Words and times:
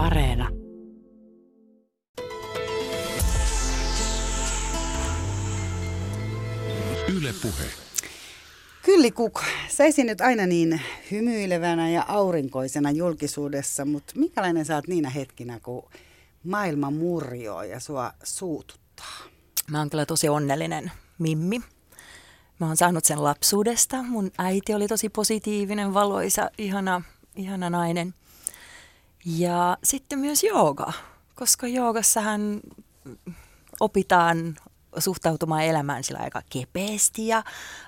Areena. 0.00 0.48
Yle 7.16 7.34
Puhe. 7.42 7.64
Kylli 8.82 9.10
Kuk, 9.10 9.42
sä 9.68 9.84
nyt 10.04 10.20
aina 10.20 10.46
niin 10.46 10.80
hymyilevänä 11.10 11.90
ja 11.90 12.04
aurinkoisena 12.08 12.90
julkisuudessa, 12.90 13.84
mutta 13.84 14.12
minkälainen 14.16 14.64
sä 14.64 14.74
oot 14.74 14.88
niinä 14.88 15.10
hetkinä, 15.10 15.60
kun 15.60 15.90
maailma 16.44 16.90
murjoo 16.90 17.62
ja 17.62 17.80
sua 17.80 18.12
suututtaa? 18.22 19.16
Mä 19.70 19.78
oon 19.78 19.90
kyllä 19.90 20.06
tosi 20.06 20.28
onnellinen 20.28 20.92
Mimmi. 21.18 21.60
Mä 22.60 22.66
oon 22.66 22.76
saanut 22.76 23.04
sen 23.04 23.24
lapsuudesta. 23.24 24.02
Mun 24.02 24.30
äiti 24.38 24.74
oli 24.74 24.88
tosi 24.88 25.08
positiivinen, 25.08 25.94
valoisa, 25.94 26.50
ihana, 26.58 27.02
ihana 27.36 27.70
nainen. 27.70 28.14
Ja 29.24 29.78
sitten 29.84 30.18
myös 30.18 30.44
jooga, 30.44 30.92
koska 31.34 31.66
joogassahan 31.66 32.60
opitaan 33.80 34.56
suhtautumaan 34.98 35.64
elämään 35.64 36.04
sillä 36.04 36.20
aika 36.22 36.42
kepeästi 36.50 37.26
ja 37.26 37.42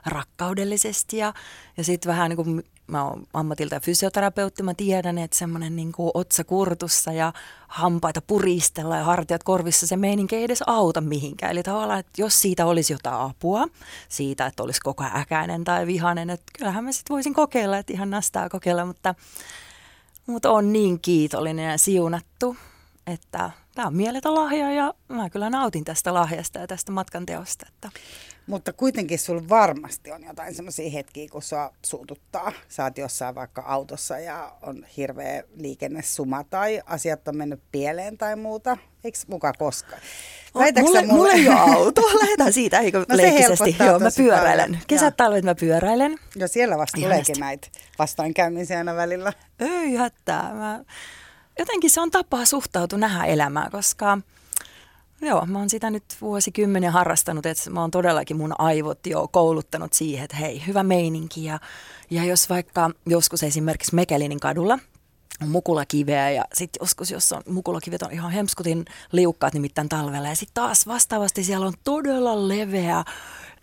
rakkaudellisesti. 0.07 1.17
Ja, 1.17 1.35
ja 1.77 1.85
sitten 1.85 2.11
vähän 2.11 2.31
niin 2.31 2.37
kuin 2.37 2.65
mä 2.87 3.05
oon 3.05 3.27
ammatilta 3.35 3.81
fysioterapeutti, 3.81 4.63
mä 4.63 4.75
tiedän, 4.75 5.19
että 5.19 5.37
semmoinen 5.37 5.77
niin 5.77 5.93
kuin 5.93 6.11
otsa 6.15 6.45
kurtussa 6.45 7.13
ja 7.13 7.33
hampaita 7.69 8.23
puristella 8.27 8.97
ja 8.97 9.05
hartiat 9.05 9.43
korvissa, 9.43 9.87
se 9.87 9.97
meininki 9.97 10.37
ei 10.37 10.45
edes 10.45 10.63
auta 10.67 11.01
mihinkään. 11.01 11.53
Eli 11.53 11.63
tavallaan, 11.63 12.01
että 12.01 12.23
jos 12.23 12.43
siitä 12.43 12.67
olisi 12.67 12.93
jotain 12.93 13.21
apua, 13.21 13.67
siitä, 14.09 14.47
että 14.47 14.63
olisi 14.63 14.81
koko 14.81 15.05
ajan 15.05 15.17
äkäinen 15.17 15.65
tai 15.65 15.87
vihainen, 15.87 16.31
että 16.31 16.53
kyllähän 16.59 16.85
mä 16.85 16.93
sitten 16.93 17.15
voisin 17.15 17.35
kokeilla, 17.35 17.79
että 17.79 17.93
ihan 17.93 18.11
nastaa 18.11 18.49
kokeilla, 18.49 18.87
mutta, 18.87 19.15
mutta 20.27 20.51
on 20.51 20.73
niin 20.73 21.01
kiitollinen 21.01 21.71
ja 21.71 21.79
siunattu, 21.79 22.57
että 23.07 23.51
tämä 23.75 23.89
on 23.89 23.95
mieletön 23.95 24.35
lahja 24.35 24.73
ja 24.73 24.95
mä 25.09 25.31
kyllä 25.31 25.51
nautin 25.51 25.85
tästä 25.85 26.15
lahjasta 26.15 26.59
ja 26.59 26.67
tästä 26.67 26.93
matkan 26.93 27.27
teosta. 27.27 27.67
Että. 27.69 27.91
Mutta 28.47 28.73
kuitenkin 28.73 29.19
sulla 29.19 29.49
varmasti 29.49 30.13
on 30.13 30.25
jotain 30.25 30.55
semmoisia 30.55 30.91
hetkiä, 30.91 31.29
kun 31.29 31.43
sua 31.43 31.73
suututtaa. 31.85 32.53
Sä 32.69 32.85
oot 32.85 32.99
jossain 32.99 33.35
vaikka 33.35 33.63
autossa 33.63 34.19
ja 34.19 34.53
on 34.63 34.87
hirveä 34.97 35.43
liikennesuma 35.57 36.45
tai 36.45 36.83
asiat 36.87 37.29
on 37.29 37.37
mennyt 37.37 37.61
pieleen 37.73 38.19
tai 38.19 38.37
muuta. 38.37 38.77
Eikö 39.05 39.19
muka 39.27 39.53
koskaan? 39.53 40.03
Väitätkö 40.55 40.87
mulle, 40.89 41.03
mulle... 41.03 41.13
mulle 41.13 41.33
ei 41.33 41.49
ole 41.49 41.59
auto. 41.77 42.01
Lähdetään 42.21 42.53
siitä, 42.53 42.79
eikö 42.79 42.99
no 43.09 43.17
leikkisesti. 43.17 43.77
Joo, 43.79 43.99
mä 43.99 44.09
pyöräilen. 44.17 44.79
Kesät, 44.87 45.17
talvet 45.17 45.45
mä 45.45 45.55
pyöräilen. 45.55 46.19
Joo, 46.37 46.49
siellä 46.49 46.79
vasta 46.79 47.01
tuleekin 47.01 47.41
näitä 47.41 47.69
vastaankäymisiä 47.99 48.79
aina 48.79 48.97
välillä. 48.97 49.33
Ei 49.61 49.95
hätää. 49.95 50.55
Mä... 50.55 50.85
Jotenkin 51.59 51.91
se 51.91 52.01
on 52.01 52.11
tapa 52.11 52.45
suhtautua 52.45 52.99
nähdä 52.99 53.25
elämää, 53.25 53.69
koska 53.73 54.19
Joo, 55.23 55.47
mä 55.47 55.59
oon 55.59 55.71
sitä 55.71 55.91
nyt 55.91 56.05
vuosikymmenen 56.21 56.93
harrastanut, 56.93 57.47
että 57.47 57.71
mä 57.71 57.81
oon 57.81 57.91
todellakin 57.91 58.37
mun 58.37 58.61
aivot 58.61 59.07
jo 59.07 59.29
kouluttanut 59.29 59.93
siihen, 59.93 60.25
että 60.25 60.37
hei, 60.37 60.63
hyvä 60.67 60.83
meininki. 60.83 61.45
Ja, 61.45 61.59
ja 62.11 62.25
jos 62.25 62.51
vaikka 62.51 62.91
joskus 63.07 63.43
esimerkiksi 63.43 63.95
Mekelinin 63.95 64.41
kadulla 64.41 64.79
on 65.43 65.49
mukulakiveä 65.49 66.31
ja 66.31 66.45
sitten 66.55 66.81
joskus, 66.81 67.11
jos 67.11 67.33
on 67.33 67.43
mukulakivet 67.49 68.03
on 68.03 68.13
ihan 68.13 68.33
hemskutin 68.33 68.85
liukkaat 69.13 69.55
nimittäin 69.55 69.89
talvella 69.89 70.29
ja 70.29 70.37
sitten 70.37 70.55
taas 70.55 70.87
vastaavasti 70.87 71.45
siellä 71.45 71.67
on 71.67 71.75
todella 71.85 72.49
leveä 72.49 73.05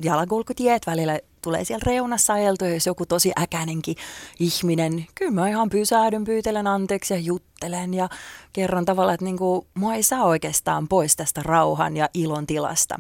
jalankulkutiet 0.04 0.88
välillä 0.88 1.20
tulee 1.42 1.66
siellä 1.66 1.84
reunassa 1.86 2.34
ajeltu, 2.34 2.66
jos 2.66 2.86
joku 2.86 3.06
tosi 3.06 3.32
äkänenkin 3.42 3.96
ihminen, 4.40 5.08
kyllä 5.16 5.32
mä 5.32 5.50
ihan 5.50 5.70
pysähdyn, 5.70 6.24
pyytelen 6.24 6.68
anteeksi 6.68 7.14
ja 7.14 7.20
juttelen 7.20 7.94
ja 7.94 8.10
kerron 8.54 8.86
tavallaan, 8.86 9.14
että 9.14 9.26
niinku, 9.26 9.68
mua 9.74 9.94
ei 9.94 10.04
saa 10.04 10.24
oikeastaan 10.24 10.88
pois 10.88 11.16
tästä 11.16 11.42
rauhan 11.44 11.98
ja 11.98 12.10
ilon 12.14 12.48
tilasta. 12.48 13.00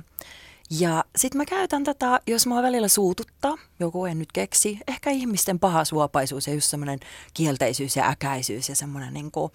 Ja 0.69 1.03
sitten 1.15 1.37
mä 1.37 1.45
käytän 1.45 1.83
tätä, 1.83 2.19
jos 2.27 2.47
mua 2.47 2.61
välillä 2.61 2.87
suututtaa, 2.87 3.57
joku 3.79 4.05
en 4.05 4.19
nyt 4.19 4.31
keksi, 4.31 4.79
ehkä 4.87 5.09
ihmisten 5.09 5.59
paha 5.59 5.85
suopaisuus 5.85 6.47
ja 6.47 6.53
just 6.53 6.69
semmoinen 6.69 6.99
kielteisyys 7.33 7.95
ja 7.95 8.09
äkäisyys 8.09 8.69
ja 8.69 8.75
semmoinen 8.75 9.13
niinku, 9.13 9.51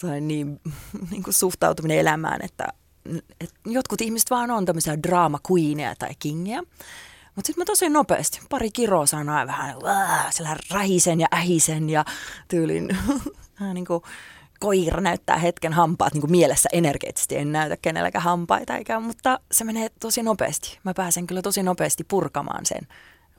tai 0.00 0.20
niin, 0.20 0.60
niinku 1.10 1.32
suhtautuminen 1.32 1.98
elämään, 1.98 2.40
että, 2.44 2.68
että 3.40 3.54
jotkut 3.66 4.00
ihmiset 4.00 4.30
vaan 4.30 4.50
on 4.50 4.64
tämmöisiä 4.64 5.02
drama 5.02 5.38
queeneja 5.50 5.94
tai 5.98 6.10
kingeja. 6.18 6.62
Mutta 7.36 7.46
sitten 7.46 7.60
mä 7.60 7.64
tosi 7.64 7.88
nopeasti, 7.88 8.40
pari 8.50 8.70
kiroa 8.70 9.06
sanoin 9.06 9.46
vähän 9.46 9.74
sillä 10.30 10.56
rähisen 10.70 11.20
ja 11.20 11.28
ähisen 11.34 11.90
ja 11.90 12.04
tyylin 12.48 12.88
niin 13.74 13.86
kuin 13.86 14.02
koira 14.60 15.00
näyttää 15.00 15.38
hetken 15.38 15.72
hampaat 15.72 16.12
niin 16.12 16.20
kuin 16.20 16.30
mielessä 16.30 16.68
energeettisesti. 16.72 17.36
En 17.36 17.52
näytä 17.52 17.76
kenelläkään 17.82 18.24
hampaita, 18.24 18.76
eikä, 18.76 19.00
mutta 19.00 19.40
se 19.52 19.64
menee 19.64 19.88
tosi 20.00 20.22
nopeasti. 20.22 20.78
Mä 20.84 20.94
pääsen 20.94 21.26
kyllä 21.26 21.42
tosi 21.42 21.62
nopeasti 21.62 22.04
purkamaan 22.04 22.66
sen 22.66 22.86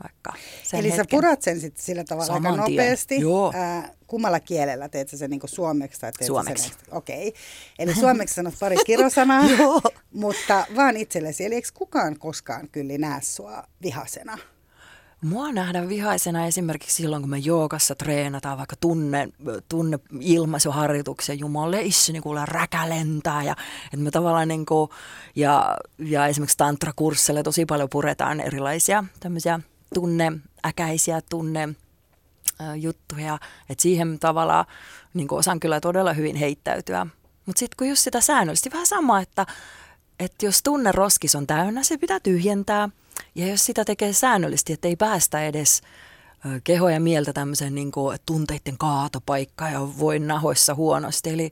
vaikka 0.04 0.34
sen 0.64 0.80
Eli 0.80 0.88
hetken. 0.90 1.06
sä 1.06 1.10
purat 1.12 1.42
sen 1.42 1.60
sit 1.60 1.78
sillä 1.78 2.04
tavalla 2.04 2.28
Saman 2.28 2.52
aika 2.52 2.66
tien. 2.66 2.78
nopeasti. 2.78 3.20
Joo. 3.20 3.52
Ää, 3.56 3.90
kummalla 4.13 4.40
kielellä? 4.40 4.90
Teet 4.90 5.09
sä 5.09 5.18
sen 5.18 5.29
niinku 5.29 5.47
suomeksi? 5.47 6.01
Tai 6.01 6.12
teet 6.12 6.28
Suomeksi. 6.28 6.69
Sen, 6.69 6.78
okei. 6.91 7.28
Okay. 7.28 7.41
Eli 7.79 7.96
suomeksi 7.96 8.35
sanot 8.35 8.53
pari 8.59 8.75
kirosanaa, 8.85 9.44
mutta 10.12 10.66
vaan 10.75 10.97
itsellesi. 10.97 11.46
Eli 11.46 11.56
eikö 11.56 11.68
kukaan 11.74 12.19
koskaan 12.19 12.69
kyllä 12.72 12.97
näe 12.97 13.22
sua 13.22 13.63
vihasena? 13.81 14.38
Mua 15.22 15.51
nähdään 15.51 15.90
vihaisena 15.90 16.46
esimerkiksi 16.46 16.96
silloin, 16.96 17.22
kun 17.22 17.29
me 17.29 17.38
joogassa 17.38 17.96
treenataan 17.96 18.57
vaikka 18.57 18.75
tunne, 18.75 19.29
tunne 19.69 20.00
ilmaisuharjoituksia, 20.19 21.35
jumalauta, 21.35 22.12
niin 22.12 22.24
kuulee 22.24 22.45
räkä 22.45 22.90
lentää 22.90 23.44
ja, 23.44 23.56
että 23.85 23.97
me 23.97 24.12
tavallaan 24.12 24.47
niin 24.47 24.66
kuin, 24.66 24.90
ja, 25.35 25.78
ja 26.00 26.28
esimerkiksi 26.28 26.57
tantrakursseilla 26.57 27.44
tosi 27.44 27.66
paljon 27.66 27.90
puretaan 27.90 28.40
erilaisia 28.40 29.03
tämmöisiä 29.19 29.59
tunneäkäisiä 29.94 31.22
tunne 31.30 31.69
juttuja, 32.76 33.40
että 33.70 33.81
siihen 33.81 34.20
tavallaan 34.20 34.66
niin 35.14 35.28
osaan 35.31 35.59
kyllä 35.59 35.80
todella 35.80 36.14
hyvin 36.14 36.36
heittäytyä. 36.36 37.08
Mutta 37.46 37.59
sitten 37.59 37.78
kun 37.78 37.90
just 37.90 38.02
sitä 38.02 38.22
säännöllisesti, 38.22 38.72
vähän 38.72 38.88
sama, 38.88 39.20
että, 39.20 39.46
että 40.20 40.46
jos 40.46 40.64
tunne 40.64 40.92
roskis 40.92 41.36
on 41.36 41.48
täynnä, 41.48 41.84
se 41.84 41.98
pitää 41.98 42.20
tyhjentää. 42.20 42.90
Ja 43.36 43.48
jos 43.48 43.66
sitä 43.66 43.86
tekee 43.86 44.14
säännöllisesti, 44.14 44.74
että 44.74 44.88
ei 44.88 44.96
päästä 44.96 45.46
edes 45.46 45.81
keho 46.64 46.90
ja 46.90 47.00
mieltä 47.00 47.34
tämmöisen 47.34 47.76
niin 47.76 47.92
kuin, 47.92 48.18
tunteiden 48.26 48.78
kaatopaikka 48.78 49.70
ja 49.70 49.80
voi 50.00 50.20
nahoissa 50.20 50.75
huonosti. 50.75 51.30
Eli 51.30 51.52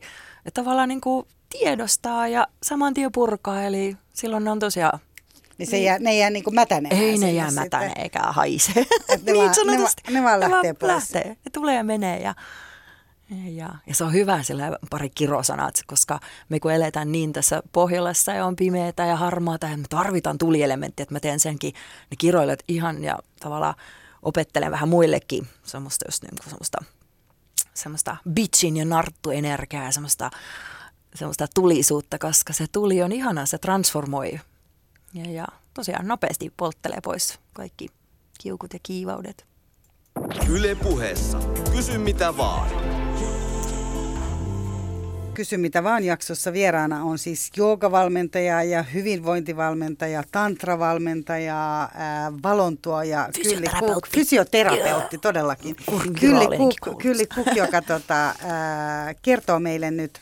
tavallaan 0.53 0.89
niin 0.89 1.01
kuin, 1.01 1.27
tiedostaa 1.49 2.27
ja 2.27 2.47
saman 2.63 2.93
tien 2.93 3.11
purkaa, 3.11 3.63
eli 3.63 3.97
silloin 4.13 4.43
ne 4.43 4.51
on 4.51 4.59
tosiaan 4.59 4.99
Niin, 5.61 5.69
se 5.69 5.77
jää, 5.79 5.99
ne 5.99 6.09
ei 6.09 6.19
jää 6.19 6.29
niinku 6.29 6.51
mätänemään. 6.51 7.01
ei 7.03 7.17
ne 7.17 7.31
jää 7.31 7.49
sitten. 7.49 7.63
mätäne 7.63 7.93
eikä 7.95 8.19
haise. 8.19 8.73
Ne 9.25 9.33
vaan- 9.33 9.67
ne 9.67 9.83
va- 9.83 10.11
ne 10.11 10.23
vaan 10.23 10.39
lähtee 10.39 10.73
pois. 10.73 10.91
lähtee. 10.91 11.27
Ne 11.27 11.51
tulee 11.53 11.75
ja 11.75 11.83
menee 11.83 12.21
ja, 12.21 12.35
ja, 13.45 13.69
ja 13.87 13.95
se 13.95 14.03
on 14.03 14.13
hyvä 14.13 14.43
sillä 14.43 14.77
pari 14.89 15.09
kirosanat, 15.09 15.75
koska 15.87 16.19
me 16.49 16.59
kun 16.59 16.71
eletään 16.71 17.11
niin 17.11 17.33
tässä 17.33 17.63
Pohjolassa 17.71 18.31
ja 18.33 18.45
on 18.45 18.55
pimeätä 18.55 19.05
ja 19.05 19.15
harmaata 19.15 19.67
ja 19.67 19.77
me 19.77 19.83
tarvitaan 19.89 20.37
tulielementtiä, 20.37 21.03
että 21.03 21.15
mä 21.15 21.19
teen 21.19 21.39
senkin 21.39 21.73
ne 22.11 22.17
kiroilet 22.17 22.63
ihan 22.67 23.03
ja 23.03 23.19
tavallaan 23.39 23.73
opettelen 24.21 24.71
vähän 24.71 24.89
muillekin 24.89 25.47
semmoista 25.63 26.05
just 26.07 26.23
niin 26.23 26.35
kuin 26.41 26.49
semmoista, 26.49 26.77
semmoista 27.73 28.17
bitchin 28.33 28.77
ja 28.77 28.85
narttuenergiaa 28.85 29.83
ja 29.85 29.91
semmoista, 29.91 30.31
semmoista 31.15 31.47
tulisuutta, 31.55 32.17
koska 32.19 32.53
se 32.53 32.65
tuli 32.71 33.01
on 33.01 33.11
ihana, 33.11 33.45
se 33.45 33.57
transformoi 33.57 34.39
ja, 35.13 35.31
ja 35.31 35.47
tosiaan 35.73 36.07
nopeasti 36.07 36.53
polttelee 36.57 36.99
pois 37.03 37.39
kaikki 37.53 37.87
kiukut 38.39 38.73
ja 38.73 38.79
kiivaudet. 38.83 39.45
Yle 40.49 40.75
puheessa. 40.75 41.39
Kysy 41.71 41.97
mitä 41.97 42.37
vaan. 42.37 42.69
Kysy 45.33 45.57
mitä 45.57 45.83
vaan 45.83 46.03
jaksossa 46.03 46.53
vieraana 46.53 47.03
on 47.03 47.17
siis 47.17 47.51
joogavalmentaja 47.57 48.63
ja 48.63 48.83
hyvinvointivalmentaja, 48.83 50.23
tantravalmentaja, 50.31 51.89
ää, 51.93 52.31
valontuoja, 52.43 53.29
Kylli 53.43 53.67
Kuk, 53.79 54.07
Fysioterapeutti. 54.07 55.17
fysioterapeutti. 55.17 55.83
Kurin 55.85 56.13
Kylli 56.13 56.57
Kuk. 56.57 56.97
Kylli 56.97 57.25
Kuk, 57.35 57.47
joka 57.55 57.81
tota, 57.81 58.33
ää, 58.43 59.13
kertoo 59.21 59.59
meille 59.59 59.91
nyt, 59.91 60.19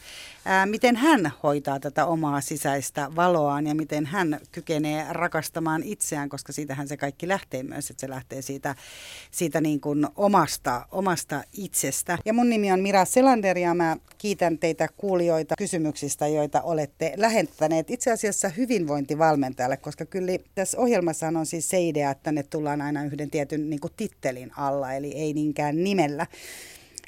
miten 0.66 0.96
hän 0.96 1.32
hoitaa 1.44 1.80
tätä 1.80 2.06
omaa 2.06 2.42
sisäistä 2.42 3.12
valoaan 3.16 3.68
ja 3.68 3.76
miten 3.76 4.06
hän 4.06 4.40
kykenee 4.52 5.06
rakastamaan 5.10 5.84
itseään, 5.84 6.30
koska 6.30 6.54
siitähän 6.54 6.88
se 6.88 6.98
kaikki 6.98 7.28
lähtee 7.28 7.64
myös, 7.64 7.90
että 7.90 8.02
se 8.02 8.10
lähtee 8.10 8.42
siitä, 8.42 8.76
siitä 9.32 9.62
niin 9.62 9.82
kuin 9.82 10.08
omasta, 10.16 10.88
omasta 10.92 11.44
itsestä. 11.54 12.18
Ja 12.26 12.34
mun 12.34 12.50
nimi 12.50 12.72
on 12.72 12.80
Mira 12.80 13.06
Selander 13.06 13.58
ja 13.58 13.74
mä 13.74 13.98
kiitän 14.18 14.58
teitä 14.58 14.88
kuulijoita 14.98 15.56
kysymyksistä, 15.58 16.28
joita 16.28 16.62
olette 16.62 17.14
lähettäneet 17.18 17.92
itse 17.92 18.12
asiassa 18.12 18.50
hyvinvointivalmentajalle, 18.50 19.78
koska 19.78 20.06
kyllä 20.06 20.32
tässä 20.56 20.78
ohjelmassahan 20.78 21.38
on 21.38 21.46
siis 21.46 21.70
se 21.70 21.82
idea, 21.82 22.12
että 22.12 22.24
tänne 22.24 22.44
tullaan 22.44 22.82
aina 22.82 23.04
yhden 23.04 23.30
tietyn 23.30 23.70
niin 23.70 23.80
kuin 23.80 23.94
tittelin 23.98 24.52
alla, 24.58 24.94
eli 24.94 25.12
ei 25.12 25.34
niinkään 25.34 25.84
nimellä. 25.84 26.28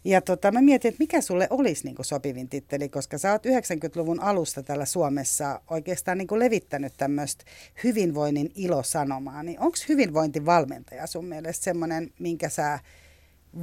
Ja 0.03 0.21
tota, 0.21 0.51
mä 0.51 0.61
mietin, 0.61 0.89
että 0.89 0.99
mikä 0.99 1.21
sulle 1.21 1.47
olisi 1.49 1.85
niin 1.85 1.95
sopivin 2.01 2.49
titteli, 2.49 2.89
koska 2.89 3.17
sä 3.17 3.31
oot 3.31 3.45
90-luvun 3.45 4.19
alusta 4.19 4.63
täällä 4.63 4.85
Suomessa 4.85 5.61
oikeastaan 5.69 6.17
niin 6.17 6.39
levittänyt 6.39 6.93
tämmöistä 6.97 7.45
hyvinvoinnin 7.83 8.51
ilosanomaa. 8.55 9.43
Niin 9.43 9.59
onko 9.59 9.77
hyvinvointivalmentaja 9.89 11.07
sun 11.07 11.25
mielestä 11.25 11.63
semmoinen, 11.63 12.11
minkä 12.19 12.49
sä 12.49 12.79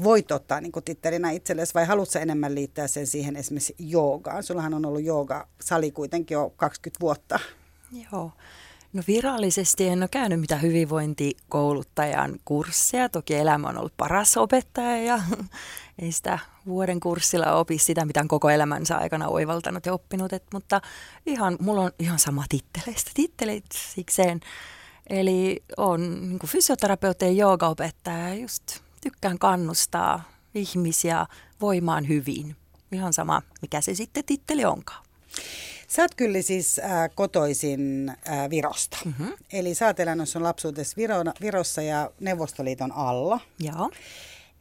voit 0.04 0.32
ottaa 0.32 0.60
niin 0.60 0.72
tittelinä 0.84 1.30
itsellesi 1.30 1.74
vai 1.74 1.84
haluatko 1.86 2.18
enemmän 2.18 2.54
liittää 2.54 2.86
sen 2.86 3.06
siihen 3.06 3.36
esimerkiksi 3.36 3.74
joogaan? 3.78 4.42
Sullahan 4.42 4.74
on 4.74 4.86
ollut 4.86 5.02
jooga-sali 5.02 5.90
kuitenkin 5.90 6.34
jo 6.34 6.52
20 6.56 7.00
vuotta. 7.00 7.40
Joo. 8.12 8.32
No 8.92 9.02
virallisesti 9.06 9.88
en 9.88 9.98
ole 9.98 10.08
käynyt 10.08 10.40
mitään 10.40 10.62
hyvinvointikouluttajan 10.62 12.38
kursseja. 12.44 13.08
Toki 13.08 13.34
elämä 13.34 13.68
on 13.68 13.78
ollut 13.78 13.96
paras 13.96 14.36
opettaja 14.36 15.02
ja 15.02 15.20
ei 16.02 16.12
sitä 16.12 16.38
vuoden 16.66 17.00
kurssilla 17.00 17.52
opi 17.52 17.78
sitä, 17.78 18.04
mitä 18.04 18.20
on 18.20 18.28
koko 18.28 18.50
elämänsä 18.50 18.96
aikana 18.96 19.28
oivaltanut 19.28 19.86
ja 19.86 19.92
oppinut. 19.92 20.32
Et, 20.32 20.44
mutta 20.52 20.80
ihan, 21.26 21.56
mulla 21.60 21.80
on 21.80 21.90
ihan 21.98 22.18
sama 22.18 22.44
titteleistä, 22.48 23.10
tittelit 23.14 23.64
sikseen. 23.72 24.40
Eli 25.10 25.62
on 25.76 26.28
niin 26.28 26.38
fysioterapeutti 26.46 27.24
ja 27.24 27.30
joogaopettaja 27.32 28.28
ja 28.28 28.34
just 28.34 28.62
tykkään 29.00 29.38
kannustaa 29.38 30.22
ihmisiä 30.54 31.26
voimaan 31.60 32.08
hyvin. 32.08 32.56
Ihan 32.92 33.12
sama, 33.12 33.42
mikä 33.62 33.80
se 33.80 33.94
sitten 33.94 34.24
titteli 34.24 34.64
onkaan. 34.64 35.04
Sä 35.88 36.02
oot 36.02 36.14
kyllä 36.14 36.42
siis 36.42 36.78
äh, 36.78 37.10
kotoisin 37.14 38.12
äh, 38.28 38.50
Virosta. 38.50 38.98
Mm-hmm. 39.04 39.32
Eli 39.52 39.74
sä 39.74 39.86
oot 39.86 40.00
elänyt 40.00 40.28
sun 40.28 40.42
lapsuutesi 40.42 40.96
Viro- 40.96 41.32
Virossa 41.40 41.82
ja 41.82 42.10
Neuvostoliiton 42.20 42.92
alla. 42.92 43.40
Joo. 43.60 43.90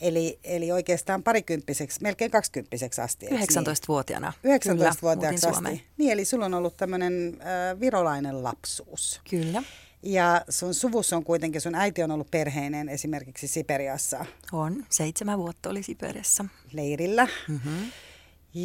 Eli, 0.01 0.39
eli 0.43 0.71
oikeastaan 0.71 1.23
parikymppiseksi, 1.23 2.01
melkein 2.01 2.31
kaksikymppiseksi 2.31 3.01
asti. 3.01 3.25
19-vuotiaana. 3.25 4.33
Niin? 4.43 4.59
19-vuotiaaksi 4.61 5.47
asti. 5.47 5.83
Niin, 5.97 6.11
eli 6.11 6.25
sulla 6.25 6.45
on 6.45 6.53
ollut 6.53 6.77
tämmöinen 6.77 7.37
äh, 7.41 7.79
virolainen 7.79 8.43
lapsuus. 8.43 9.21
Kyllä. 9.29 9.63
Ja 10.03 10.41
sun 10.49 10.73
suvus 10.73 11.13
on 11.13 11.23
kuitenkin, 11.23 11.61
sun 11.61 11.75
äiti 11.75 12.03
on 12.03 12.11
ollut 12.11 12.31
perheinen 12.31 12.89
esimerkiksi 12.89 13.47
Siperiassa. 13.47 14.25
On, 14.51 14.85
seitsemän 14.89 15.37
vuotta 15.37 15.69
oli 15.69 15.83
Siperiassa. 15.83 16.45
Leirillä. 16.73 17.27
Mm-hmm. 17.47 17.91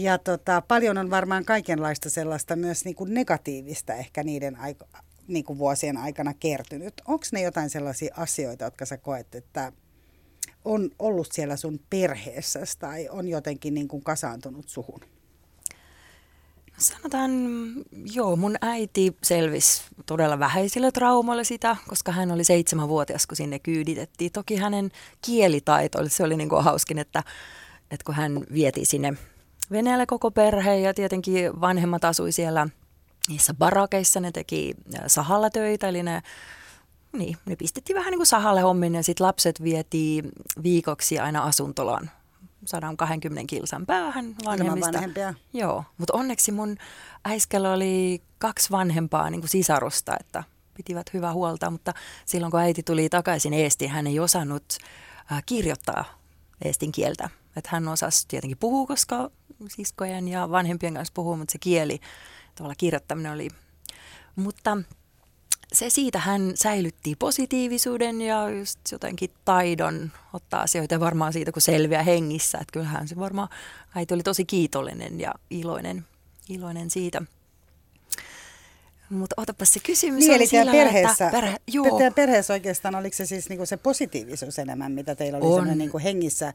Ja 0.00 0.18
tota, 0.18 0.62
paljon 0.68 0.98
on 0.98 1.10
varmaan 1.10 1.44
kaikenlaista 1.44 2.10
sellaista 2.10 2.56
myös 2.56 2.84
niin 2.84 2.94
kuin 2.94 3.14
negatiivista 3.14 3.94
ehkä 3.94 4.22
niiden 4.22 4.56
aiko, 4.56 4.86
niin 5.28 5.44
kuin 5.44 5.58
vuosien 5.58 5.96
aikana 5.96 6.34
kertynyt. 6.34 6.94
Onko 7.06 7.24
ne 7.32 7.42
jotain 7.42 7.70
sellaisia 7.70 8.14
asioita, 8.16 8.64
jotka 8.64 8.86
sä 8.86 8.96
koet, 8.96 9.34
että 9.34 9.72
on 10.64 10.90
ollut 10.98 11.32
siellä 11.32 11.56
sun 11.56 11.80
perheessä 11.90 12.60
tai 12.78 13.08
on 13.08 13.28
jotenkin 13.28 13.74
niin 13.74 13.88
kuin 13.88 14.04
kasaantunut 14.04 14.68
suhun? 14.68 15.00
Sanotaan, 16.78 17.30
joo, 18.14 18.36
mun 18.36 18.56
äiti 18.60 19.16
selvisi 19.22 19.82
todella 20.06 20.38
vähäisillä 20.38 20.92
traumoilla 20.92 21.44
sitä, 21.44 21.76
koska 21.88 22.12
hän 22.12 22.32
oli 22.32 22.44
seitsemänvuotias, 22.44 23.26
kun 23.26 23.36
sinne 23.36 23.58
kyyditettiin. 23.58 24.32
Toki 24.32 24.56
hänen 24.56 24.90
kielitaito, 25.22 25.98
se 26.08 26.24
oli 26.24 26.36
niin 26.36 26.48
kuin 26.48 26.64
hauskin, 26.64 26.98
että, 26.98 27.22
että 27.90 28.04
kun 28.04 28.14
hän 28.14 28.40
vieti 28.52 28.84
sinne 28.84 29.14
Venäjälle 29.70 30.06
koko 30.06 30.30
perhe 30.30 30.76
ja 30.76 30.94
tietenkin 30.94 31.60
vanhemmat 31.60 32.04
asui 32.04 32.32
siellä 32.32 32.68
niissä 33.28 33.54
barakeissa, 33.54 34.20
ne 34.20 34.32
teki 34.32 34.74
sahalla 35.06 35.50
töitä, 35.50 35.88
eli 35.88 36.02
ne, 36.02 36.22
niin, 37.12 37.36
ne 37.46 37.56
pistettiin 37.56 37.96
vähän 37.96 38.10
niin 38.10 38.18
kuin 38.18 38.26
sahalle 38.26 38.60
hommin 38.60 38.94
ja 38.94 39.02
sitten 39.02 39.26
lapset 39.26 39.62
vietiin 39.62 40.28
viikoksi 40.62 41.18
aina 41.18 41.42
asuntolaan 41.42 42.10
120 42.64 43.50
kilsan 43.50 43.86
päähän 43.86 44.34
vanhemmista. 44.44 44.92
vanhempia. 44.92 45.34
Joo, 45.52 45.84
mutta 45.98 46.16
onneksi 46.16 46.52
mun 46.52 46.76
äiskällä 47.24 47.72
oli 47.72 48.22
kaksi 48.38 48.70
vanhempaa 48.70 49.30
niin 49.30 49.40
kuin 49.40 49.48
sisarusta, 49.48 50.16
että 50.20 50.44
pitivät 50.74 51.14
hyvää 51.14 51.32
huolta, 51.32 51.70
mutta 51.70 51.94
silloin 52.24 52.50
kun 52.50 52.60
äiti 52.60 52.82
tuli 52.82 53.08
takaisin 53.08 53.54
Eestiin, 53.54 53.90
hän 53.90 54.06
ei 54.06 54.20
osannut 54.20 54.64
äh, 55.32 55.42
kirjoittaa 55.46 56.04
eestin 56.64 56.92
kieltä. 56.92 57.30
Että 57.56 57.70
hän 57.72 57.88
osasi 57.88 58.28
tietenkin 58.28 58.58
puhua, 58.58 58.86
koska 58.86 59.30
siskojen 59.70 60.28
ja 60.28 60.50
vanhempien 60.50 60.94
kanssa 60.94 61.12
puhuu, 61.14 61.36
mutta 61.36 61.52
se 61.52 61.58
kieli, 61.58 62.00
tavallaan 62.54 62.76
kirjoittaminen 62.78 63.32
oli. 63.32 63.48
Mutta 64.36 64.76
se 65.72 65.90
siitä 65.90 66.18
hän 66.18 66.52
säilytti 66.54 67.16
positiivisuuden 67.16 68.20
ja 68.20 68.50
just 68.50 68.78
jotenkin 68.92 69.30
taidon 69.44 70.12
ottaa 70.32 70.62
asioita 70.62 71.00
varmaan 71.00 71.32
siitä, 71.32 71.52
kun 71.52 71.62
selviää 71.62 72.02
hengissä. 72.02 72.58
Että 72.58 72.72
kyllähän 72.72 73.08
se 73.08 73.16
varmaan, 73.16 73.48
äiti 73.94 74.14
oli 74.14 74.22
tosi 74.22 74.44
kiitollinen 74.44 75.20
ja 75.20 75.34
iloinen, 75.50 76.04
iloinen 76.48 76.90
siitä. 76.90 77.22
Mutta 79.10 79.34
otapa 79.36 79.64
se 79.64 79.80
kysymys 79.80 80.20
niin, 80.20 80.32
eli 80.32 80.46
sillä, 80.46 80.72
perheessä, 80.72 81.26
että 81.26 81.40
perhe, 81.40 81.56
joo. 81.72 82.00
perheessä 82.14 82.52
oikeastaan, 82.52 82.94
oliko 82.94 83.16
se 83.16 83.26
siis 83.26 83.48
niinku 83.48 83.66
se 83.66 83.76
positiivisuus 83.76 84.58
enemmän, 84.58 84.92
mitä 84.92 85.14
teillä 85.14 85.38
oli 85.38 85.46
on. 85.46 85.78
niinku 85.78 85.98
hengissä 85.98 86.52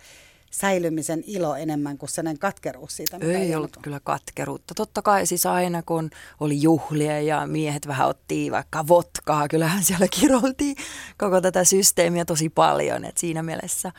säilymisen 0.51 1.23
ilo 1.27 1.55
enemmän 1.55 1.97
kuin 1.97 2.09
sellainen 2.09 2.39
katkeruus 2.39 2.95
siitä? 2.95 3.17
Ei, 3.21 3.35
ei 3.35 3.55
ollut 3.55 3.77
kyllä 3.81 3.99
katkeruutta. 4.03 4.73
Totta 4.73 5.01
kai 5.01 5.25
siis 5.25 5.45
aina 5.45 5.83
kun 5.83 6.09
oli 6.39 6.61
juhlia 6.61 7.21
ja 7.21 7.47
miehet 7.47 7.87
vähän 7.87 8.07
otti 8.07 8.51
vaikka 8.51 8.87
votkaa, 8.87 9.47
kyllähän 9.47 9.83
siellä 9.83 10.07
kiroltiin 10.19 10.75
koko 11.17 11.41
tätä 11.41 11.63
systeemiä 11.63 12.25
tosi 12.25 12.49
paljon. 12.49 13.05
Et 13.05 13.17
siinä 13.17 13.43
mielessä 13.43 13.91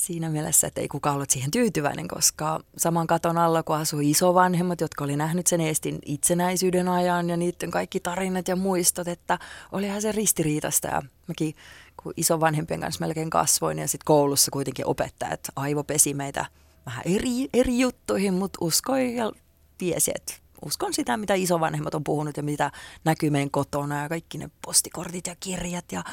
siinä 0.00 0.30
mielessä, 0.30 0.66
että 0.66 0.80
ei 0.80 0.88
kukaan 0.88 1.14
ollut 1.14 1.30
siihen 1.30 1.50
tyytyväinen, 1.50 2.08
koska 2.08 2.60
saman 2.76 3.06
katon 3.06 3.38
alla, 3.38 3.62
kun 3.62 3.76
asui 3.76 4.10
isovanhemmat, 4.10 4.80
jotka 4.80 5.04
oli 5.04 5.16
nähnyt 5.16 5.46
sen 5.46 5.60
Eestin 5.60 5.98
itsenäisyyden 6.04 6.88
ajan 6.88 7.30
ja 7.30 7.36
niiden 7.36 7.70
kaikki 7.70 8.00
tarinat 8.00 8.48
ja 8.48 8.56
muistot, 8.56 9.08
että 9.08 9.38
olihan 9.72 10.02
se 10.02 10.12
ristiriitasta 10.12 10.88
ja 10.88 11.02
mäkin 11.26 11.54
kun 12.02 12.12
isovanhempien 12.16 12.80
kanssa 12.80 13.04
melkein 13.04 13.30
kasvoin 13.30 13.78
ja 13.78 13.88
sitten 13.88 14.04
koulussa 14.04 14.50
kuitenkin 14.50 14.86
opettajat 14.86 15.40
aivopesi 15.56 16.14
meitä 16.14 16.46
vähän 16.86 17.02
eri, 17.04 17.48
eri 17.54 17.78
juttuihin, 17.78 18.34
mutta 18.34 18.58
uskoi 18.60 19.14
ja 19.14 19.32
tiesi, 19.78 20.10
että 20.14 20.34
uskon 20.64 20.94
sitä, 20.94 21.16
mitä 21.16 21.34
isovanhemmat 21.34 21.94
on 21.94 22.04
puhunut 22.04 22.36
ja 22.36 22.42
mitä 22.42 22.70
näkyy 23.04 23.30
meidän 23.30 23.50
kotona 23.50 24.02
ja 24.02 24.08
kaikki 24.08 24.38
ne 24.38 24.50
postikortit 24.66 25.26
ja 25.26 25.36
kirjat 25.40 25.92
ja 25.92 26.04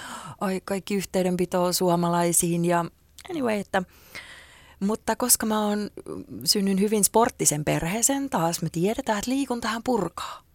ai, 0.42 0.62
kaikki 0.66 0.96
yhteydenpito 0.96 1.74
suomalaisiin 1.74 2.66
ja 2.66 2.86
anyway, 3.30 3.60
että 3.60 3.84
mutta 4.80 5.16
koska 5.16 5.46
mä 5.46 5.66
oon 5.66 5.90
synnyn 6.44 6.80
hyvin 6.80 7.04
sporttisen 7.04 7.66
perheeseen 7.66 8.30
taas, 8.30 8.62
me 8.62 8.70
tiedetään, 8.70 9.20
että 9.20 9.32
liikuntahan 9.32 9.82
purkaa 9.84 10.47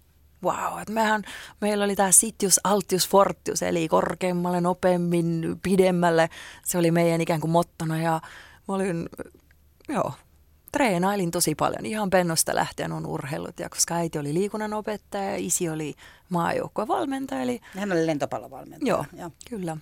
wow, 0.43 0.81
että 0.81 0.93
mehän, 0.93 1.23
meillä 1.61 1.85
oli 1.85 1.97
tämä 1.97 2.13
sitius, 2.13 2.61
altius, 2.65 3.09
fortius, 3.09 3.63
eli 3.63 3.89
korkeammalle, 3.89 4.61
nopeammin, 4.61 5.59
pidemmälle. 5.63 6.31
Se 6.65 6.79
oli 6.79 6.91
meidän 6.91 7.21
ikään 7.21 7.41
kuin 7.41 7.51
mottona 7.51 8.03
ja 8.03 8.21
mä 8.69 8.75
olin, 8.75 9.09
joo, 9.89 10.13
treenailin 10.73 11.31
tosi 11.31 11.55
paljon. 11.55 11.87
Ihan 11.87 12.11
pennosta 12.11 12.55
lähtien 12.55 12.93
on 12.93 13.07
urheilut, 13.07 13.61
ja 13.61 13.69
koska 13.69 13.95
äiti 13.95 14.19
oli 14.19 14.35
liikunnan 14.35 14.73
opettaja 14.73 15.31
ja 15.31 15.37
isi 15.37 15.69
oli 15.69 15.95
maajoukkuevalmentaja. 16.29 17.43
Eli... 17.43 17.61
Hän 17.79 17.93
oli 17.93 18.07
lentopallovalmentaja. 18.07 18.89
Joo, 18.89 19.05
joo. 19.19 19.31
kyllä. 19.51 19.77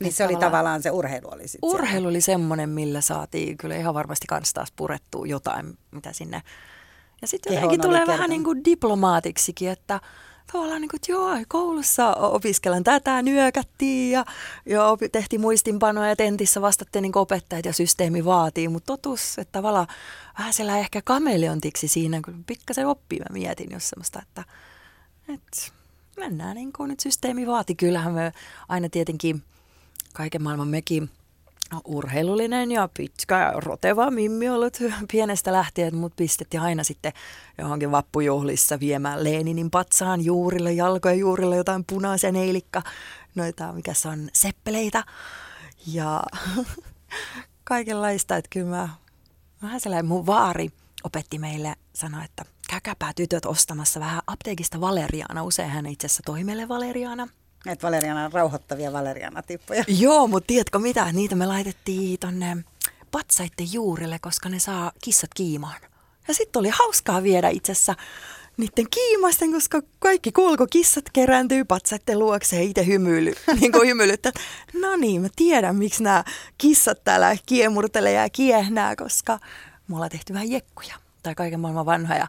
Niin 0.00 0.12
se 0.12 0.24
oli 0.24 0.36
tavallaan 0.36 0.82
se 0.82 0.90
urheilu 0.90 1.28
oli 1.32 1.48
sitten 1.48 1.70
Urheilu 1.70 1.90
siellä. 1.90 2.08
oli 2.08 2.20
semmoinen, 2.20 2.68
millä 2.68 3.00
saatiin 3.00 3.56
kyllä 3.56 3.76
ihan 3.76 3.94
varmasti 3.94 4.26
kans 4.26 4.52
taas 4.52 4.72
purettua 4.76 5.26
jotain, 5.26 5.78
mitä 5.90 6.12
sinne 6.12 6.42
ja 7.22 7.28
sitten 7.28 7.54
jotenkin 7.54 7.80
tulee 7.80 7.98
kertonut. 7.98 8.18
vähän 8.18 8.30
niin 8.30 8.44
kuin 8.44 8.64
diplomaatiksikin, 8.64 9.68
että 9.68 10.00
tavallaan 10.52 10.80
niin 10.80 10.88
kuin, 10.88 10.98
että 10.98 11.12
joo, 11.12 11.30
koulussa 11.48 12.14
opiskellaan 12.14 12.84
tätä, 12.84 13.22
nyökättiin 13.22 14.12
ja, 14.12 14.24
ja 14.66 14.84
tehtiin 15.12 15.40
muistinpanoja 15.40 16.08
ja 16.08 16.16
tentissä 16.16 16.60
vastattiin 16.60 17.02
niin 17.02 17.18
opettajat 17.18 17.64
ja 17.64 17.72
systeemi 17.72 18.24
vaatii, 18.24 18.68
mutta 18.68 18.86
totuus, 18.86 19.38
että 19.38 19.52
tavallaan 19.52 19.86
vähän 20.38 20.52
siellä 20.52 20.78
ehkä 20.78 21.02
kameleontiksi 21.04 21.88
siinä, 21.88 22.20
kun 22.24 22.44
pikkasen 22.44 22.86
oppii, 22.86 23.18
mä 23.18 23.26
mietin 23.32 23.70
jos 23.70 23.88
semmoista, 23.88 24.22
että, 24.22 24.44
että 25.28 25.72
mennään 26.16 26.56
niin 26.56 26.72
kuin 26.72 26.88
nyt 26.88 27.00
systeemi 27.00 27.46
vaati. 27.46 27.74
Kyllähän 27.74 28.12
me 28.12 28.32
aina 28.68 28.88
tietenkin 28.88 29.42
kaiken 30.12 30.42
maailman 30.42 30.68
mekin 30.68 31.10
urheilullinen 31.84 32.72
ja 32.72 32.88
pitkä 32.96 33.38
ja 33.38 33.52
roteva 33.56 34.10
mimmi 34.10 34.48
ollut 34.48 34.78
pienestä 35.12 35.52
lähtien, 35.52 35.96
mutta 35.96 36.16
pistettiin 36.16 36.60
aina 36.60 36.84
sitten 36.84 37.12
johonkin 37.58 37.90
vappujuhlissa 37.90 38.80
viemään 38.80 39.24
Leeninin 39.24 39.70
patsaan 39.70 40.24
juurille, 40.24 40.72
jalkojen 40.72 41.18
juurille 41.18 41.56
jotain 41.56 41.84
punaisia 41.84 42.32
neilikka, 42.32 42.82
noita 43.34 43.72
mikä 43.72 43.94
se 43.94 44.08
on, 44.08 44.28
seppeleitä. 44.32 45.04
Ja 45.86 46.22
kaikenlaista, 47.64 48.36
että 48.36 48.48
kyllä 48.52 48.76
mä, 48.76 48.88
vähän 49.62 49.80
sellainen 49.80 50.06
mun 50.06 50.26
vaari 50.26 50.70
opetti 51.04 51.38
meille, 51.38 51.76
sanoi, 51.92 52.24
että 52.24 52.44
käkäpää 52.70 53.12
tytöt 53.16 53.46
ostamassa 53.46 54.00
vähän 54.00 54.22
apteekista 54.26 54.80
valeriaana, 54.80 55.44
usein 55.44 55.70
hän 55.70 55.86
itse 55.86 56.06
asiassa 56.06 56.22
toi 56.26 56.44
meille 56.44 56.68
valeriaana, 56.68 57.28
Näitä 57.66 57.86
valeriana, 57.86 58.30
rauhoittavia 58.32 58.92
valeriana-tippuja. 58.92 59.84
Joo, 59.88 60.26
mutta 60.26 60.46
tiedätkö 60.46 60.78
mitä? 60.78 61.12
Niitä 61.12 61.34
me 61.34 61.46
laitettiin 61.46 62.18
tonne 62.18 62.56
patsaitten 63.10 63.72
juurille, 63.72 64.18
koska 64.18 64.48
ne 64.48 64.58
saa 64.58 64.92
kissat 65.04 65.30
kiimaan. 65.34 65.80
Ja 66.28 66.34
sitten 66.34 66.60
oli 66.60 66.68
hauskaa 66.68 67.22
viedä 67.22 67.48
itse 67.48 67.72
asiassa 67.72 67.94
niiden 68.56 68.86
kiimasten, 68.90 69.52
koska 69.52 69.82
kaikki 69.98 70.32
kissat 70.70 71.04
kerääntyy 71.12 71.64
patsaitten 71.64 72.18
luokse 72.18 72.56
ja 72.56 72.62
itse 72.62 72.86
hymyily, 72.86 73.34
niin 73.60 73.72
kuin 73.72 73.88
hymyilyttä. 73.88 74.32
No 74.74 74.96
niin, 74.96 75.22
mä 75.22 75.28
tiedän, 75.36 75.76
miksi 75.76 76.02
nämä 76.02 76.24
kissat 76.58 77.04
täällä 77.04 77.36
kiemurtelee 77.46 78.12
ja 78.12 78.30
kiehnää, 78.30 78.96
koska 78.96 79.38
me 79.88 79.94
ollaan 79.94 80.10
tehty 80.10 80.32
vähän 80.32 80.50
jekkuja 80.50 80.94
tai 81.22 81.34
kaiken 81.34 81.60
maailman 81.60 81.86
vanhoja 81.86 82.28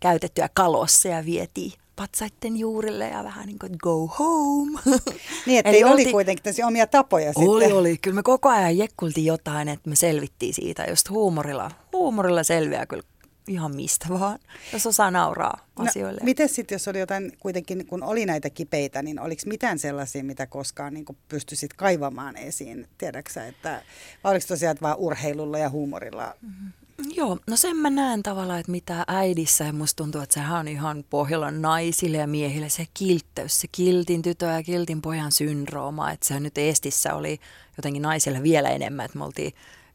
käytettyjä 0.00 0.48
kalosseja 0.54 1.24
vietiin 1.24 1.81
patsaitten 1.96 2.56
juurille 2.56 3.08
ja 3.08 3.24
vähän 3.24 3.46
niin 3.46 3.58
kuin 3.58 3.72
go 3.82 4.06
home. 4.06 4.78
Niin, 5.46 5.58
että 5.58 5.70
ei 5.70 5.84
oli 5.84 6.12
kuitenkin 6.12 6.42
tässä 6.42 6.66
omia 6.66 6.86
tapoja 6.86 7.32
oli, 7.36 7.62
sitten. 7.62 7.78
Oli, 7.78 7.98
Kyllä 7.98 8.14
me 8.14 8.22
koko 8.22 8.48
ajan 8.48 8.78
jekkultiin 8.78 9.26
jotain, 9.26 9.68
että 9.68 9.90
me 9.90 9.96
selvittiin 9.96 10.54
siitä. 10.54 10.84
Just 10.84 11.10
huumorilla, 11.10 11.70
huumorilla 11.92 12.42
selviää 12.42 12.86
kyllä 12.86 13.02
ihan 13.48 13.76
mistä 13.76 14.06
vaan, 14.08 14.38
jos 14.72 14.86
osaa 14.86 15.10
nauraa 15.10 15.66
no, 15.78 15.84
asioille. 15.84 16.20
Miten 16.24 16.48
sitten, 16.48 16.74
jos 16.74 16.88
oli 16.88 16.98
jotain, 16.98 17.32
kuitenkin 17.40 17.86
kun 17.86 18.02
oli 18.02 18.26
näitä 18.26 18.50
kipeitä, 18.50 19.02
niin 19.02 19.20
oliko 19.20 19.42
mitään 19.46 19.78
sellaisia, 19.78 20.24
mitä 20.24 20.46
koskaan 20.46 20.94
niin 20.94 21.04
pystyisit 21.28 21.72
kaivamaan 21.72 22.36
esiin? 22.36 22.88
Tiedätkö 22.98 23.44
että 23.44 23.82
vai 24.24 24.32
oliko 24.32 24.46
tosiaan 24.48 24.76
vain 24.82 24.96
urheilulla 24.96 25.58
ja 25.58 25.70
huumorilla? 25.70 26.34
Mm-hmm. 26.42 26.72
Joo, 27.10 27.38
no 27.46 27.56
sen 27.56 27.76
mä 27.76 27.90
näen 27.90 28.22
tavallaan, 28.22 28.60
että 28.60 28.72
mitä 28.72 29.04
äidissä, 29.08 29.64
ja 29.64 29.72
musta 29.72 30.02
tuntuu, 30.02 30.20
että 30.20 30.34
sehän 30.34 30.60
on 30.60 30.68
ihan 30.68 31.04
pohjalla 31.10 31.50
naisille 31.50 32.16
ja 32.16 32.26
miehille 32.26 32.68
se 32.68 32.86
kiltteys, 32.94 33.60
se 33.60 33.68
kiltin 33.72 34.22
tytö 34.22 34.46
ja 34.46 34.62
kiltin 34.62 35.02
pojan 35.02 35.32
syndrooma, 35.32 36.10
että 36.10 36.26
se 36.26 36.40
nyt 36.40 36.58
Estissä 36.58 37.14
oli 37.14 37.40
jotenkin 37.76 38.02
naisille 38.02 38.42
vielä 38.42 38.68
enemmän, 38.70 39.04
että 39.04 39.18
me 39.18 39.24
oltiin, 39.24 39.52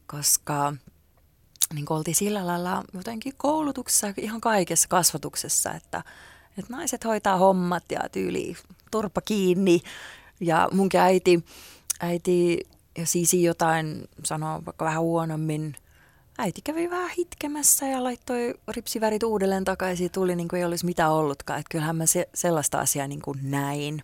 koska 0.08 0.74
niin 1.74 1.86
oltiin 1.90 2.16
sillä 2.16 2.48
lailla 2.48 2.84
jotenkin 2.94 3.34
koulutuksessa, 3.38 4.14
ihan 4.18 4.42
kaikessa 4.42 4.88
kasvatuksessa, 4.88 5.74
että, 5.74 6.04
että 6.58 6.74
naiset 6.74 7.06
hoitaa 7.06 7.38
hommat 7.38 7.84
ja 7.92 8.00
tyyli 8.12 8.56
turpa 8.92 9.22
kiinni. 9.22 9.82
Ja 10.40 10.70
munkin 10.72 11.00
äiti, 11.00 11.46
äiti 12.00 12.68
ja 12.98 13.06
Sisi 13.06 13.44
jotain 13.44 14.08
sanoo 14.24 14.62
vaikka 14.66 14.86
vähän 14.86 15.02
huonommin. 15.02 15.76
Äiti 16.38 16.62
kävi 16.64 16.90
vähän 16.90 17.10
hitkemässä 17.18 17.88
ja 17.88 18.04
laittoi 18.04 18.54
ripsivärit 18.68 19.24
uudelleen 19.24 19.66
takaisin 19.66 20.06
ja 20.06 20.10
tuli 20.10 20.36
niin 20.36 20.48
kuin 20.48 20.58
ei 20.58 20.66
olisi 20.66 20.86
mitään 20.86 21.12
ollutkaan. 21.12 21.60
Että 21.60 21.70
kyllähän 21.72 21.96
mä 21.96 22.06
se, 22.06 22.30
sellaista 22.34 22.80
asiaa 22.80 23.08
niin 23.08 23.22
kuin 23.22 23.40
näin. 23.42 24.04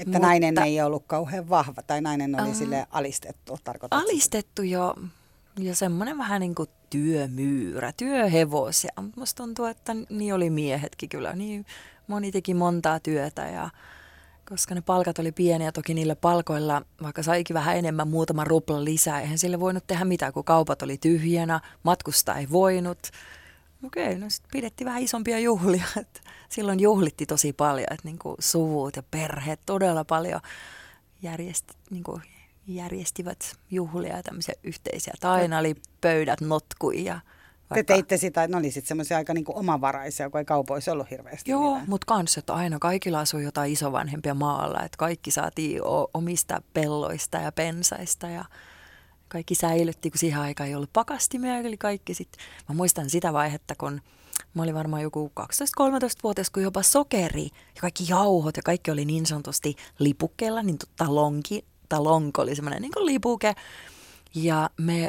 Että 0.00 0.04
Mutta, 0.04 0.18
nainen 0.18 0.58
ei 0.58 0.82
ollut 0.82 1.04
kauhean 1.06 1.48
vahva 1.48 1.82
tai 1.82 2.00
nainen 2.00 2.40
oli 2.40 2.48
uh, 2.48 2.54
sille 2.54 2.86
alistettu, 2.90 3.58
tarkoitatko? 3.64 4.10
Alistettu 4.10 4.62
jo, 4.62 4.94
ja 5.58 5.74
semmoinen 5.74 6.18
vähän 6.18 6.40
niin 6.40 6.54
kuin 6.54 6.68
työmyyrä, 6.90 7.92
työhevos. 7.92 8.84
Ja 8.84 8.90
musta 9.16 9.42
tuntuu, 9.42 9.64
että 9.64 9.96
niin 10.10 10.34
oli 10.34 10.50
miehetkin 10.50 11.08
kyllä. 11.08 11.32
Niin 11.32 11.66
moni 12.06 12.32
teki 12.32 12.54
montaa 12.54 13.00
työtä 13.00 13.42
ja 13.42 13.70
koska 14.50 14.74
ne 14.74 14.80
palkat 14.80 15.18
oli 15.18 15.32
pieniä, 15.32 15.72
toki 15.72 15.94
niillä 15.94 16.16
palkoilla, 16.16 16.82
vaikka 17.02 17.22
saikin 17.22 17.54
vähän 17.54 17.76
enemmän 17.76 18.08
muutama 18.08 18.44
rupla 18.44 18.84
lisää, 18.84 19.20
eihän 19.20 19.38
sille 19.38 19.60
voinut 19.60 19.86
tehdä 19.86 20.04
mitään, 20.04 20.32
kun 20.32 20.44
kaupat 20.44 20.82
oli 20.82 20.98
tyhjänä, 20.98 21.60
matkusta 21.82 22.34
ei 22.34 22.50
voinut. 22.50 22.98
Okei, 23.86 24.18
no 24.18 24.30
sitten 24.30 24.50
pidettiin 24.52 24.86
vähän 24.86 25.02
isompia 25.02 25.38
juhlia. 25.38 25.84
Et 26.00 26.22
silloin 26.48 26.80
juhlitti 26.80 27.26
tosi 27.26 27.52
paljon, 27.52 27.86
että 27.90 28.08
niinku 28.08 28.36
suvut 28.38 28.96
ja 28.96 29.02
perheet 29.10 29.60
todella 29.66 30.04
paljon 30.04 30.40
järjesti, 31.22 31.74
niinku 31.90 32.20
järjestivät 32.66 33.56
juhlia 33.70 34.16
ja 34.16 34.22
tämmöisiä 34.22 34.54
yhteisiä. 34.64 35.14
Tai 35.20 35.40
aina 35.40 35.58
oli 35.58 35.76
pöydät 36.00 36.40
notkui 36.40 37.04
ja 37.04 37.20
vaikka... 37.70 37.74
Te 37.74 37.82
teitte 37.82 38.16
sitä, 38.16 38.44
että 38.44 38.56
ne 38.56 38.58
oli 38.58 38.70
sitten 38.70 38.88
semmoisia 38.88 39.16
aika 39.16 39.34
niinku 39.34 39.52
omavaraisia, 39.58 40.30
kun 40.30 40.38
ei 40.38 40.44
kaupoissa 40.44 40.92
ollut 40.92 41.10
hirveästi. 41.10 41.50
Joo, 41.50 41.80
mutta 41.86 42.04
kans, 42.06 42.38
että 42.38 42.54
aina 42.54 42.78
kaikilla 42.78 43.20
asui 43.20 43.42
jotain 43.42 43.72
isovanhempia 43.72 44.34
maalla, 44.34 44.82
että 44.82 44.96
kaikki 44.98 45.30
saatiin 45.30 45.80
omista 46.14 46.62
pelloista 46.72 47.38
ja 47.38 47.52
pensaista 47.52 48.26
ja 48.26 48.44
kaikki 49.28 49.54
säilytti, 49.54 50.10
kun 50.10 50.18
siihen 50.18 50.40
aikaan 50.40 50.68
ei 50.68 50.74
ollut 50.74 50.92
pakastimia, 50.92 51.56
eli 51.58 51.76
kaikki 51.76 52.14
sitten. 52.14 52.44
Mä 52.68 52.74
muistan 52.74 53.10
sitä 53.10 53.32
vaihetta, 53.32 53.74
kun 53.74 54.00
mä 54.54 54.62
olin 54.62 54.74
varmaan 54.74 55.02
joku 55.02 55.32
12-13-vuotias, 55.40 56.50
kun 56.50 56.62
jopa 56.62 56.82
sokeri 56.82 57.44
ja 57.44 57.80
kaikki 57.80 58.04
jauhot 58.08 58.56
ja 58.56 58.62
kaikki 58.62 58.90
oli 58.90 59.04
niin 59.04 59.26
sanotusti 59.26 59.76
lipukkeella, 59.98 60.62
niin 60.62 60.78
talonki, 60.96 61.64
talonko 61.88 62.42
oli 62.42 62.54
semmoinen 62.54 62.82
niin 62.82 63.06
lipuke. 63.06 63.54
Ja 64.34 64.70
me 64.76 65.08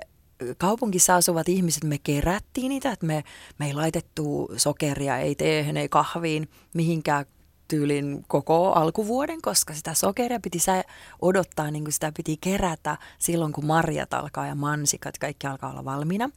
kaupungissa 0.58 1.16
asuvat 1.16 1.50
ihmiset, 1.50 1.84
me 1.84 1.98
kerättiin 1.98 2.70
niitä, 2.70 2.92
että 2.92 3.06
me, 3.06 3.24
me 3.60 3.66
ei 3.66 3.74
laitettu 3.74 4.52
sokeria, 4.58 5.18
ei 5.18 5.36
teehen, 5.36 5.78
ei 5.78 5.90
kahviin, 5.90 6.50
mihinkään 6.74 7.26
tyylin 7.72 8.26
koko 8.28 8.72
alkuvuoden, 8.72 9.42
koska 9.42 9.74
sitä 9.74 9.94
sokeria 9.94 10.40
piti 10.40 10.60
sä 10.60 10.84
odottaa, 11.22 11.72
niin 11.72 11.84
kuin 11.84 11.94
sitä 11.94 12.12
piti 12.18 12.38
kerätä 12.42 12.98
silloin, 13.20 13.54
kun 13.54 13.66
marjat 13.66 14.14
alkaa 14.14 14.48
ja 14.48 14.56
mansikat, 14.56 15.18
kaikki 15.18 15.48
alkaa 15.48 15.72
olla 15.72 15.86
valmiina. 15.86 16.30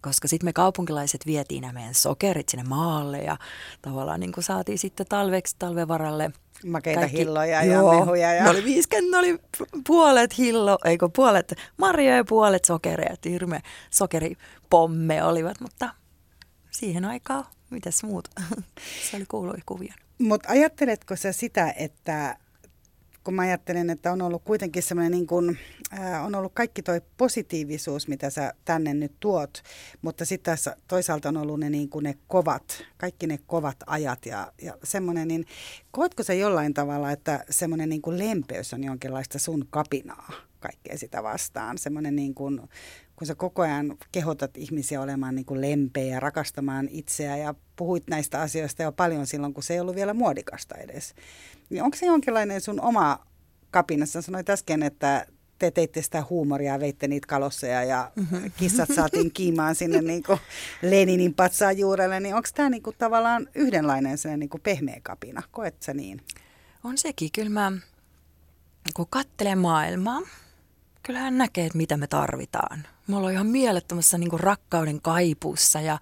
Koska 0.00 0.28
sitten 0.28 0.44
me 0.44 0.52
kaupunkilaiset 0.52 1.26
vietiin 1.26 1.60
nämä 1.60 1.72
meidän 1.72 1.94
sokerit 1.94 2.48
sinne 2.48 2.64
maalle 2.68 3.18
ja 3.18 3.36
tavallaan 3.82 4.20
niin 4.20 4.32
kuin 4.32 4.44
saatiin 4.44 4.78
sitten 4.78 5.06
talveksi 5.06 5.56
talvevaralle 5.58 6.30
Makeita 6.66 7.00
kaikki, 7.00 7.18
hilloja 7.18 7.62
ja 7.62 7.72
joo, 7.72 8.00
mehuja. 8.00 8.34
Ja... 8.34 8.44
Ne 8.44 8.50
oli 8.50 8.64
50, 8.64 9.10
ne 9.10 9.18
oli 9.18 9.38
puolet 9.86 10.38
hillo, 10.38 10.78
eikö 10.84 11.08
puolet 11.16 11.54
marjoja 11.76 12.16
ja 12.16 12.24
puolet 12.24 12.64
sokeria. 12.64 13.16
Hirme 13.24 13.62
sokeripomme 13.90 15.24
olivat, 15.24 15.60
mutta 15.60 15.94
siihen 16.70 17.04
aikaan, 17.04 17.44
mitäs 17.70 18.02
muut? 18.02 18.28
Se 19.10 19.16
oli 19.16 19.26
kuului 19.26 19.58
kuvia. 19.66 19.94
Mutta 20.20 20.48
ajatteletko 20.48 21.16
sä 21.16 21.32
sitä, 21.32 21.74
että 21.76 22.36
kun 23.24 23.34
mä 23.34 23.42
ajattelen, 23.42 23.90
että 23.90 24.12
on 24.12 24.22
ollut 24.22 24.44
kuitenkin 24.44 24.82
semmoinen 24.82 25.12
niin 25.12 25.58
äh, 25.98 26.24
on 26.24 26.34
ollut 26.34 26.52
kaikki 26.54 26.82
toi 26.82 27.00
positiivisuus, 27.16 28.08
mitä 28.08 28.30
sä 28.30 28.54
tänne 28.64 28.94
nyt 28.94 29.12
tuot, 29.20 29.62
mutta 30.02 30.24
sitten 30.24 30.56
taas 30.56 30.76
toisaalta 30.88 31.28
on 31.28 31.36
ollut 31.36 31.60
ne, 31.60 31.70
niin 31.70 31.88
kuin 31.88 32.02
ne 32.02 32.14
kovat, 32.28 32.82
kaikki 32.96 33.26
ne 33.26 33.38
kovat 33.46 33.76
ajat 33.86 34.26
ja, 34.26 34.52
ja 34.62 34.76
semmoinen, 34.84 35.28
niin 35.28 35.44
koetko 35.90 36.22
sä 36.22 36.34
jollain 36.34 36.74
tavalla, 36.74 37.10
että 37.10 37.44
semmoinen 37.50 37.88
niin 37.88 38.02
lempeys 38.06 38.74
on 38.74 38.84
jonkinlaista 38.84 39.38
sun 39.38 39.66
kapinaa 39.70 40.32
kaikkea 40.60 40.98
sitä 40.98 41.22
vastaan, 41.22 41.78
semmoinen 41.78 42.16
niin 42.16 42.34
kuin 42.34 42.60
kun 43.20 43.26
sä 43.26 43.34
koko 43.34 43.62
ajan 43.62 43.96
kehotat 44.12 44.56
ihmisiä 44.56 45.00
olemaan 45.00 45.34
niin 45.34 45.44
kuin 45.44 45.60
lempeä 45.60 46.04
ja 46.04 46.20
rakastamaan 46.20 46.88
itseä 46.90 47.36
ja 47.36 47.54
puhuit 47.76 48.08
näistä 48.08 48.40
asioista 48.40 48.82
jo 48.82 48.92
paljon 48.92 49.26
silloin, 49.26 49.54
kun 49.54 49.62
se 49.62 49.74
ei 49.74 49.80
ollut 49.80 49.94
vielä 49.94 50.14
muodikasta 50.14 50.74
edes. 50.74 51.14
Niin 51.70 51.82
onko 51.82 51.96
se 51.96 52.06
jonkinlainen 52.06 52.60
sun 52.60 52.80
oma 52.80 53.26
kapinassa? 53.70 54.22
Sanoit 54.22 54.50
äsken, 54.50 54.82
että 54.82 55.26
te 55.58 55.70
teitte 55.70 56.02
sitä 56.02 56.24
huumoria 56.30 56.72
ja 56.72 56.80
veitte 56.80 57.08
niitä 57.08 57.26
kalosseja 57.26 57.84
ja 57.84 58.12
mm-hmm. 58.16 58.52
kissat 58.56 58.88
saatiin 58.94 59.32
kiimaan 59.32 59.74
sinne 59.74 60.02
niin 60.12 60.22
kuin 60.22 60.38
Leninin 60.82 61.34
patsaan 61.34 61.78
juurelle. 61.78 62.20
Niin 62.20 62.34
onko 62.34 62.48
tämä 62.54 62.70
niin 62.70 62.82
kuin 62.82 62.96
tavallaan 62.98 63.48
yhdenlainen 63.54 64.18
sellainen 64.18 64.40
niin 64.40 64.50
kuin 64.50 64.62
pehmeä 64.62 65.00
kapina? 65.02 65.42
Koet 65.50 65.82
sä 65.82 65.94
niin? 65.94 66.22
On 66.84 66.98
sekin. 66.98 67.32
Kyllä 67.32 67.50
mä, 67.50 67.72
kun 68.94 69.06
katselen 69.10 69.58
maailmaa, 69.58 70.20
kyllähän 71.02 71.38
näkee, 71.38 71.66
että 71.66 71.78
mitä 71.78 71.96
me 71.96 72.06
tarvitaan. 72.06 72.86
Me 73.06 73.16
ollaan 73.16 73.32
ihan 73.32 73.46
mielettömässä 73.46 74.18
niin 74.18 74.40
rakkauden 74.40 75.00
kaipuussa 75.00 75.80
ja 75.80 75.98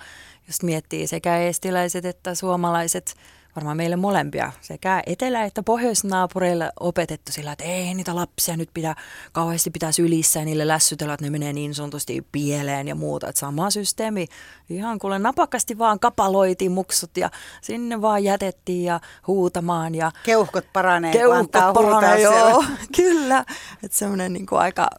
just 0.46 0.62
miettii 0.62 1.06
sekä 1.06 1.38
estiläiset 1.38 2.04
että 2.04 2.34
suomalaiset, 2.34 3.14
varmaan 3.56 3.76
meille 3.76 3.96
molempia, 3.96 4.52
sekä 4.60 5.02
etelä- 5.06 5.44
että 5.44 5.62
pohjoisnaapureille 5.62 6.72
opetettu 6.80 7.32
sillä, 7.32 7.52
että 7.52 7.64
ei 7.64 7.94
niitä 7.94 8.14
lapsia 8.14 8.56
nyt 8.56 8.70
pitää 8.74 8.94
kauheasti 9.32 9.70
pitää 9.70 9.92
sylissä 9.92 10.38
ja 10.38 10.44
niille 10.44 10.68
lässytellä, 10.68 11.14
että 11.14 11.26
ne 11.26 11.30
menee 11.30 11.52
niin 11.52 11.74
sanotusti 11.74 12.26
pieleen 12.32 12.88
ja 12.88 12.94
muuta. 12.94 13.28
Että 13.28 13.38
sama 13.40 13.70
systeemi 13.70 14.26
ihan 14.68 14.98
kuule 14.98 15.18
napakasti 15.18 15.78
vaan 15.78 16.00
kapaloitiin 16.00 16.72
muksut 16.72 17.16
ja 17.16 17.30
sinne 17.62 18.02
vaan 18.02 18.24
jätettiin 18.24 18.84
ja 18.84 19.00
huutamaan. 19.26 19.94
Ja 19.94 20.12
keuhkot 20.22 20.64
paranee, 20.72 21.12
keuhkot 21.12 21.50
paranee, 21.74 22.20
joo, 22.20 22.64
kyllä. 22.96 23.44
Että 23.82 23.98
semmoinen 23.98 24.32
niin 24.32 24.46
aika 24.50 24.90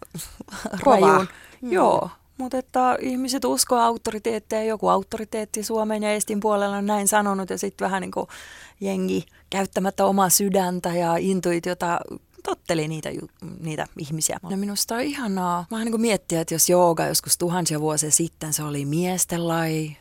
rajuun. 0.85 1.27
Mm. 1.61 1.71
Joo, 1.71 2.09
mutta 2.39 2.57
että 2.57 2.97
ihmiset 3.01 3.45
uskoo 3.45 3.79
auktoriteetteja, 3.79 4.63
joku 4.63 4.87
auktoriteetti 4.87 5.63
Suomen 5.63 6.03
ja 6.03 6.13
Estin 6.13 6.39
puolella 6.39 6.77
on 6.77 6.85
näin 6.85 7.07
sanonut 7.07 7.49
ja 7.49 7.57
sitten 7.57 7.85
vähän 7.85 8.01
niin 8.01 8.11
kuin 8.11 8.27
jengi 8.81 9.25
käyttämättä 9.49 10.05
omaa 10.05 10.29
sydäntä 10.29 10.89
ja 10.89 11.17
intuitiota 11.17 11.99
totteli 12.43 12.87
niitä, 12.87 13.09
niitä 13.59 13.85
ihmisiä. 13.97 14.39
Ja 14.49 14.57
minusta 14.57 14.95
on 14.95 15.01
ihanaa 15.01 15.65
vähän 15.71 15.85
niin 15.85 15.93
kuin 15.93 16.01
miettiä, 16.01 16.41
että 16.41 16.53
jos 16.53 16.69
jooga 16.69 17.05
joskus 17.05 17.37
tuhansia 17.37 17.79
vuosia 17.79 18.11
sitten 18.11 18.53
se 18.53 18.63
oli 18.63 18.85
miesten 18.85 19.47
lai, 19.47 19.97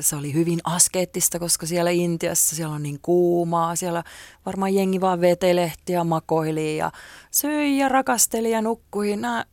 se 0.00 0.16
oli 0.16 0.32
hyvin 0.34 0.60
askeettista, 0.64 1.38
koska 1.38 1.66
siellä 1.66 1.90
Intiassa 1.90 2.56
siellä 2.56 2.74
on 2.74 2.82
niin 2.82 2.98
kuumaa. 3.02 3.76
Siellä 3.76 4.04
varmaan 4.46 4.74
jengi 4.74 5.00
vaan 5.00 5.20
vetelehti 5.20 5.92
ja 5.92 6.04
makoili 6.04 6.76
ja 6.76 6.92
söi 7.30 7.78
ja 7.78 7.88
rakasteli 7.88 8.50
ja 8.50 8.62
nukkui. 8.62 9.16
Nämä 9.16 9.44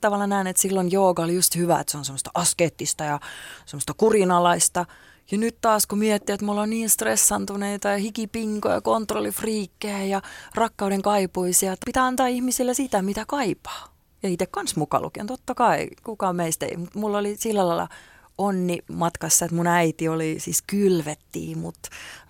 tavallaan 0.00 0.30
näen, 0.30 0.46
että 0.46 0.62
silloin 0.62 0.92
jooga 0.92 1.22
oli 1.22 1.34
just 1.34 1.56
hyvä, 1.56 1.80
että 1.80 1.90
se 1.90 1.98
on 1.98 2.04
semmoista 2.04 2.30
askeettista 2.34 3.04
ja 3.04 3.20
semmoista 3.66 3.94
kurinalaista. 3.94 4.84
Ja 5.30 5.38
nyt 5.38 5.56
taas 5.60 5.86
kun 5.86 5.98
miettii, 5.98 6.34
että 6.34 6.46
me 6.46 6.50
ollaan 6.52 6.70
niin 6.70 6.90
stressantuneita 6.90 7.88
ja 7.88 7.98
hikipinkoja, 7.98 8.74
ja 8.74 8.80
kontrollifriikkejä 8.80 10.04
ja 10.04 10.22
rakkauden 10.54 11.02
kaipuisia, 11.02 11.72
että 11.72 11.84
pitää 11.86 12.04
antaa 12.04 12.26
ihmisille 12.26 12.74
sitä, 12.74 13.02
mitä 13.02 13.24
kaipaa. 13.26 13.88
Ja 14.22 14.28
itse 14.28 14.46
kans 14.46 14.76
mukaan 14.76 15.02
lukien, 15.02 15.26
totta 15.26 15.54
kai, 15.54 15.88
kukaan 16.04 16.36
meistä 16.36 16.66
ei. 16.66 16.78
Mulla 16.94 17.18
oli 17.18 17.36
sillä 17.36 17.68
lailla 17.68 17.88
onni 18.38 18.78
matkassa, 18.92 19.44
että 19.44 19.54
mun 19.54 19.66
äiti 19.66 20.08
oli, 20.08 20.36
siis 20.38 20.62
kylvettiin 20.66 21.58
mut 21.58 21.76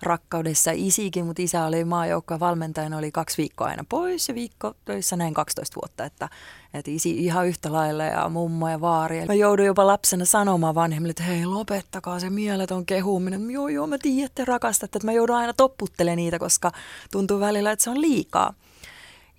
rakkaudessa 0.01 0.71
isikin, 0.73 1.25
mutta 1.25 1.41
isä 1.41 1.65
oli 1.65 1.85
maajoukkoja 1.85 2.39
valmentajana, 2.39 2.97
oli 2.97 3.11
kaksi 3.11 3.37
viikkoa 3.37 3.67
aina 3.67 3.85
pois 3.89 4.27
ja 4.29 4.35
viikko 4.35 4.73
töissä 4.85 5.15
näin 5.15 5.33
12 5.33 5.75
vuotta, 5.75 6.05
että, 6.05 6.29
että 6.73 6.91
isi 6.91 7.17
ihan 7.17 7.47
yhtä 7.47 7.73
lailla 7.73 8.03
ja 8.03 8.29
mummo 8.29 8.69
ja 8.69 8.81
vaari. 8.81 9.25
Mä 9.25 9.33
joudun 9.33 9.65
jopa 9.65 9.87
lapsena 9.87 10.25
sanomaan 10.25 10.75
vanhemmille, 10.75 11.11
että 11.11 11.23
hei 11.23 11.45
lopettakaa 11.45 12.19
se 12.19 12.29
mieleton 12.29 12.85
kehuminen. 12.85 13.51
Joo 13.51 13.67
joo 13.67 13.87
mä 13.87 13.97
tiedän, 13.97 14.25
että 14.25 14.45
rakastatte, 14.45 14.97
että 14.97 15.07
mä 15.07 15.11
joudun 15.11 15.35
aina 15.35 15.53
topputtelemaan 15.53 16.17
niitä, 16.17 16.39
koska 16.39 16.71
tuntuu 17.11 17.39
välillä, 17.39 17.71
että 17.71 17.83
se 17.83 17.89
on 17.89 18.01
liikaa. 18.01 18.53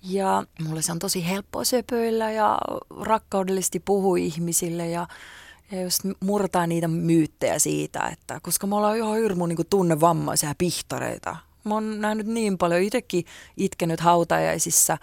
Ja 0.03 0.43
mulle 0.67 0.81
se 0.81 0.91
on 0.91 0.99
tosi 0.99 1.27
helppoa 1.27 1.63
söpöillä 1.63 2.31
ja 2.31 2.57
rakkaudellisesti 2.99 3.79
puhua 3.79 4.17
ihmisille 4.17 4.89
ja 4.89 5.07
ja 5.71 5.81
just 5.81 6.01
murtaa 6.19 6.67
niitä 6.67 6.87
myyttejä 6.87 7.59
siitä, 7.59 8.07
että 8.07 8.39
koska 8.43 8.67
me 8.67 8.75
ollaan 8.75 8.97
ihan 8.97 9.17
hirmu 9.17 9.45
niin 9.45 9.57
tunnevammaisia 9.69 10.55
pihtareita. 10.57 11.37
Mä 11.63 11.73
oon 11.73 12.01
nähnyt 12.01 12.27
niin 12.27 12.57
paljon, 12.57 12.81
itsekin 12.81 13.25
itkenyt 13.57 13.99
hautajaisissa, 13.99 14.97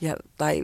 ja, 0.00 0.16
tai 0.38 0.62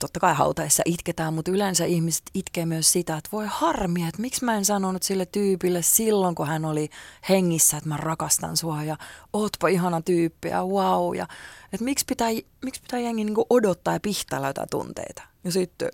totta 0.00 0.20
kai 0.20 0.34
hautaissa 0.34 0.82
itketään, 0.86 1.34
mutta 1.34 1.50
yleensä 1.50 1.84
ihmiset 1.84 2.22
itkee 2.34 2.66
myös 2.66 2.92
sitä, 2.92 3.16
että 3.16 3.30
voi 3.32 3.46
harmia, 3.48 4.08
että 4.08 4.20
miksi 4.20 4.44
mä 4.44 4.56
en 4.56 4.64
sanonut 4.64 5.02
sille 5.02 5.26
tyypille 5.26 5.82
silloin, 5.82 6.34
kun 6.34 6.46
hän 6.46 6.64
oli 6.64 6.90
hengissä, 7.28 7.76
että 7.76 7.88
mä 7.88 7.96
rakastan 7.96 8.56
sua 8.56 8.82
ja 8.82 8.96
ootpa 9.32 9.68
ihana 9.68 10.02
tyyppi 10.02 10.48
ja 10.48 10.64
wow. 10.64 11.16
Ja, 11.16 11.26
että 11.72 11.84
miksi 11.84 12.04
pitää, 12.08 12.28
miksi 12.64 12.82
pitää 12.82 13.00
jengi 13.00 13.24
niin 13.24 13.36
odottaa 13.50 13.94
ja 13.94 14.00
pihtailla 14.00 14.46
jotain 14.46 14.68
tunteita. 14.70 15.22
Ja 15.44 15.52
sitten 15.52 15.88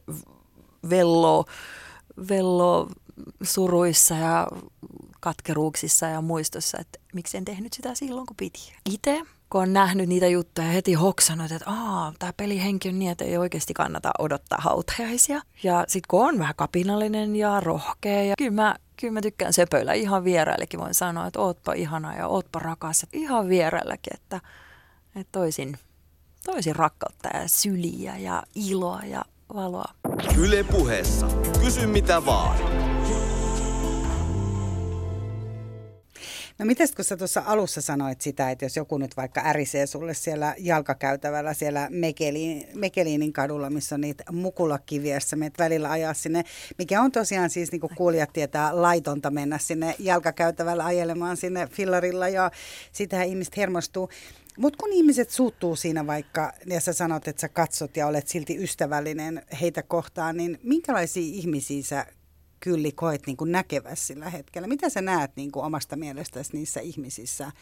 velloo 0.90 1.44
vello 2.28 2.88
suruissa 3.42 4.14
ja 4.14 4.48
katkeruuksissa 5.20 6.06
ja 6.06 6.20
muistossa, 6.20 6.78
että 6.80 6.98
miksi 7.14 7.36
en 7.36 7.44
tehnyt 7.44 7.72
sitä 7.72 7.94
silloin, 7.94 8.26
kun 8.26 8.36
piti. 8.36 8.72
Itse, 8.90 9.22
kun 9.50 9.62
on 9.62 9.72
nähnyt 9.72 10.08
niitä 10.08 10.26
juttuja 10.26 10.68
heti 10.68 10.92
hoksannut, 10.92 11.52
että 11.52 11.70
Aa, 11.70 12.12
tämä 12.18 12.32
pelihenki 12.32 12.88
on 12.88 12.98
niin, 12.98 13.10
että 13.10 13.24
ei 13.24 13.38
oikeasti 13.38 13.74
kannata 13.74 14.10
odottaa 14.18 14.58
hautajaisia. 14.60 15.40
Ja 15.62 15.84
sitten 15.88 16.06
kun 16.08 16.26
on 16.28 16.38
vähän 16.38 16.54
kapinallinen 16.56 17.36
ja 17.36 17.60
rohkea, 17.60 18.22
ja 18.22 18.34
kyllä 18.38 18.50
mä, 18.50 18.76
kyllä 19.00 19.12
mä 19.12 19.20
tykkään 19.22 19.52
söpöillä 19.52 19.92
ihan 19.92 20.24
vieraillekin 20.24 20.80
voin 20.80 20.94
sanoa, 20.94 21.26
että 21.26 21.40
ootpa 21.40 21.72
ihana 21.72 22.16
ja 22.16 22.26
ootpa 22.26 22.58
rakas. 22.58 23.02
Että 23.02 23.16
ihan 23.18 23.48
vieraillekin, 23.48 24.14
että, 24.14 24.40
että 25.16 25.32
toisin, 25.32 25.78
toisin 26.44 26.76
rakkautta 26.76 27.28
ja 27.34 27.48
syliä 27.48 28.16
ja 28.16 28.42
iloa 28.54 29.00
ja 29.04 29.24
valoa. 29.54 29.94
Yle 30.38 30.64
puheessa. 30.64 31.28
Kysy 31.64 31.86
mitä 31.86 32.26
vaan. 32.26 32.58
No 36.58 36.64
miten 36.66 36.88
kun 36.96 37.04
sä 37.04 37.16
tuossa 37.16 37.42
alussa 37.46 37.80
sanoit 37.80 38.20
sitä, 38.20 38.50
että 38.50 38.64
jos 38.64 38.76
joku 38.76 38.98
nyt 38.98 39.16
vaikka 39.16 39.42
ärisee 39.44 39.86
sulle 39.86 40.14
siellä 40.14 40.54
jalkakäytävällä 40.58 41.54
siellä 41.54 41.88
Mekeliin, 41.90 42.68
Mekeliinin 42.74 43.32
kadulla, 43.32 43.70
missä 43.70 43.94
on 43.94 44.00
niitä 44.00 44.24
mukulakiviä, 44.32 45.20
sä 45.20 45.36
menet 45.36 45.58
välillä 45.58 45.90
ajaa 45.90 46.14
sinne, 46.14 46.44
mikä 46.78 47.00
on 47.00 47.12
tosiaan 47.12 47.50
siis 47.50 47.72
niin 47.72 47.80
kuin 47.80 47.94
kuulijat 47.96 48.32
tietää 48.32 48.82
laitonta 48.82 49.30
mennä 49.30 49.58
sinne 49.58 49.94
jalkakäytävällä 49.98 50.84
ajelemaan 50.84 51.36
sinne 51.36 51.66
fillarilla 51.66 52.28
ja 52.28 52.50
sitä 52.92 53.22
ihmiset 53.22 53.56
hermostuu. 53.56 54.10
Mutta 54.58 54.76
kun 54.76 54.92
ihmiset 54.92 55.30
suuttuu 55.30 55.76
siinä 55.76 56.06
vaikka, 56.06 56.52
ja 56.66 56.80
sä 56.80 56.92
sanot, 56.92 57.28
että 57.28 57.40
sä 57.40 57.48
katsot 57.48 57.96
ja 57.96 58.06
olet 58.06 58.28
silti 58.28 58.56
ystävällinen 58.62 59.42
heitä 59.60 59.82
kohtaan, 59.82 60.36
niin 60.36 60.58
minkälaisia 60.62 61.22
ihmisiä 61.22 61.82
sä 61.82 62.06
kyllä 62.60 62.88
koet 62.94 63.26
niin 63.26 63.36
kuin 63.36 63.52
sillä 63.94 64.30
hetkellä? 64.30 64.68
Mitä 64.68 64.88
sä 64.88 65.00
näet 65.00 65.30
niin 65.36 65.52
kuin 65.52 65.64
omasta 65.64 65.96
mielestäsi 65.96 66.52
niissä 66.52 66.80
ihmisissä, 66.80 67.52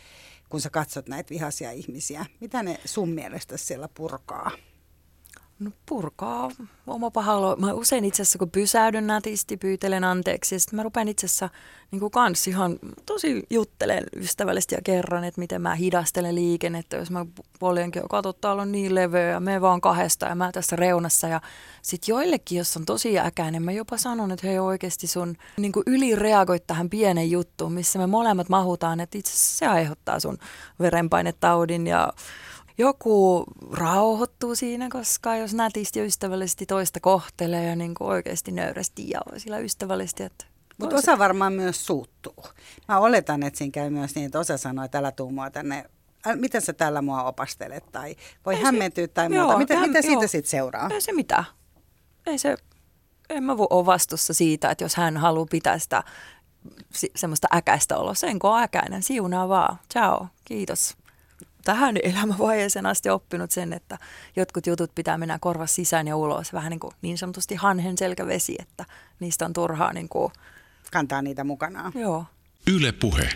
kun 0.48 0.60
sä 0.60 0.70
katsot 0.70 1.08
näitä 1.08 1.30
vihaisia 1.30 1.70
ihmisiä? 1.70 2.26
Mitä 2.40 2.62
ne 2.62 2.80
sun 2.84 3.08
mielestä 3.08 3.56
siellä 3.56 3.88
purkaa? 3.94 4.50
No 5.58 5.70
purkaa 5.86 6.50
oma 6.86 7.10
paha 7.10 7.56
Mä 7.56 7.72
usein 7.72 8.04
itse 8.04 8.22
asiassa, 8.22 8.38
kun 8.38 8.50
pysähdyn 8.50 9.06
nätisti, 9.06 9.56
pyytelen 9.56 10.04
anteeksi. 10.04 10.54
Ja 10.54 10.60
sitten 10.60 10.76
mä 10.76 10.82
rupean 10.82 11.08
itse 11.08 11.26
asiassa 11.26 11.48
niin 11.90 12.00
kuin 12.00 12.10
kans 12.10 12.48
ihan 12.48 12.78
tosi 13.06 13.42
juttelen 13.50 14.04
ystävällisesti 14.16 14.74
ja 14.74 14.80
kerran, 14.84 15.24
että 15.24 15.40
miten 15.40 15.62
mä 15.62 15.74
hidastelen 15.74 16.34
liikennettä. 16.34 16.96
Jos 16.96 17.10
mä 17.10 17.26
poljenkin, 17.58 18.02
kato, 18.10 18.32
täällä 18.32 18.62
on 18.62 18.72
niin 18.72 18.94
leveä 18.94 19.30
ja 19.30 19.40
me 19.40 19.60
vaan 19.60 19.80
kahdesta 19.80 20.26
ja 20.26 20.34
mä 20.34 20.52
tässä 20.52 20.76
reunassa. 20.76 21.28
Ja 21.28 21.40
sitten 21.82 22.12
joillekin, 22.12 22.58
jos 22.58 22.76
on 22.76 22.84
tosi 22.84 23.18
äkäinen, 23.18 23.62
mä 23.62 23.72
jopa 23.72 23.96
sanon, 23.96 24.32
että 24.32 24.46
hei 24.46 24.58
oikeasti 24.58 25.06
sun 25.06 25.36
niin 25.56 25.72
kuin 25.72 25.84
ylireagoit 25.86 26.66
tähän 26.66 26.90
pienen 26.90 27.30
juttuun, 27.30 27.72
missä 27.72 27.98
me 27.98 28.06
molemmat 28.06 28.48
mahutaan, 28.48 29.00
että 29.00 29.18
itse 29.18 29.32
asiassa 29.32 29.58
se 29.58 29.66
aiheuttaa 29.66 30.20
sun 30.20 30.38
verenpainetaudin 30.80 31.86
ja 31.86 32.12
joku 32.78 33.44
rauhoittuu 33.72 34.54
siinä, 34.54 34.88
koska 34.92 35.36
jos 35.36 35.54
nätisti 35.54 35.98
ja 35.98 36.04
ystävällisesti 36.04 36.66
toista 36.66 37.00
kohtelee 37.00 37.64
ja 37.64 37.76
niin 37.76 37.94
kuin 37.94 38.08
oikeasti 38.08 38.52
nöyrästi 38.52 39.10
ja 39.10 39.20
sillä 39.36 39.58
ystävällisesti, 39.58 40.22
että 40.22 40.44
mutta 40.78 40.96
osa 40.96 41.18
varmaan 41.18 41.52
myös 41.52 41.86
suuttuu. 41.86 42.44
Mä 42.88 42.98
oletan, 42.98 43.42
että 43.42 43.58
siinä 43.58 43.70
käy 43.70 43.90
myös 43.90 44.14
niin, 44.14 44.26
että 44.26 44.38
osa 44.38 44.58
sanoo, 44.58 44.84
että 44.84 44.98
älä 44.98 45.12
tuu 45.12 45.30
mua 45.30 45.50
tänne 45.50 45.84
miten 46.36 46.62
sä 46.62 46.72
tällä 46.72 47.02
mua 47.02 47.22
opastelet 47.22 47.84
tai 47.92 48.16
voi 48.46 48.54
ei 48.54 48.62
hämmentyä 48.62 49.08
tai 49.08 49.28
muuta. 49.28 49.44
Joo, 49.44 49.58
mitä, 49.58 49.76
häm, 49.76 49.88
mitä 49.88 50.02
siitä 50.02 50.26
sitten 50.26 50.50
seuraa? 50.50 50.88
Ei 50.92 51.00
se 51.00 51.12
mitään. 51.12 51.44
Ei 52.26 52.38
se, 52.38 52.56
en 53.30 53.42
mä 53.44 53.58
voi 53.58 53.66
ole 53.70 53.86
vastuussa 53.86 54.34
siitä, 54.34 54.70
että 54.70 54.84
jos 54.84 54.96
hän 54.96 55.16
haluaa 55.16 55.46
pitää 55.50 55.78
sitä 55.78 56.02
semmoista 57.16 57.48
äkäistä 57.54 57.96
oloa. 57.96 58.14
Sen 58.14 58.38
kun 58.38 58.50
on 58.50 58.62
äkäinen, 58.62 59.02
siunaa 59.02 59.48
vaan. 59.48 59.78
Ciao, 59.92 60.26
kiitos 60.44 60.96
tähän 61.64 61.96
elämänvaiheeseen 62.02 62.86
asti 62.86 63.10
oppinut 63.10 63.50
sen, 63.50 63.72
että 63.72 63.98
jotkut 64.36 64.66
jutut 64.66 64.94
pitää 64.94 65.18
mennä 65.18 65.38
korvas 65.40 65.74
sisään 65.74 66.06
ja 66.06 66.16
ulos. 66.16 66.52
Vähän 66.52 66.70
niin, 66.70 66.80
kuin 66.80 66.92
niin 67.02 67.18
sanotusti 67.18 67.54
hanhen 67.54 67.98
selkävesi, 67.98 68.56
että 68.58 68.84
niistä 69.20 69.44
on 69.44 69.52
turhaa 69.52 69.92
niin 69.92 70.08
kuin... 70.08 70.32
Kantaa 70.92 71.22
niitä 71.22 71.44
mukanaan. 71.44 71.92
Joo. 71.94 72.24
Yle 72.66 72.92
puhe. 72.92 73.28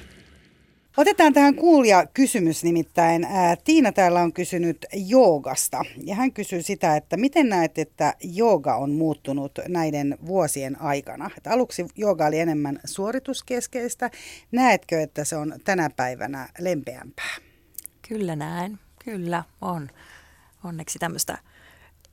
Otetaan 0.99 1.33
tähän 1.33 1.55
kuulija 1.55 2.07
kysymys 2.07 2.65
nimittäin. 2.65 3.25
Ää, 3.25 3.57
Tiina 3.57 3.93
täällä 3.93 4.21
on 4.21 4.33
kysynyt 4.33 4.87
joogasta 4.93 5.85
ja 6.05 6.15
hän 6.15 6.33
kysyy 6.33 6.63
sitä, 6.63 6.97
että 6.97 7.17
miten 7.17 7.49
näet, 7.49 7.79
että 7.79 8.15
jooga 8.23 8.77
on 8.77 8.91
muuttunut 8.91 9.53
näiden 9.69 10.19
vuosien 10.27 10.81
aikana? 10.81 11.31
Että 11.37 11.51
aluksi 11.51 11.87
jooga 11.97 12.27
oli 12.27 12.39
enemmän 12.39 12.81
suorituskeskeistä. 12.85 14.11
Näetkö, 14.53 15.01
että 15.01 15.25
se 15.25 15.37
on 15.37 15.55
tänä 15.65 15.91
päivänä 15.97 16.49
lempeämpää? 16.59 17.48
Kyllä 18.09 18.37
näen, 18.37 18.81
kyllä 19.05 19.45
on. 19.61 19.89
Onneksi 20.65 20.99
tämmöistä 20.99 21.39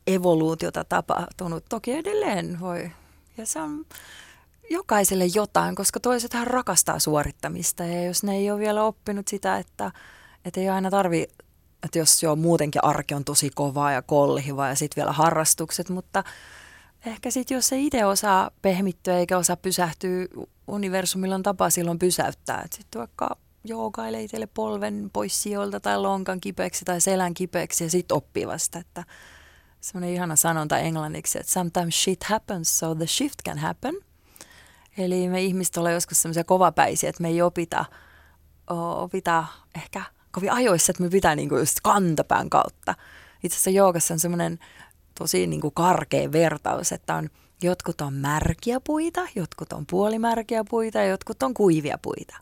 evoluutiota 0.07 0.83
tapahtunut. 0.83 1.65
Toki 1.69 1.91
edelleen 1.91 2.59
voi. 2.59 2.91
Ja 3.37 3.45
se 3.45 3.59
on 3.59 3.85
jokaiselle 4.69 5.25
jotain, 5.25 5.75
koska 5.75 5.99
toisethan 5.99 6.47
rakastaa 6.47 6.99
suorittamista. 6.99 7.83
Ja 7.83 8.03
jos 8.03 8.23
ne 8.23 8.35
ei 8.35 8.51
ole 8.51 8.59
vielä 8.59 8.83
oppinut 8.83 9.27
sitä, 9.27 9.57
että, 9.57 9.91
että 10.45 10.59
ei 10.59 10.69
aina 10.69 10.91
tarvi, 10.91 11.27
että 11.83 11.99
jos 11.99 12.23
jo 12.23 12.35
muutenkin 12.35 12.83
arki 12.83 13.13
on 13.13 13.25
tosi 13.25 13.49
kovaa 13.55 13.91
ja 13.91 14.01
kolhiva 14.01 14.67
ja 14.67 14.75
sitten 14.75 15.01
vielä 15.01 15.13
harrastukset, 15.13 15.89
mutta 15.89 16.23
ehkä 17.05 17.31
sitten 17.31 17.55
jos 17.55 17.73
ei 17.73 17.85
itse 17.85 18.05
osaa 18.05 18.51
pehmittyä 18.61 19.17
eikä 19.17 19.37
osaa 19.37 19.57
pysähtyä, 19.57 20.27
universumilla 20.67 21.35
on 21.35 21.43
tapa 21.43 21.69
silloin 21.69 21.99
pysäyttää. 21.99 22.67
Sitten 22.71 22.99
vaikka 22.99 23.37
joogailee 23.67 24.23
itselle 24.23 24.47
polven 24.47 25.09
pois 25.13 25.43
sijoilta 25.43 25.79
tai 25.79 25.99
lonkan 25.99 26.41
kipeäksi 26.41 26.85
tai 26.85 27.01
selän 27.01 27.33
kipeäksi 27.33 27.83
ja 27.83 27.89
sitten 27.89 28.17
oppii 28.17 28.47
vasta, 28.47 28.79
että 28.79 29.03
semmoinen 29.81 30.15
ihana 30.15 30.35
sanonta 30.35 30.79
englanniksi, 30.79 31.39
että 31.39 31.51
sometimes 31.51 32.03
shit 32.03 32.23
happens 32.23 32.79
so 32.79 32.95
the 32.95 33.07
shift 33.07 33.39
can 33.45 33.57
happen. 33.57 33.95
Eli 34.97 35.29
me 35.29 35.41
ihmiset 35.41 35.77
ollaan 35.77 35.93
joskus 35.93 36.21
semmoisia 36.21 36.43
kovapäisiä, 36.43 37.09
että 37.09 37.21
me 37.21 37.27
ei 37.27 37.41
opita, 37.41 37.85
opita 38.97 39.45
ehkä 39.75 40.01
kovin 40.31 40.51
ajoissa, 40.51 40.91
että 40.91 41.03
me 41.03 41.09
pitää 41.09 41.35
niinku 41.35 41.57
just 41.57 41.77
kantapään 41.83 42.49
kautta. 42.49 42.95
Itse 43.43 43.55
asiassa 43.55 43.69
joogassa 43.69 44.13
on 44.13 44.19
semmoinen 44.19 44.59
tosi 45.19 45.47
niinku 45.47 45.71
karkea 45.71 46.31
vertaus, 46.31 46.91
että 46.91 47.15
on 47.15 47.29
jotkut 47.61 48.01
on 48.01 48.13
märkiä 48.13 48.79
puita, 48.79 49.27
jotkut 49.35 49.73
on 49.73 49.85
puolimärkiä 49.89 50.63
puita 50.69 50.97
ja 50.97 51.05
jotkut 51.05 51.43
on 51.43 51.53
kuivia 51.53 51.97
puita. 52.01 52.35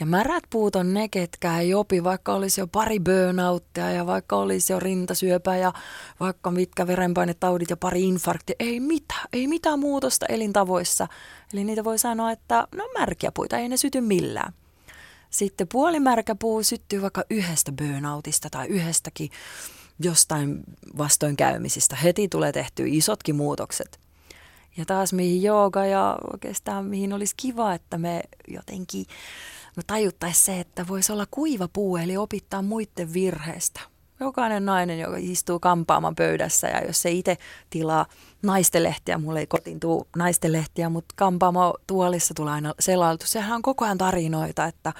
Ja 0.00 0.06
märät 0.06 0.44
puut 0.50 0.76
on 0.76 0.94
ne, 0.94 1.08
ketkä 1.08 1.58
ei 1.58 1.74
opi, 1.74 2.04
vaikka 2.04 2.34
olisi 2.34 2.60
jo 2.60 2.66
pari 2.66 3.00
burnouttia 3.00 3.90
ja 3.90 4.06
vaikka 4.06 4.36
olisi 4.36 4.72
jo 4.72 4.80
rintasyöpä 4.80 5.56
ja 5.56 5.72
vaikka 6.20 6.50
mitkä 6.50 6.86
verenpainetaudit 6.86 7.70
ja 7.70 7.76
pari 7.76 8.08
infarktia. 8.08 8.56
Ei 8.58 8.80
mitään, 8.80 9.24
ei 9.32 9.46
mitään 9.46 9.78
muutosta 9.78 10.26
elintavoissa. 10.26 11.08
Eli 11.52 11.64
niitä 11.64 11.84
voi 11.84 11.98
sanoa, 11.98 12.30
että 12.30 12.68
no 12.74 12.88
märkiä 12.98 13.32
puita, 13.32 13.58
ei 13.58 13.68
ne 13.68 13.76
syty 13.76 14.00
millään. 14.00 14.52
Sitten 15.30 15.68
puolimärkä 15.72 16.34
puu 16.34 16.62
syttyy 16.62 17.02
vaikka 17.02 17.24
yhdestä 17.30 17.72
burnoutista 17.72 18.50
tai 18.50 18.66
yhdestäkin 18.66 19.30
jostain 19.98 20.64
vastoinkäymisistä. 20.98 21.96
Heti 21.96 22.28
tulee 22.28 22.52
tehty 22.52 22.84
isotkin 22.86 23.36
muutokset. 23.36 24.00
Ja 24.76 24.84
taas 24.84 25.12
mihin 25.12 25.42
jooga 25.42 25.86
ja 25.86 26.18
oikeastaan 26.32 26.84
mihin 26.84 27.12
olisi 27.12 27.34
kiva, 27.36 27.74
että 27.74 27.98
me 27.98 28.22
jotenkin 28.48 29.06
no 29.76 29.82
tajuttaisiin 29.86 30.44
se, 30.44 30.60
että 30.60 30.88
voisi 30.88 31.12
olla 31.12 31.26
kuiva 31.30 31.68
puu, 31.72 31.96
eli 31.96 32.16
opittaa 32.16 32.62
muiden 32.62 33.12
virheistä. 33.12 33.80
Jokainen 34.20 34.66
nainen, 34.66 34.98
joka 34.98 35.16
istuu 35.20 35.60
kampaamaan 35.60 36.14
pöydässä 36.14 36.68
ja 36.68 36.86
jos 36.86 37.02
se 37.02 37.10
itse 37.10 37.36
tilaa 37.70 38.06
naistenlehtiä, 38.42 39.18
mulle 39.18 39.40
ei 39.40 39.46
kotiin 39.46 39.80
tuu 39.80 40.08
naistenlehtiä, 40.16 40.88
mutta 40.88 41.14
kampaamo 41.18 41.74
tuolissa 41.86 42.34
tulee 42.34 42.52
aina 42.52 42.74
selailtu. 42.80 43.26
Sehän 43.26 43.56
on 43.56 43.62
koko 43.62 43.84
ajan 43.84 43.98
tarinoita, 43.98 44.64
että 44.64 44.92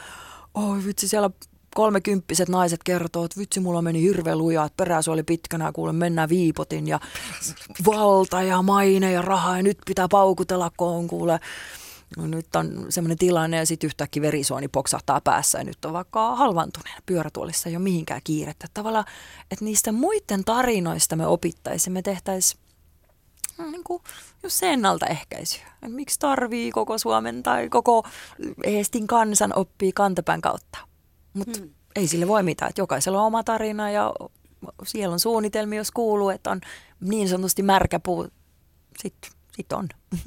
oi 0.55 0.85
vitsi 0.85 1.09
siellä 1.09 1.31
kolmekymppiset 1.75 2.49
naiset 2.49 2.83
kertoo, 2.85 3.25
että 3.25 3.41
vitsi 3.41 3.61
mulla 3.61 3.83
meni 3.83 4.03
hirveän 4.03 4.39
lujaa, 4.39 4.67
että 4.67 4.77
peräsuoli 4.77 5.23
pitkänä 5.23 5.73
kuule 5.73 5.93
mennään 5.93 6.29
viipotin 6.29 6.89
ja 6.89 7.01
valta 7.87 8.43
ja 8.43 8.63
maine 8.63 9.13
ja 9.13 9.23
raha 9.23 9.57
ja 9.57 9.63
nyt 9.63 9.79
pitää 9.87 10.09
paukutella, 10.11 10.71
kun 10.77 10.89
on 10.89 11.09
kuule 11.09 11.41
no 12.17 12.27
nyt 12.27 12.57
on 12.57 12.87
semmoinen 12.89 13.19
tilanne 13.19 13.57
ja 13.57 13.67
sitten 13.67 13.89
yhtäkkiä 13.89 14.23
verisuoni 14.23 14.69
poksahtaa 14.69 15.21
päässä 15.21 15.59
ja 15.59 15.65
nyt 15.65 15.85
on 15.85 15.93
vaikka 15.93 16.37
halvantuneena 16.37 17.01
pyörätuolissa 17.07 17.69
ei 17.69 17.77
ole 17.77 17.83
mihinkään 17.83 18.21
kiirettä. 18.25 18.67
Tavallaan, 18.75 19.05
että 19.51 19.65
niistä 19.65 19.93
muiden 19.93 20.45
tarinoista 20.45 21.17
me 21.17 21.27
opittaisiin, 21.27 21.93
me 21.93 22.03
tehtäisiin 22.03 22.61
mm, 23.59 23.71
niin 23.71 23.85
kuin 23.85 24.03
just 24.43 24.57
se 24.57 24.73
ennaltaehkäisy. 24.73 25.61
Et 25.83 25.93
miksi 25.93 26.19
tarvii 26.19 26.71
koko 26.71 26.99
Suomen 26.99 27.43
tai 27.43 27.69
koko 27.69 28.07
Eestin 28.65 29.07
kansan 29.07 29.53
oppii 29.57 29.93
kantapään 29.93 30.41
kautta. 30.41 30.79
Mutta 31.35 31.59
hmm. 31.59 31.71
ei 31.97 32.07
sille 32.07 32.29
voi 32.29 32.43
mitään, 32.43 32.69
että 32.69 32.81
jokaisella 32.81 33.21
on 33.21 33.27
oma 33.27 33.45
tarina 33.45 33.91
ja 33.91 34.13
siellä 34.85 35.13
on 35.13 35.21
suunnitelmia, 35.21 35.81
jos 35.81 35.91
kuuluu, 35.91 36.31
että 36.31 36.51
on 36.51 36.61
niin 37.01 37.29
sanotusti 37.29 37.63
märkä 37.63 38.01
puu, 38.01 38.29
sitten 39.03 39.31
sit 39.57 39.73
on. 39.73 39.89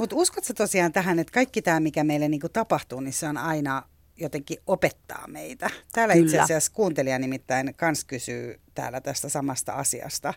Mutta 0.00 0.16
uskotko 0.16 0.52
tosiaan 0.54 0.92
tähän, 0.92 1.18
että 1.18 1.32
kaikki 1.32 1.62
tämä, 1.62 1.80
mikä 1.80 2.04
meille 2.04 2.28
niinku 2.28 2.48
tapahtuu, 2.48 3.00
niin 3.00 3.12
se 3.12 3.28
on 3.28 3.36
aina 3.36 3.82
jotenkin 4.16 4.58
opettaa 4.66 5.28
meitä. 5.28 5.70
Täällä 5.92 6.14
Kyllä. 6.14 6.26
itse 6.26 6.40
asiassa 6.40 6.72
kuuntelija 6.72 7.18
nimittäin 7.18 7.74
kans 7.76 8.04
kysyy 8.04 8.60
täällä 8.74 9.00
tästä 9.00 9.28
samasta 9.28 9.72
asiasta. 9.72 10.34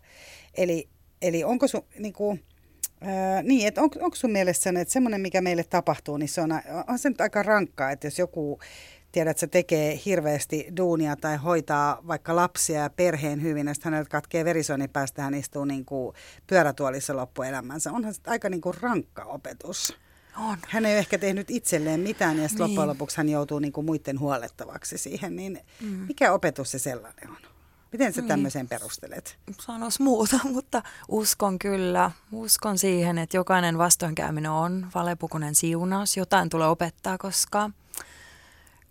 Eli, 0.58 0.90
eli 1.22 1.44
onko 1.44 1.68
sun, 1.68 1.86
niinku, 2.00 2.40
ää, 3.02 3.44
niin, 3.44 3.68
että 3.68 3.82
on, 3.82 3.90
onko 4.00 4.16
sun 4.16 4.32
mielestä 4.32 4.64
sen, 4.64 4.78
että 4.78 4.92
semmoinen, 4.92 5.22
mikä 5.22 5.42
meille 5.42 5.64
tapahtuu, 5.64 6.18
niin 6.18 6.30
se 6.30 6.42
on, 6.42 6.52
on 6.88 7.00
se 7.00 7.10
nyt 7.10 7.22
aika 7.22 7.44
rankkaa, 7.44 7.92
että 7.92 8.08
jos 8.08 8.20
joku 8.20 8.60
tiedät, 9.14 9.32
että 9.32 9.40
se 9.40 9.48
tekee 9.48 10.00
hirveästi 10.06 10.68
duunia 10.78 11.16
tai 11.16 11.38
hoitaa 11.38 12.02
vaikka 12.08 12.36
lapsia 12.36 12.80
ja 12.80 12.90
perheen 12.90 13.42
hyvin, 13.42 13.68
ja 13.68 13.74
sitten 13.74 13.94
häneltä 13.94 14.10
katkee 14.10 14.46
verisuoni 14.46 14.88
päästä, 14.88 15.22
hän 15.22 15.34
istuu 15.34 15.66
niin 15.66 15.86
kuin 15.86 16.16
pyörätuolissa 16.48 17.16
loppuelämänsä. 17.16 17.92
Onhan 17.92 18.14
se 18.14 18.22
aika 18.28 18.50
niin 18.50 18.62
kuin 18.62 18.76
rankka 18.82 19.24
opetus. 19.24 19.98
On. 20.38 20.58
Hän 20.68 20.86
ei 20.86 20.94
ole 20.94 21.00
ehkä 21.00 21.18
tehnyt 21.18 21.52
itselleen 21.52 22.00
mitään 22.00 22.38
ja 22.38 22.48
niin. 22.48 22.62
loppujen 22.62 22.90
lopuksi 22.90 23.18
hän 23.18 23.30
joutuu 23.30 23.60
niin 23.60 23.74
kuin 23.74 23.86
muiden 23.86 24.20
huolettavaksi 24.20 24.98
siihen. 24.98 25.36
Niin 25.36 25.60
mm. 25.82 25.90
Mikä 25.90 26.34
opetus 26.34 26.72
se 26.72 26.80
sellainen 26.80 27.30
on? 27.30 27.38
Miten 27.92 28.14
sä 28.14 28.22
niin. 28.22 28.28
tämmöisen 28.28 28.68
perustelet? 28.68 29.38
Sanois 29.62 30.00
muuta, 30.00 30.40
mutta 30.54 30.84
uskon 31.08 31.60
kyllä. 31.60 32.12
Uskon 32.32 32.78
siihen, 32.78 33.18
että 33.18 33.38
jokainen 33.38 33.78
vastoinkäyminen 33.78 34.52
on 34.52 34.88
valepukunen 34.96 35.56
siunaus. 35.56 36.18
Jotain 36.18 36.50
tulee 36.50 36.68
opettaa, 36.68 37.18
koska– 37.18 37.70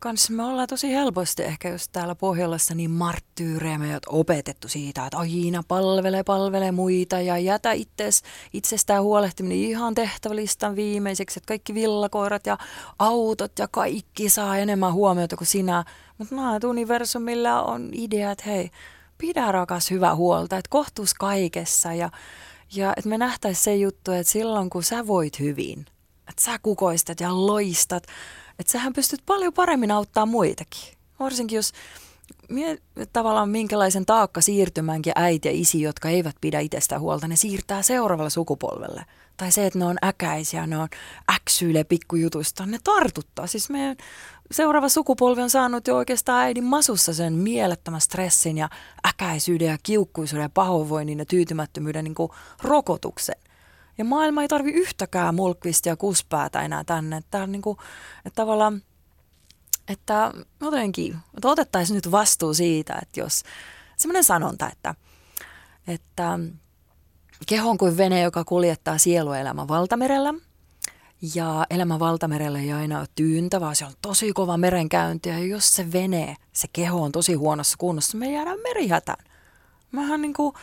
kanssa 0.03 0.33
me 0.33 0.45
ollaan 0.45 0.69
tosi 0.69 0.93
helposti 0.93 1.43
ehkä 1.43 1.69
just 1.69 1.93
täällä 1.93 2.15
Pohjolassa 2.15 2.75
niin 2.75 2.91
marttyyrejä 2.91 3.79
me 3.79 3.99
opetettu 4.07 4.69
siitä, 4.69 5.07
että 5.07 5.19
aina 5.19 5.62
palvele, 5.69 6.23
palvele 6.23 6.73
muita 6.73 7.21
ja 7.21 7.38
jätä 7.38 7.73
itses, 7.73 8.23
itsestään 8.53 9.03
huolehtiminen 9.03 9.59
ihan 9.59 9.95
tehtävälistan 9.95 10.77
viimeiseksi, 10.77 11.38
että 11.38 11.49
kaikki 11.49 11.75
villakoirat 11.75 12.47
ja 12.47 12.59
autot 12.99 13.59
ja 13.59 13.69
kaikki 13.69 14.29
saa 14.29 14.59
enemmän 14.59 14.93
huomiota 14.93 15.37
kuin 15.37 15.49
sinä. 15.49 15.85
Mutta 16.19 16.35
näet 16.35 16.65
universumilla 16.65 17.62
on 17.62 17.91
idea, 17.93 18.31
että 18.31 18.45
hei, 18.47 18.71
pidä 19.19 19.53
rakas 19.53 19.91
hyvä 19.91 20.15
huolta, 20.15 20.57
että 20.57 20.71
kohtuus 20.71 21.15
kaikessa 21.15 21.93
ja, 21.93 22.11
ja 22.75 22.93
että 22.97 23.09
me 23.09 23.19
nähtäisiin 23.19 23.65
se 23.65 23.77
juttu, 23.77 24.12
että 24.12 24.33
silloin 24.33 24.71
kun 24.71 24.83
sä 24.83 25.07
voit 25.07 25.38
hyvin, 25.38 25.87
että 26.29 26.43
sä 26.43 26.59
kukoistat 26.62 27.21
ja 27.21 27.47
loistat, 27.47 28.07
että 28.59 28.73
sähän 28.73 28.93
pystyt 28.93 29.23
paljon 29.27 29.53
paremmin 29.53 29.91
auttaa 29.91 30.27
muitakin. 30.27 30.95
Varsinkin 31.19 31.57
jos 31.57 31.73
mie, 32.49 32.79
tavallaan 33.12 33.49
minkälaisen 33.49 34.07
taakka 34.07 34.41
siirtymänkin 34.41 35.12
äiti 35.17 35.49
ja 35.49 35.55
isi, 35.55 35.81
jotka 35.81 36.09
eivät 36.09 36.37
pidä 36.41 36.61
itsestä 36.61 36.99
huolta, 36.99 37.29
ne 37.29 37.37
siirtää 37.37 37.83
seuraavalle 37.83 38.31
sukupolvelle. 38.31 39.05
Tai 39.37 39.53
se, 39.53 39.67
että 39.67 39.79
ne 39.79 39.85
on 39.85 39.97
äkäisiä, 40.05 40.67
ne 40.67 40.79
on 40.79 40.88
äksyilee 41.35 41.85
pikkujutusta, 41.85 42.67
ne 42.67 42.79
tartuttaa. 42.85 43.47
Siis 43.47 43.71
meidän 43.71 43.97
seuraava 44.51 44.88
sukupolvi 44.88 45.43
on 45.43 45.51
saanut 45.51 45.87
jo 45.87 45.97
oikeastaan 45.97 46.43
äidin 46.43 46.65
masussa 46.65 47.15
sen 47.15 47.33
mielettömän 47.33 48.01
stressin 48.01 48.59
ja 48.59 48.69
äkäisyyden 49.09 49.69
ja 49.69 49.79
kiukkuisuuden 49.83 50.43
ja 50.43 50.49
pahoinvoinnin 50.49 51.19
ja 51.19 51.27
tyytymättömyyden 51.27 52.05
niin 52.05 52.15
rokotuksen. 52.62 53.35
Ja 53.99 54.05
maailma 54.05 54.43
ei 54.43 54.49
tarvi 54.49 54.71
yhtäkään 54.71 55.35
mulkvistia 55.35 55.97
kuspäätä 55.97 56.63
enää 56.63 56.85
tänne. 56.85 57.17
Että, 57.17 57.47
niin 57.47 57.63
kuin, 57.63 57.79
että 58.27 58.37
tavallaan, 58.37 58.83
että 59.89 60.33
jotenkin, 60.61 61.17
että 61.37 61.49
otettaisiin 61.49 61.95
nyt 61.95 62.11
vastuu 62.11 62.55
siitä, 62.55 62.99
että 63.03 63.21
jos 63.21 63.43
semmoinen 63.97 64.25
sanonta, 64.25 64.71
että, 64.73 64.95
että 65.87 66.39
keho 67.47 67.71
on 67.71 67.79
kuin 67.79 67.97
vene, 67.97 68.23
joka 68.23 68.45
kuljettaa 68.45 68.99
sieluelämän 68.99 69.69
valtamerellä. 69.69 70.35
Ja 71.35 71.67
elämä 71.71 71.99
valtamerellä 71.99 72.59
ei 72.59 72.73
aina 72.73 72.99
ole 72.99 73.09
tyyntä, 73.15 73.61
vaan 73.61 73.77
se 73.77 73.85
on 73.85 73.93
tosi 74.03 74.33
kova 74.33 74.57
merenkäynti. 74.57 75.29
Ja 75.29 75.39
jos 75.39 75.75
se 75.75 75.93
vene, 75.93 76.37
se 76.53 76.69
keho 76.73 77.03
on 77.03 77.13
tosi 77.13 77.35
huonossa 77.35 77.77
kunnossa, 77.79 78.19
me 78.19 78.33
jäädään 78.33 78.59
merihätään. 78.63 79.25
Mähän 79.93 80.23
niin 80.23 80.35
kuin, 80.35 80.55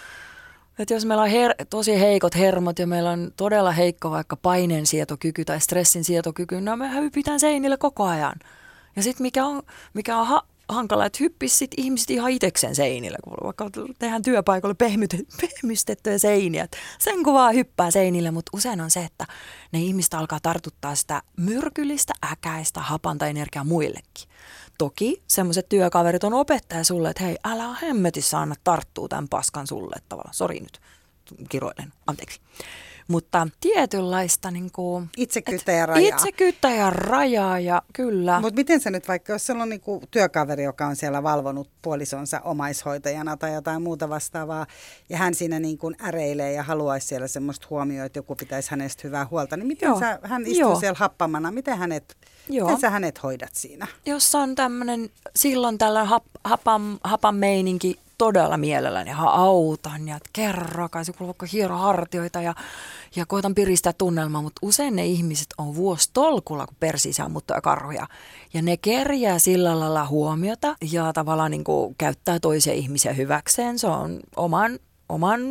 että 0.80 0.94
jos 0.94 1.06
meillä 1.06 1.24
on 1.24 1.30
her- 1.30 1.66
tosi 1.70 2.00
heikot 2.00 2.36
hermot 2.36 2.80
ja 2.80 2.88
meillä 2.88 3.10
on 3.10 3.32
todella 3.38 3.72
heikko 3.72 4.12
vaikka 4.12 4.36
paineensietokyky 4.36 5.46
tai 5.46 5.62
stressinsietokyky, 5.62 6.62
no 6.62 6.76
me 6.76 6.94
hypitään 6.94 7.40
seinille 7.40 7.78
koko 7.78 8.06
ajan. 8.06 8.36
Ja 8.96 9.04
sitten 9.04 9.24
mikä 9.24 9.46
on, 9.46 9.62
mikä 9.94 10.18
on 10.18 10.28
ha- 10.28 10.46
hankala, 10.70 11.06
että 11.06 11.18
hyppis 11.22 11.60
sit 11.60 11.72
ihmiset 11.78 12.10
ihan 12.10 12.32
itsekseen 12.32 12.76
seinille, 12.76 13.18
kun 13.24 13.34
vaikka 13.44 13.70
tehdään 14.00 14.22
työpaikalle 14.22 14.76
pehmystettyjä 15.42 16.18
seiniä. 16.18 16.68
Sen 17.00 17.24
kuvaa 17.24 17.52
hyppää 17.52 17.92
seinille, 17.92 18.32
mutta 18.32 18.50
usein 18.54 18.82
on 18.82 18.92
se, 18.92 19.00
että 19.00 19.26
ne 19.72 19.80
ihmiset 19.80 20.14
alkaa 20.14 20.40
tartuttaa 20.44 20.96
sitä 20.96 21.22
myrkyllistä, 21.38 22.14
äkäistä, 22.32 22.80
hapanta 22.80 23.28
energiaa 23.28 23.64
muillekin. 23.64 24.30
Toki 24.80 25.24
semmoiset 25.28 25.70
työkaverit 25.70 26.24
on 26.24 26.34
opettaja 26.34 26.84
sulle, 26.84 27.10
että 27.10 27.24
hei, 27.24 27.38
älä 27.44 27.76
hemmetissä 27.82 28.40
anna 28.40 28.56
tarttuu 28.64 29.08
tämän 29.08 29.28
paskan 29.30 29.68
sulle, 29.68 29.96
tavallaan, 30.10 30.34
sori 30.34 30.60
nyt, 30.60 30.82
kiroilen, 31.50 31.94
anteeksi. 32.08 32.42
Mutta 33.08 33.48
tietynlaista 33.62 34.52
niin 34.52 34.72
kuin, 34.72 35.10
itsekyyttä 35.18 35.72
ja 35.72 35.86
rajaa. 35.86 36.16
Itsekyyttä 36.16 36.70
ja 36.70 36.90
rajaa, 36.90 37.60
ja 37.60 37.82
kyllä. 37.94 38.40
Mutta 38.40 38.56
miten 38.56 38.82
se 38.82 38.92
nyt 38.92 39.08
vaikka, 39.08 39.34
jos 39.34 39.46
siellä 39.46 39.64
on 39.64 39.70
niin 39.70 39.82
kuin 39.82 40.02
työkaveri, 40.12 40.64
joka 40.64 40.88
on 40.88 40.96
siellä 40.96 41.24
valvonut 41.24 41.70
puolisonsa 41.82 42.40
omaishoitajana 42.40 43.38
tai 43.38 43.54
jotain 43.54 43.82
muuta 43.82 44.10
vastaavaa, 44.10 44.66
ja 45.10 45.18
hän 45.18 45.34
siinä 45.34 45.60
niin 45.60 45.78
kuin 45.78 45.96
äreilee 46.04 46.54
ja 46.54 46.64
haluaisi 46.64 47.08
siellä 47.08 47.28
semmoista 47.28 47.68
huomioon, 47.70 48.06
että 48.06 48.20
joku 48.20 48.36
pitäisi 48.36 48.72
hänestä 48.72 49.02
hyvää 49.04 49.28
huolta, 49.32 49.58
niin 49.58 49.68
miten 49.68 50.00
sä, 50.00 50.20
hän 50.24 50.42
istuu 50.42 50.60
Joo. 50.60 50.80
siellä 50.80 50.98
happamana, 51.00 51.52
miten 51.52 51.78
hänet 51.78 52.18
Joo. 52.50 52.68
Miten 52.68 52.82
sä 52.82 52.90
hänet 52.90 53.24
hoidat 53.24 53.56
siinä? 53.56 53.88
Jos 54.06 54.36
on 54.36 54.56
tämmöinen, 54.56 55.10
silloin 55.36 55.78
tällä 55.78 56.06
hap, 56.06 56.24
hapan, 56.44 56.98
hapan 57.04 57.36
meininki 57.36 58.00
todella 58.18 58.58
mielelläni 58.58 59.12
autan 59.18 60.08
ja 60.08 60.20
kerrakaan, 60.34 61.06
se 61.06 61.14
vaikka 61.20 61.46
hiero 61.54 61.78
hartioita 61.78 62.42
ja, 62.42 62.56
ja 63.16 63.26
koitan 63.26 63.56
piristää 63.56 63.94
tunnelmaa, 63.94 64.42
mutta 64.42 64.60
usein 64.62 64.96
ne 64.96 65.06
ihmiset 65.06 65.48
on 65.58 65.76
tolkulla, 66.14 66.68
kun 66.68 66.76
persii 66.80 67.14
saa 67.14 67.30
ja 67.30 67.62
karhuja. 67.62 68.08
Ja 68.54 68.62
ne 68.62 68.78
kerjää 68.78 69.40
sillä 69.40 69.80
lailla 69.80 70.08
huomiota 70.08 70.76
ja 70.92 71.14
tavallaan 71.14 71.52
niin 71.52 71.64
kuin 71.64 71.96
käyttää 71.98 72.40
toisia 72.40 72.74
ihmisiä 72.74 73.14
hyväkseen. 73.14 73.80
Se 73.80 73.88
on 73.88 74.20
oman 74.36 74.80
oman 75.10 75.42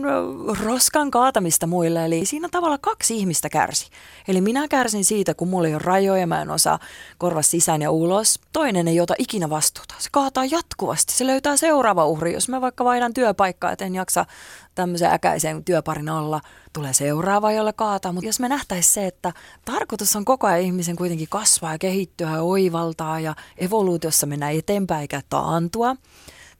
roskan 0.65 1.11
kaatamista 1.11 1.67
muille. 1.67 2.05
Eli 2.05 2.27
siinä 2.27 2.49
tavalla 2.51 2.79
kaksi 2.79 3.17
ihmistä 3.17 3.49
kärsi. 3.49 3.91
Eli 4.29 4.41
minä 4.41 4.69
kärsin 4.69 5.05
siitä, 5.05 5.35
kun 5.35 5.49
mulla 5.49 5.69
ei 5.69 5.75
ole 5.75 5.83
rajoja, 5.85 6.27
mä 6.27 6.43
en 6.43 6.51
osaa 6.51 6.79
korva 7.19 7.43
sisään 7.43 7.83
ja 7.83 7.91
ulos. 7.91 8.41
Toinen 8.53 8.89
ei 8.89 9.01
ota 9.01 9.15
ikinä 9.19 9.51
vastuuta. 9.51 9.95
Se 9.99 10.09
kaataa 10.13 10.45
jatkuvasti. 10.45 11.13
Se 11.13 11.27
löytää 11.27 11.57
seuraava 11.57 12.07
uhri. 12.07 12.33
Jos 12.33 12.49
mä 12.49 12.61
vaikka 12.61 12.85
vaihdan 12.85 13.15
työpaikkaa, 13.15 13.73
että 13.73 13.85
en 13.85 13.95
jaksa 13.95 14.27
tämmöisen 14.75 15.13
äkäisen 15.13 15.65
työparin 15.65 16.09
olla, 16.09 16.41
tulee 16.73 16.93
seuraava, 16.93 17.53
jolle 17.53 17.73
kaataa. 17.73 18.13
Mutta 18.13 18.27
jos 18.27 18.41
me 18.41 18.49
nähtäisiin 18.49 18.95
se, 18.95 19.07
että 19.07 19.33
tarkoitus 19.65 20.17
on 20.17 20.25
koko 20.25 20.47
ajan 20.47 20.61
ihmisen 20.61 20.97
kuitenkin 20.97 21.29
kasvaa 21.31 21.73
ja 21.73 21.79
kehittyä 21.79 22.31
ja 22.31 22.43
oivaltaa 22.43 23.21
ja 23.21 23.35
evoluutiossa 23.57 24.27
mennä 24.27 24.51
eteenpäin 24.51 25.01
eikä 25.01 25.23
taantua 25.29 25.97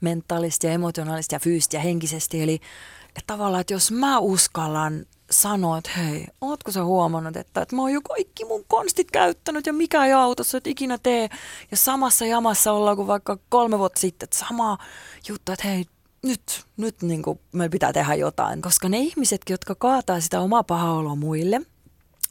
mentaalisesti 0.01 0.67
ja 0.67 0.73
emotionaalisesti 0.73 1.35
ja 1.35 1.41
fyysisesti 1.41 1.77
ja 1.77 1.81
henkisesti. 1.81 2.43
Eli 2.43 2.61
että 3.09 3.27
tavallaan, 3.27 3.61
että 3.61 3.73
jos 3.73 3.91
mä 3.91 4.19
uskallan 4.19 5.07
sanoa, 5.31 5.79
että 5.79 5.91
hei, 5.97 6.27
ootko 6.41 6.73
sä 6.73 6.85
huomannut, 6.85 7.37
että, 7.37 7.63
että 7.63 7.77
mä 7.77 7.83
oon 7.83 7.93
jo 7.93 8.01
kaikki 8.01 8.45
mun 8.45 8.65
konstit 8.69 9.11
käyttänyt 9.11 9.67
ja 9.67 9.73
mikä 9.73 10.05
ei 10.05 10.13
autossa, 10.13 10.59
että 10.59 10.71
ikinä 10.71 10.99
tee. 10.99 11.29
Ja 11.71 11.77
samassa 11.77 12.27
jamassa 12.27 12.73
ollaan 12.73 12.97
kuin 12.97 13.07
vaikka 13.07 13.39
kolme 13.49 13.79
vuotta 13.79 14.01
sitten, 14.01 14.27
että 14.27 14.39
sama 14.39 14.79
juttu, 15.29 15.53
että 15.53 15.69
hei, 15.69 15.85
nyt, 16.23 16.65
nyt 16.77 17.03
niin 17.03 17.23
kuin 17.23 17.41
meillä 17.53 17.73
pitää 17.73 17.93
tehdä 17.93 18.15
jotain. 18.15 18.63
Koska 18.63 18.89
ne 18.89 18.99
ihmisetkin, 18.99 19.55
jotka 19.55 19.75
kaataa 19.75 20.21
sitä 20.21 20.41
omaa 20.41 20.65
pahaoloa 20.65 21.15
muille, 21.15 21.61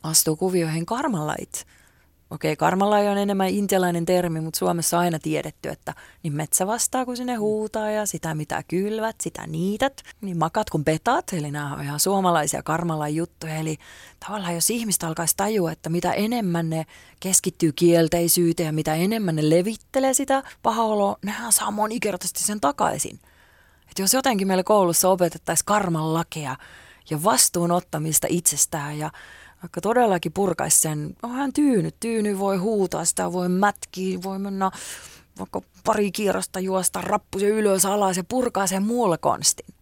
astuu 0.03 0.35
kuvioihin 0.35 0.85
karmalait 0.85 1.65
okei, 2.29 2.55
karmalla 2.55 2.95
on 2.95 3.17
enemmän 3.17 3.49
intialainen 3.49 4.05
termi, 4.05 4.41
mutta 4.41 4.57
Suomessa 4.57 4.97
on 4.97 5.03
aina 5.03 5.19
tiedetty, 5.19 5.69
että 5.69 5.93
niin 6.23 6.33
metsä 6.33 6.67
vastaa, 6.67 7.05
kun 7.05 7.17
sinne 7.17 7.35
huutaa 7.35 7.91
ja 7.91 8.05
sitä 8.05 8.35
mitä 8.35 8.63
kylvät, 8.67 9.15
sitä 9.21 9.47
niität. 9.47 10.03
Niin 10.21 10.37
makat 10.37 10.69
kun 10.69 10.83
petat, 10.83 11.33
eli 11.33 11.51
nämä 11.51 11.73
on 11.73 11.83
ihan 11.83 11.99
suomalaisia 11.99 12.63
karmalla 12.63 13.07
juttuja. 13.07 13.55
Eli 13.55 13.77
tavallaan 14.27 14.55
jos 14.55 14.69
ihmistä 14.69 15.07
alkaisi 15.07 15.33
tajua, 15.37 15.71
että 15.71 15.89
mitä 15.89 16.11
enemmän 16.11 16.69
ne 16.69 16.85
keskittyy 17.19 17.71
kielteisyyteen 17.71 18.67
ja 18.67 18.73
mitä 18.73 18.95
enemmän 18.95 19.35
ne 19.35 19.49
levittelee 19.49 20.13
sitä 20.13 20.43
pahaoloa, 20.61 21.17
nehän 21.25 21.51
saa 21.51 21.71
monikertaisesti 21.71 22.43
sen 22.43 22.61
takaisin. 22.61 23.19
Että 23.89 24.01
jos 24.01 24.13
jotenkin 24.13 24.47
meillä 24.47 24.63
koulussa 24.63 25.09
opetettaisiin 25.09 25.65
karman 25.65 26.13
lakeja 26.13 26.55
ja 27.09 27.23
vastuun 27.23 27.71
ottamista 27.71 28.27
itsestään 28.29 28.97
ja 28.97 29.11
vaikka 29.63 29.81
todellakin 29.81 30.33
purkaisi 30.33 30.79
sen, 30.79 31.15
on 31.23 31.31
hän 31.31 31.53
tyynyt, 31.53 31.95
tyyny 31.99 32.39
voi 32.39 32.57
huutaa, 32.57 33.05
sitä 33.05 33.33
voi 33.33 33.49
mätkiä, 33.49 34.19
voi 34.23 34.39
mennä 34.39 34.71
vaikka 35.39 35.61
pari 35.83 36.11
kierrosta 36.11 36.59
juosta 36.59 37.01
rappusen 37.01 37.49
ylös 37.49 37.85
alas 37.85 38.17
ja 38.17 38.23
purkaa 38.23 38.67
sen 38.67 38.83
muulla 38.83 39.17
konstin. 39.17 39.75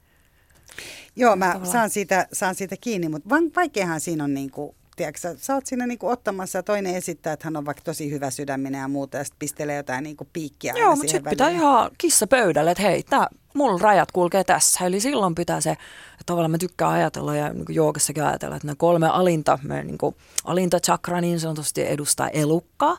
Joo, 1.16 1.36
mä 1.36 1.60
saan 1.64 1.90
siitä, 1.90 2.28
saan 2.34 2.56
siitä 2.56 2.76
kiinni, 2.82 3.10
mutta 3.10 3.30
vaikeahan 3.56 4.02
siinä 4.02 4.24
on 4.24 4.34
niin 4.34 4.52
kuin, 4.52 4.76
tiedätkö, 4.96 5.20
sä, 5.20 5.36
sä 5.38 5.56
oot 5.56 5.66
siinä 5.66 5.88
niinku 5.88 6.08
ottamassa 6.08 6.58
ja 6.58 6.64
toinen 6.64 6.96
esittää, 6.96 7.34
että 7.34 7.46
hän 7.46 7.58
on 7.58 7.66
vaikka 7.66 7.84
tosi 7.84 8.12
hyvä 8.12 8.30
sydäminen 8.30 8.80
ja 8.80 8.88
muuta 8.88 9.18
ja 9.18 9.24
sitten 9.24 9.40
pistelee 9.40 9.76
jotain 9.76 10.04
niinku 10.04 10.28
piikkiä 10.34 10.74
Joo, 10.78 10.96
mutta 10.96 11.12
sitten 11.12 11.30
pitää 11.30 11.50
ihan 11.50 11.92
kissa 11.98 12.28
pöydälle, 12.28 12.72
että 12.72 12.84
hei, 12.84 13.04
tää, 13.04 13.28
mulla 13.54 13.80
rajat 13.82 14.12
kulkee 14.12 14.44
tässä. 14.44 14.86
Eli 14.86 15.00
silloin 15.00 15.36
pitää 15.36 15.62
se, 15.62 15.78
tavallaan 16.26 16.52
mä 16.52 16.58
tykkään 16.58 16.92
ajatella 16.92 17.36
ja 17.36 17.54
niin 17.54 17.66
joogassakin 17.70 18.24
ajatella, 18.24 18.56
että 18.56 18.68
ne 18.68 18.76
kolme 18.78 19.08
alinta, 19.08 19.60
me, 19.64 19.84
niin 19.84 19.98
kuin, 19.98 20.16
alinta 20.46 20.80
chakra 20.80 21.22
niin 21.22 21.40
sanotusti 21.40 21.88
edustaa 21.88 22.30
elukkaa. 22.30 22.98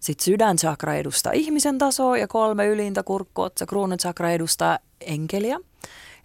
Sitten 0.00 0.24
sydänchakra 0.24 0.94
edustaa 0.94 1.32
ihmisen 1.32 1.78
tasoa 1.78 2.18
ja 2.18 2.28
kolme 2.28 2.66
ylintä 2.66 3.02
kurkkuotsa, 3.02 3.66
kruunachakra 3.66 4.30
edustaa 4.30 4.78
enkeliä. 5.00 5.60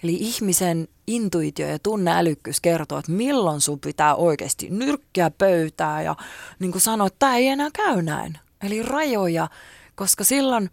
Eli 0.04 0.14
ihmisen 0.14 0.88
intuitio 1.08 1.68
ja 1.68 1.80
tunneälykkyys 1.80 2.62
kertoo, 2.62 3.00
että 3.00 3.12
milloin 3.12 3.62
sun 3.62 3.80
pitää 3.80 4.16
oikeasti 4.16 4.68
nyrkkiä 4.70 5.32
pöytää 5.32 6.02
ja 6.02 6.16
niin 6.60 6.72
kuin 6.72 6.82
sanoa, 6.82 7.08
että 7.08 7.20
tämä 7.20 7.38
ei 7.38 7.48
enää 7.48 7.70
käy 7.74 8.02
näin. 8.02 8.38
Eli 8.64 8.84
rajoja, 8.84 9.48
koska 9.96 10.24
silloin, 10.24 10.70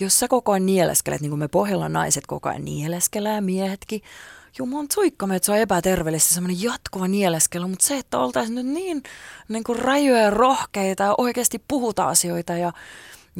jos 0.00 0.18
sä 0.18 0.28
koko 0.28 0.52
ajan 0.52 0.66
nieleskelet, 0.66 1.20
niin 1.20 1.30
kuin 1.30 1.38
me 1.38 1.48
pohjalla 1.48 1.88
naiset 1.88 2.26
koko 2.26 2.48
ajan 2.48 2.64
nieleskelee 2.64 3.40
miehetkin, 3.40 4.02
Jumalan 4.58 4.86
suikkamme, 4.94 5.36
että 5.36 5.46
se 5.46 5.52
on 5.52 5.58
epäterveellistä 5.58 6.34
semmoinen 6.34 6.62
jatkuva 6.62 7.08
nieleskely, 7.08 7.66
mutta 7.66 7.86
se, 7.86 7.98
että 7.98 8.18
oltaisiin 8.18 8.54
nyt 8.54 8.66
niin, 8.66 9.02
niin 9.48 9.64
kuin 9.64 9.78
rajoja 9.78 10.22
ja 10.22 10.30
rohkeita 10.30 11.02
ja 11.02 11.14
oikeasti 11.18 11.64
puhuta 11.68 12.08
asioita 12.08 12.52
ja 12.52 12.72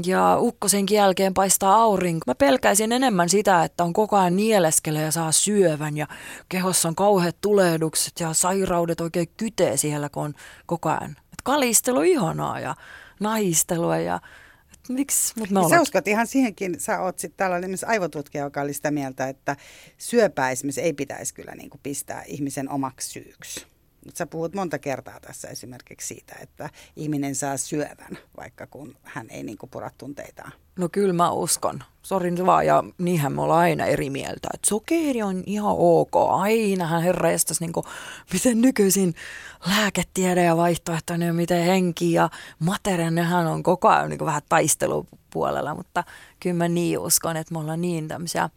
ja 0.04 0.36
ukkosenkin 0.40 0.96
jälkeen 0.96 1.34
paistaa 1.34 1.76
aurinko. 1.76 2.24
Mä 2.26 2.34
pelkäisin 2.34 2.92
enemmän 2.92 3.28
sitä, 3.28 3.64
että 3.64 3.84
on 3.84 3.92
koko 3.92 4.16
ajan 4.16 4.36
nieleskele 4.36 5.00
ja 5.00 5.10
saa 5.10 5.32
syövän 5.32 5.96
ja 5.96 6.06
kehossa 6.48 6.88
on 6.88 6.94
kauheat 6.94 7.36
tulehdukset 7.40 8.20
ja 8.20 8.32
sairaudet 8.32 9.00
oikein 9.00 9.28
kytee 9.36 9.76
siellä, 9.76 10.08
kun 10.08 10.22
on 10.22 10.34
koko 10.66 10.88
ajan. 10.88 11.10
Et 11.10 11.42
kalistelu 11.44 12.02
ihanaa 12.02 12.60
ja 12.60 12.74
naistelua 13.20 13.96
ja 13.96 14.20
Miksi? 14.88 15.32
Mut 15.38 15.50
me 15.50 15.60
sä 15.70 15.80
uskot 15.80 16.08
ihan 16.08 16.26
siihenkin, 16.26 16.80
sä 16.80 17.00
oot 17.00 17.18
sitten 17.18 17.36
tällainen 17.36 17.78
aivotutkija, 17.86 18.44
joka 18.44 18.60
oli 18.60 18.72
sitä 18.72 18.90
mieltä, 18.90 19.28
että 19.28 19.56
syöpää 19.98 20.50
esimerkiksi 20.50 20.80
ei 20.80 20.92
pitäisi 20.92 21.34
kyllä 21.34 21.54
niin 21.54 21.70
kuin 21.70 21.80
pistää 21.82 22.22
ihmisen 22.22 22.70
omaksi 22.70 23.10
syyksi. 23.10 23.66
Sä 24.14 24.26
puhut 24.26 24.54
monta 24.54 24.78
kertaa 24.78 25.20
tässä 25.20 25.48
esimerkiksi 25.48 26.06
siitä, 26.06 26.34
että 26.40 26.70
ihminen 26.96 27.34
saa 27.34 27.56
syövän, 27.56 28.18
vaikka 28.36 28.66
kun 28.66 28.96
hän 29.02 29.26
ei 29.30 29.42
niin 29.42 29.58
pura 29.70 29.90
tunteitaan. 29.98 30.52
No 30.76 30.88
kyllä 30.88 31.12
mä 31.12 31.30
uskon. 31.30 31.82
Sori 32.02 32.46
vaan, 32.46 32.66
ja 32.66 32.84
niinhän 32.98 33.32
me 33.32 33.42
ollaan 33.42 33.60
aina 33.60 33.86
eri 33.86 34.10
mieltä. 34.10 34.48
Että 34.54 34.68
sokeri 34.68 35.22
on 35.22 35.42
ihan 35.46 35.74
ok. 35.78 36.16
Ainahan 36.30 37.02
herra 37.02 37.30
estas, 37.30 37.60
niin 37.60 37.72
kuin, 37.72 37.86
miten 38.32 38.60
nykyisin 38.60 39.14
lääketiede 39.66 40.44
ja 40.44 40.56
vaihtoehtoinen, 40.56 41.34
miten 41.34 41.64
henki 41.64 42.12
ja 42.12 42.30
materia, 42.58 43.10
nehän 43.10 43.46
on 43.46 43.62
koko 43.62 43.88
ajan 43.88 44.10
niin 44.10 44.24
vähän 44.24 44.42
taistelupuolella. 44.48 45.74
Mutta 45.74 46.04
kyllä 46.40 46.56
mä 46.56 46.68
niin 46.68 46.98
uskon, 46.98 47.36
että 47.36 47.54
me 47.54 47.58
ollaan 47.58 47.80
niin 47.80 48.08
tämmöisiä 48.08 48.50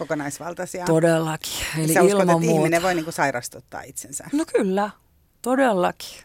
kokonaisvaltaisia. 0.00 0.84
Todellakin. 0.84 1.52
Eli 1.78 1.92
Sä 1.92 2.02
uskot, 2.02 2.20
että 2.20 2.34
ihminen 2.42 2.82
voi 2.82 2.94
niinku 2.94 3.12
sairastuttaa 3.12 3.82
itsensä? 3.82 4.24
No 4.32 4.44
kyllä, 4.52 4.90
todellakin. 5.42 6.24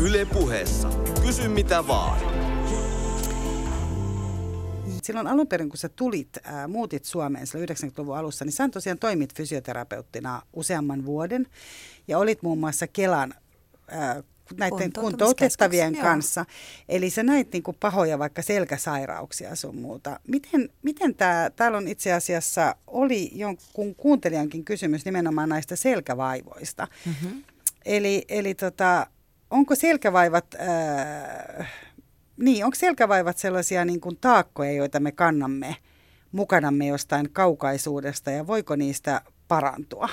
Yle 0.00 0.24
puheessa. 0.24 0.88
Kysy 1.26 1.48
mitä 1.48 1.86
vaan. 1.86 2.20
Silloin 5.02 5.26
alun 5.26 5.46
perin, 5.46 5.68
kun 5.68 5.78
sä 5.78 5.88
tulit, 5.88 6.28
ää, 6.44 6.68
muutit 6.68 7.04
Suomeen 7.04 7.46
silloin 7.46 7.68
90-luvun 7.70 8.16
alussa, 8.16 8.44
niin 8.44 8.52
sä 8.52 8.68
tosiaan 8.68 8.98
toimit 8.98 9.34
fysioterapeuttina 9.36 10.42
useamman 10.52 11.04
vuoden 11.04 11.46
ja 12.08 12.18
olit 12.18 12.42
muun 12.42 12.58
muassa 12.58 12.86
Kelan 12.86 13.34
ää, 13.88 14.22
näiden 14.58 14.92
kuntoutettavien 14.92 15.96
kanssa. 15.96 16.44
Eli 16.88 17.10
sä 17.10 17.22
näit 17.22 17.52
niin 17.52 17.62
kuin 17.62 17.76
pahoja 17.80 18.18
vaikka 18.18 18.42
selkäsairauksia 18.42 19.54
sun 19.54 19.76
muuta. 19.76 20.20
Miten, 20.28 20.68
miten 20.82 21.14
tämä, 21.14 21.50
täällä 21.56 21.78
on 21.78 21.88
itse 21.88 22.12
asiassa, 22.12 22.76
oli 22.86 23.30
jonkun 23.34 23.94
kuuntelijankin 23.94 24.64
kysymys 24.64 25.04
nimenomaan 25.04 25.48
näistä 25.48 25.76
selkävaivoista. 25.76 26.88
Mm-hmm. 27.06 27.42
Eli, 27.84 28.24
eli 28.28 28.54
tota, 28.54 29.06
onko 29.50 29.74
selkävaivat, 29.74 30.54
äh, 30.54 31.68
niin, 32.36 32.64
onko 32.64 32.74
selkävaivat 32.74 33.38
sellaisia 33.38 33.84
niin 33.84 34.00
kuin 34.00 34.16
taakkoja, 34.20 34.72
joita 34.72 35.00
me 35.00 35.12
kannamme 35.12 35.76
mukanamme 36.32 36.86
jostain 36.86 37.30
kaukaisuudesta 37.30 38.30
ja 38.30 38.46
voiko 38.46 38.76
niistä 38.76 39.20
parantua? 39.48 40.08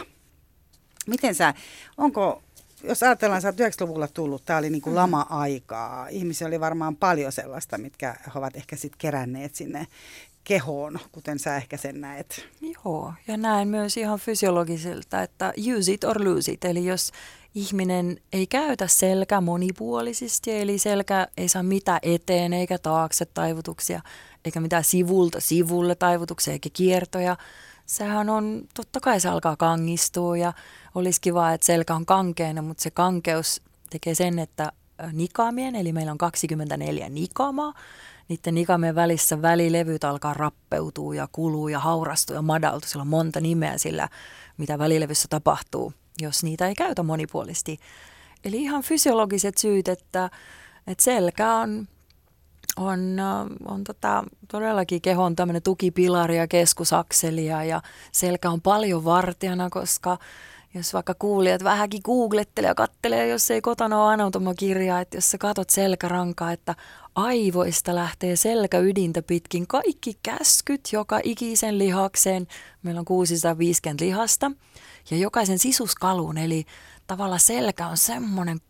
Miten 1.07 1.35
sä, 1.35 1.53
onko, 1.97 2.43
jos 2.83 3.03
ajatellaan, 3.03 3.45
että 3.45 3.67
90-luvulla 3.67 4.07
tullut, 4.07 4.45
tämä 4.45 4.59
oli 4.59 4.69
niin 4.69 4.81
kuin 4.81 4.93
mm. 4.93 4.97
lama-aikaa. 4.97 6.07
Ihmisiä 6.07 6.47
oli 6.47 6.59
varmaan 6.59 6.95
paljon 6.95 7.31
sellaista, 7.31 7.77
mitkä 7.77 8.15
he 8.25 8.31
ovat 8.39 8.55
ehkä 8.55 8.75
sitten 8.75 8.99
keränneet 8.99 9.55
sinne 9.55 9.87
kehoon, 10.43 10.99
kuten 11.11 11.39
sä 11.39 11.55
ehkä 11.55 11.77
sen 11.77 12.01
näet. 12.01 12.47
Joo, 12.61 13.13
ja 13.27 13.37
näen 13.37 13.67
myös 13.67 13.97
ihan 13.97 14.19
fysiologiselta, 14.19 15.21
että 15.21 15.53
use 15.77 15.91
it 15.91 16.03
or 16.03 16.25
lose 16.25 16.51
it. 16.51 16.65
Eli 16.65 16.85
jos 16.85 17.11
ihminen 17.55 18.17
ei 18.33 18.47
käytä 18.47 18.87
selkä 18.87 19.41
monipuolisesti, 19.41 20.51
eli 20.51 20.77
selkä 20.77 21.27
ei 21.37 21.47
saa 21.47 21.63
mitään 21.63 21.99
eteen 22.03 22.53
eikä 22.53 22.77
taakse 22.77 23.25
taivutuksia, 23.25 24.01
eikä 24.45 24.59
mitään 24.59 24.83
sivulta 24.83 25.39
sivulle 25.39 25.95
taivutuksia 25.95 26.53
eikä 26.53 26.69
kiertoja, 26.73 27.37
sehän 27.85 28.29
on, 28.29 28.61
totta 28.73 28.99
kai 28.99 29.19
se 29.19 29.29
alkaa 29.29 29.55
kangistua 29.55 30.37
ja 30.37 30.53
olisi 30.95 31.21
kiva, 31.21 31.51
että 31.51 31.65
selkä 31.65 31.95
on 31.95 32.05
kankeena, 32.05 32.61
mutta 32.61 32.83
se 32.83 32.91
kankeus 32.91 33.61
tekee 33.89 34.15
sen, 34.15 34.39
että 34.39 34.71
nikaamien, 35.13 35.75
eli 35.75 35.93
meillä 35.93 36.11
on 36.11 36.17
24 36.17 37.09
nikamaa, 37.09 37.73
niiden 38.27 38.55
nikamien 38.55 38.95
välissä 38.95 39.41
välilevyt 39.41 40.03
alkaa 40.03 40.33
rappeutua 40.33 41.15
ja 41.15 41.27
kuluu 41.31 41.67
ja 41.67 41.79
haurastua 41.79 42.35
ja 42.35 42.41
madaltua. 42.41 42.87
Sillä 42.87 43.01
on 43.01 43.07
monta 43.07 43.41
nimeä 43.41 43.77
sillä, 43.77 44.09
mitä 44.57 44.79
välilevyssä 44.79 45.27
tapahtuu, 45.29 45.93
jos 46.21 46.43
niitä 46.43 46.67
ei 46.67 46.75
käytä 46.75 47.03
monipuolisesti. 47.03 47.79
Eli 48.45 48.61
ihan 48.61 48.83
fysiologiset 48.83 49.57
syyt, 49.57 49.87
että, 49.87 50.29
että 50.87 51.03
selkä 51.03 51.53
on 51.53 51.87
on, 52.77 53.17
on 53.65 53.83
tota, 53.83 54.23
todellakin 54.47 55.01
kehon 55.01 55.35
tämmöinen 55.35 55.61
tukipilari 55.61 56.37
ja 56.37 56.47
ja 57.67 57.81
selkä 58.11 58.49
on 58.49 58.61
paljon 58.61 59.05
vartijana, 59.05 59.69
koska 59.69 60.17
jos 60.73 60.93
vaikka 60.93 61.15
kuulijat 61.19 61.63
vähänkin 61.63 62.01
googlettelee 62.03 62.67
ja 62.67 62.75
kattelee, 62.75 63.27
jos 63.27 63.51
ei 63.51 63.61
kotona 63.61 64.03
ole 64.03 64.13
anatomakirjaa, 64.13 65.01
että 65.01 65.17
jos 65.17 65.31
sä 65.31 65.37
katot 65.37 65.69
selkärankaa, 65.69 66.51
että 66.51 66.75
aivoista 67.15 67.95
lähtee 67.95 68.35
selkäydintä 68.35 69.21
pitkin 69.21 69.67
kaikki 69.67 70.17
käskyt 70.23 70.89
joka 70.91 71.19
ikisen 71.23 71.77
lihakseen. 71.77 72.47
Meillä 72.83 72.99
on 72.99 73.05
650 73.05 74.05
lihasta 74.05 74.51
ja 75.11 75.17
jokaisen 75.17 75.59
sisuskalun, 75.59 76.37
eli 76.37 76.65
tavallaan 77.07 77.39
selkä 77.39 77.87
on 77.87 77.97
semmoinen 77.97 78.61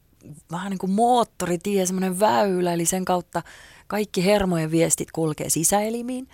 vähän 0.52 0.70
niin 0.70 0.80
kuin 0.80 0.92
moottoritie, 0.92 1.86
semmoinen 1.86 2.20
väylä, 2.20 2.74
eli 2.74 2.86
sen 2.86 3.06
kautta 3.06 3.42
kaikki 3.88 4.26
hermojen 4.26 4.72
viestit 4.72 5.12
kulkee 5.12 5.50
sisäelimiin. 5.50 6.28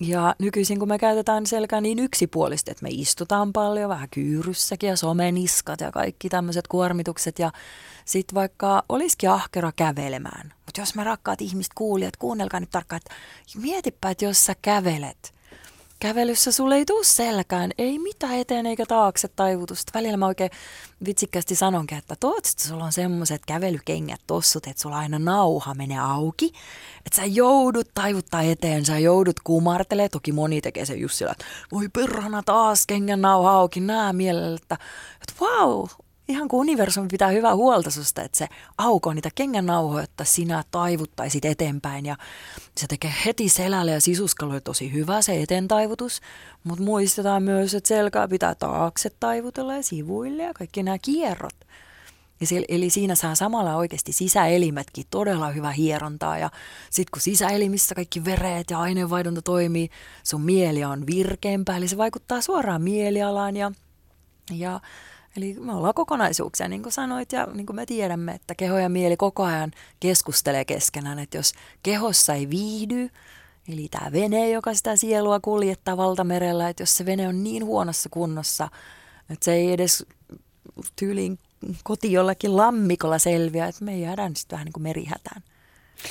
Ja 0.00 0.34
nykyisin 0.38 0.78
kun 0.78 0.88
me 0.88 0.98
käytetään 0.98 1.46
selkää 1.46 1.80
niin 1.80 1.98
yksipuolisesti, 1.98 2.70
että 2.70 2.82
me 2.82 2.88
istutaan 2.92 3.52
paljon, 3.52 3.88
vähän 3.88 4.08
kyyryssäkin 4.10 4.88
ja 4.88 4.96
someniskat 4.96 5.80
ja 5.80 5.92
kaikki 5.92 6.28
tämmöiset 6.28 6.68
kuormitukset 6.68 7.38
ja 7.38 7.52
sitten 8.04 8.34
vaikka 8.34 8.84
olisikin 8.88 9.30
ahkera 9.30 9.72
kävelemään. 9.76 10.52
Mutta 10.66 10.80
jos 10.80 10.94
me 10.94 11.04
rakkaat 11.04 11.40
ihmiset 11.40 11.72
kuulijat, 11.74 12.16
kuunnelkaa 12.16 12.60
nyt 12.60 12.70
tarkkaan, 12.70 13.00
että 13.06 13.14
mietipä, 13.60 14.10
että 14.10 14.24
jos 14.24 14.44
sä 14.46 14.54
kävelet– 14.62 15.32
kävelyssä 16.00 16.52
sulle 16.52 16.74
ei 16.74 16.84
tuu 16.84 17.04
selkään, 17.04 17.70
ei 17.78 17.98
mitään 17.98 18.34
eteen 18.34 18.66
eikä 18.66 18.86
taakse 18.86 19.28
taivutusta. 19.28 19.92
Välillä 19.94 20.16
mä 20.16 20.26
oikein 20.26 20.50
vitsikkästi 21.06 21.54
sanonkin, 21.54 21.98
että 21.98 22.16
että 22.38 22.68
sulla 22.68 22.84
on 22.84 22.92
semmoiset 22.92 23.42
kävelykengät 23.46 24.20
tossut, 24.26 24.66
että 24.66 24.82
sulla 24.82 24.98
aina 24.98 25.18
nauha 25.18 25.74
menee 25.74 25.98
auki. 25.98 26.52
Että 27.06 27.16
sä 27.16 27.24
joudut 27.24 27.88
taivuttaa 27.94 28.42
eteen, 28.42 28.84
sä 28.84 28.98
joudut 28.98 29.40
kumartelee. 29.44 30.08
Toki 30.08 30.32
moni 30.32 30.60
tekee 30.60 30.86
sen 30.86 31.00
just 31.00 31.14
sillä, 31.14 31.32
että 31.32 31.44
voi 31.72 31.88
perhana 31.88 32.42
taas 32.42 32.86
kengän 32.86 33.20
nauha 33.20 33.50
auki, 33.50 33.80
nää 33.80 34.12
mielellä, 34.12 34.56
että, 34.56 34.78
että 35.14 35.44
wow, 35.44 35.86
ihan 36.30 36.48
kuin 36.48 36.60
universumi 36.60 37.08
pitää 37.10 37.28
hyvää 37.28 37.54
huolta 37.54 37.90
susta, 37.90 38.22
että 38.22 38.38
se 38.38 38.48
aukoo 38.78 39.12
niitä 39.12 39.30
nauhoja, 39.62 40.04
että 40.04 40.24
sinä 40.24 40.64
taivuttaisit 40.70 41.44
eteenpäin. 41.44 42.06
Ja 42.06 42.16
se 42.76 42.86
tekee 42.86 43.14
heti 43.26 43.48
selälle 43.48 43.90
ja 43.90 44.00
sisuskalle 44.00 44.60
tosi 44.60 44.92
hyvä 44.92 45.22
se 45.22 45.42
eteen 45.42 45.68
taivutus, 45.68 46.20
mutta 46.64 46.84
muistetaan 46.84 47.42
myös, 47.42 47.74
että 47.74 47.88
selkää 47.88 48.28
pitää 48.28 48.54
taakse 48.54 49.10
taivutella 49.20 49.76
ja 49.76 49.82
sivuille 49.82 50.42
ja 50.42 50.54
kaikki 50.54 50.82
nämä 50.82 50.98
kierrot. 50.98 51.54
Ja 52.40 52.46
siellä, 52.46 52.66
eli 52.68 52.90
siinä 52.90 53.14
saa 53.14 53.34
samalla 53.34 53.76
oikeasti 53.76 54.12
sisäelimetkin 54.12 55.04
todella 55.10 55.50
hyvä 55.50 55.70
hierontaa. 55.72 56.38
Ja 56.38 56.50
sitten 56.90 57.10
kun 57.12 57.22
sisäelimissä 57.22 57.94
kaikki 57.94 58.24
vereet 58.24 58.70
ja 58.70 58.78
aineenvaihdunta 58.78 59.42
toimii, 59.42 59.88
sun 60.22 60.42
mieli 60.42 60.84
on 60.84 61.06
virkeämpää, 61.06 61.76
eli 61.76 61.88
se 61.88 61.96
vaikuttaa 61.96 62.40
suoraan 62.40 62.82
mielialaan 62.82 63.56
ja, 63.56 63.72
ja 64.52 64.80
Eli 65.40 65.56
me 65.60 65.74
ollaan 65.74 65.94
kokonaisuuksia, 65.94 66.68
niin 66.68 66.82
kuin 66.82 66.92
sanoit, 66.92 67.32
ja 67.32 67.46
niin 67.54 67.66
kuin 67.66 67.76
me 67.76 67.86
tiedämme, 67.86 68.32
että 68.32 68.54
keho 68.54 68.78
ja 68.78 68.88
mieli 68.88 69.16
koko 69.16 69.42
ajan 69.42 69.70
keskustelee 70.00 70.64
keskenään, 70.64 71.18
että 71.18 71.36
jos 71.36 71.52
kehossa 71.82 72.34
ei 72.34 72.50
viihdy, 72.50 73.10
eli 73.68 73.88
tämä 73.90 74.12
vene, 74.12 74.50
joka 74.50 74.74
sitä 74.74 74.96
sielua 74.96 75.40
kuljettaa 75.40 75.96
valtamerellä, 75.96 76.68
että 76.68 76.82
jos 76.82 76.96
se 76.96 77.06
vene 77.06 77.28
on 77.28 77.44
niin 77.44 77.64
huonossa 77.64 78.08
kunnossa, 78.08 78.68
että 79.30 79.44
se 79.44 79.52
ei 79.52 79.72
edes 79.72 80.06
tyyliin 80.96 81.38
koti 81.84 82.12
jollakin 82.12 82.56
lammikolla 82.56 83.18
selviä, 83.18 83.66
että 83.66 83.84
me 83.84 83.98
jäädään 83.98 84.36
sitten 84.36 84.56
vähän 84.56 84.64
niin 84.64 84.72
kuin 84.72 84.82
merihätään. 84.82 85.42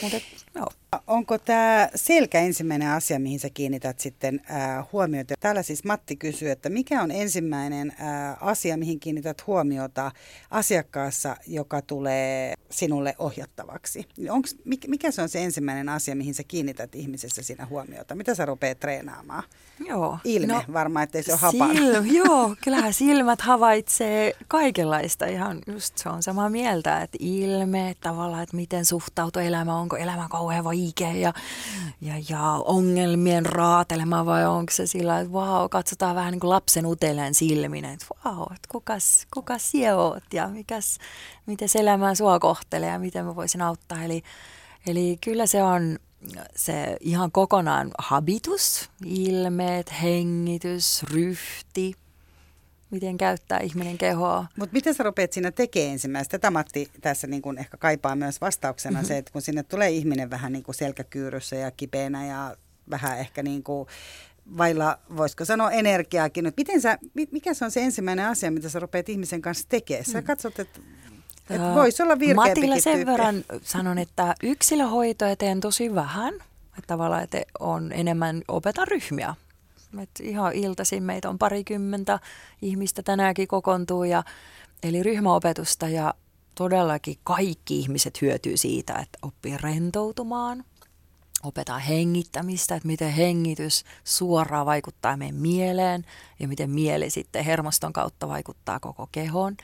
Mutta, 0.01 0.17
joo. 0.59 0.69
Onko 1.07 1.37
tämä 1.37 1.89
selkä 1.95 2.39
ensimmäinen 2.39 2.89
asia, 2.89 3.19
mihin 3.19 3.39
sä 3.39 3.49
kiinnität 3.49 3.99
sitten 3.99 4.41
äh, 4.51 4.85
huomiota? 4.91 5.33
Täällä 5.39 5.63
siis 5.63 5.83
Matti 5.83 6.15
kysyy, 6.15 6.51
että 6.51 6.69
mikä 6.69 7.03
on 7.03 7.11
ensimmäinen 7.11 7.93
äh, 8.01 8.47
asia, 8.47 8.77
mihin 8.77 8.99
kiinnität 8.99 9.47
huomiota 9.47 10.11
asiakkaassa, 10.51 11.35
joka 11.47 11.81
tulee 11.81 12.53
sinulle 12.69 13.15
ohjattavaksi? 13.17 14.07
Onks, 14.29 14.55
mikä 14.87 15.11
se 15.11 15.21
on 15.21 15.29
se 15.29 15.43
ensimmäinen 15.43 15.89
asia, 15.89 16.15
mihin 16.15 16.33
sä 16.33 16.43
kiinnität 16.43 16.95
ihmisessä 16.95 17.43
siinä 17.43 17.65
huomiota? 17.65 18.15
Mitä 18.15 18.35
sä 18.35 18.45
rupeat 18.45 18.79
treenaamaan? 18.79 19.43
Joo. 19.87 20.17
Ilme 20.23 20.53
no, 20.53 20.63
varmaan, 20.73 21.03
ettei 21.03 21.23
se 21.23 21.31
ole 21.31 21.39
hapana. 21.39 21.73
Sil, 21.73 21.93
joo, 22.19 22.55
kyllähän 22.63 22.93
silmät 22.93 23.41
havaitsee 23.41 24.33
kaikenlaista. 24.47 25.25
Ihan 25.25 25.59
just 25.67 25.97
se 25.97 26.09
on 26.09 26.23
samaa 26.23 26.49
mieltä, 26.49 27.01
että 27.01 27.17
ilme, 27.21 27.95
tavallaan, 28.01 28.43
että 28.43 28.55
miten 28.55 28.85
suhtautuu 28.85 29.41
elämä, 29.41 29.75
onko 29.75 29.97
elämä 29.97 30.27
kauhean 30.29 30.48
vaikea 30.63 31.11
ja, 31.11 31.33
ja, 32.01 32.13
ja 32.29 32.41
ongelmien 32.65 33.45
raatelema 33.45 34.25
vai 34.25 34.45
onko 34.45 34.71
se 34.71 34.87
sillä, 34.87 35.19
että 35.19 35.33
vau, 35.33 35.59
wow, 35.59 35.69
katsotaan 35.69 36.15
vähän 36.15 36.31
niin 36.31 36.39
kuin 36.39 36.49
lapsen 36.49 36.85
uteleen 36.85 37.33
silmin, 37.35 37.85
että 37.85 38.05
vau, 38.25 38.35
wow, 38.35 38.53
että 38.55 38.67
kukas, 38.71 39.27
kukas 39.33 39.71
sie 39.71 39.93
oot 39.93 40.23
ja 40.33 40.47
mikäs, 40.47 40.97
miten 41.45 41.69
se 41.69 41.79
elämä 41.79 42.15
sua 42.15 42.39
kohtelee 42.39 42.89
ja 42.89 42.99
miten 42.99 43.25
mä 43.25 43.35
voisin 43.35 43.61
auttaa. 43.61 44.03
Eli, 44.03 44.23
eli 44.87 45.17
kyllä 45.21 45.45
se 45.45 45.63
on 45.63 45.99
se 46.55 46.97
ihan 46.99 47.31
kokonaan 47.31 47.91
habitus, 47.97 48.89
ilmeet, 49.05 49.93
hengitys, 50.01 51.03
ryhti, 51.03 51.95
miten 52.91 53.17
käyttää 53.17 53.59
ihminen 53.59 53.97
kehoa. 53.97 54.45
Mutta 54.57 54.73
miten 54.73 54.93
sä 54.93 55.03
rupeat 55.03 55.33
siinä 55.33 55.51
tekemään 55.51 55.91
ensimmäistä? 55.91 56.31
Tätä 56.31 56.51
Matti 56.51 56.91
tässä 57.01 57.27
niin 57.27 57.41
kun 57.41 57.57
ehkä 57.57 57.77
kaipaa 57.77 58.15
myös 58.15 58.41
vastauksena 58.41 58.93
mm-hmm. 58.93 59.07
se, 59.07 59.17
että 59.17 59.31
kun 59.31 59.41
sinne 59.41 59.63
tulee 59.63 59.89
ihminen 59.89 60.29
vähän 60.29 60.51
niin 60.51 60.63
kuin 60.63 60.75
selkäkyyryssä 60.75 61.55
ja 61.55 61.71
kipeänä 61.71 62.25
ja 62.25 62.55
vähän 62.89 63.19
ehkä 63.19 63.43
niin 63.43 63.63
kuin 63.63 63.87
vailla, 64.57 64.99
voisiko 65.17 65.45
sanoa 65.45 65.71
energiaakin. 65.71 66.53
Miten 66.57 66.81
sä, 66.81 66.97
mikä 67.31 67.53
se 67.53 67.65
on 67.65 67.71
se 67.71 67.81
ensimmäinen 67.81 68.25
asia, 68.25 68.51
mitä 68.51 68.69
sä 68.69 68.79
rupeat 68.79 69.09
ihmisen 69.09 69.41
kanssa 69.41 69.65
tekemään? 69.69 70.05
Sä 70.05 70.21
mm. 70.21 70.27
katsot, 70.27 70.59
että 70.59 70.79
et 71.49 71.61
voisi 71.61 72.03
olla 72.03 72.17
Matilla 72.35 72.79
sen 72.79 72.95
tyyppi. 72.95 73.11
verran 73.11 73.43
sanon, 73.63 73.97
että 73.97 74.35
yksilöhoitoja 74.43 75.35
teen 75.35 75.59
tosi 75.59 75.95
vähän. 75.95 76.33
Että 76.77 76.87
tavallaan 76.87 77.23
että 77.23 77.41
on 77.59 77.91
enemmän 77.91 78.41
opeta 78.47 78.85
ryhmiä. 78.85 79.35
Et 79.97 80.09
ihan 80.21 80.53
iltaisin 80.53 81.03
meitä 81.03 81.29
on 81.29 81.37
parikymmentä 81.37 82.19
ihmistä 82.61 83.03
tänäänkin 83.03 83.47
kokoontuu. 83.47 84.03
Ja, 84.03 84.23
eli 84.83 85.03
ryhmäopetusta 85.03 85.87
ja 85.87 86.13
todellakin 86.55 87.15
kaikki 87.23 87.79
ihmiset 87.79 88.21
hyötyy 88.21 88.57
siitä, 88.57 88.93
että 88.93 89.19
oppii 89.21 89.57
rentoutumaan, 89.57 90.63
opetaan 91.43 91.81
hengittämistä, 91.81 92.75
että 92.75 92.87
miten 92.87 93.11
hengitys 93.11 93.83
suoraan 94.03 94.65
vaikuttaa 94.65 95.17
meidän 95.17 95.35
mieleen 95.35 96.05
ja 96.39 96.47
miten 96.47 96.69
mieli 96.69 97.09
sitten 97.09 97.45
hermoston 97.45 97.93
kautta 97.93 98.27
vaikuttaa 98.27 98.79
koko 98.79 99.07
kehoon. 99.11 99.57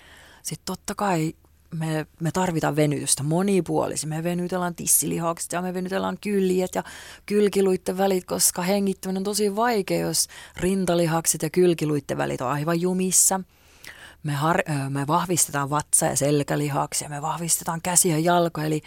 Sitten 0.43 0.65
totta 0.65 0.95
kai 0.95 1.33
me, 1.79 2.05
me 2.19 2.31
tarvitaan 2.31 2.75
venytystä 2.75 3.23
monipuolisesti. 3.23 4.07
Me 4.07 4.23
venytellään 4.23 4.75
tissilihakset 4.75 5.51
ja 5.51 5.61
me 5.61 5.73
venytellään 5.73 6.17
kyljet 6.21 6.75
ja 6.75 6.83
kylkiluitten 7.25 7.97
välit, 7.97 8.25
koska 8.25 8.61
hengittäminen 8.61 9.19
on 9.19 9.23
tosi 9.23 9.55
vaikea, 9.55 9.99
jos 9.99 10.27
rintalihakset 10.57 11.43
ja 11.43 11.49
kylkiluitten 11.49 12.17
välit 12.17 12.41
on 12.41 12.51
aivan 12.51 12.81
jumissa. 12.81 13.39
Me, 14.23 14.33
har, 14.33 14.57
me 14.89 15.07
vahvistetaan 15.07 15.69
vatsa- 15.69 16.05
ja 16.05 16.15
selkälihaksia, 16.15 17.09
me 17.09 17.21
vahvistetaan 17.21 17.81
käsiä 17.81 18.17
ja 18.17 18.19
jalkoja, 18.19 18.67
eli 18.67 18.81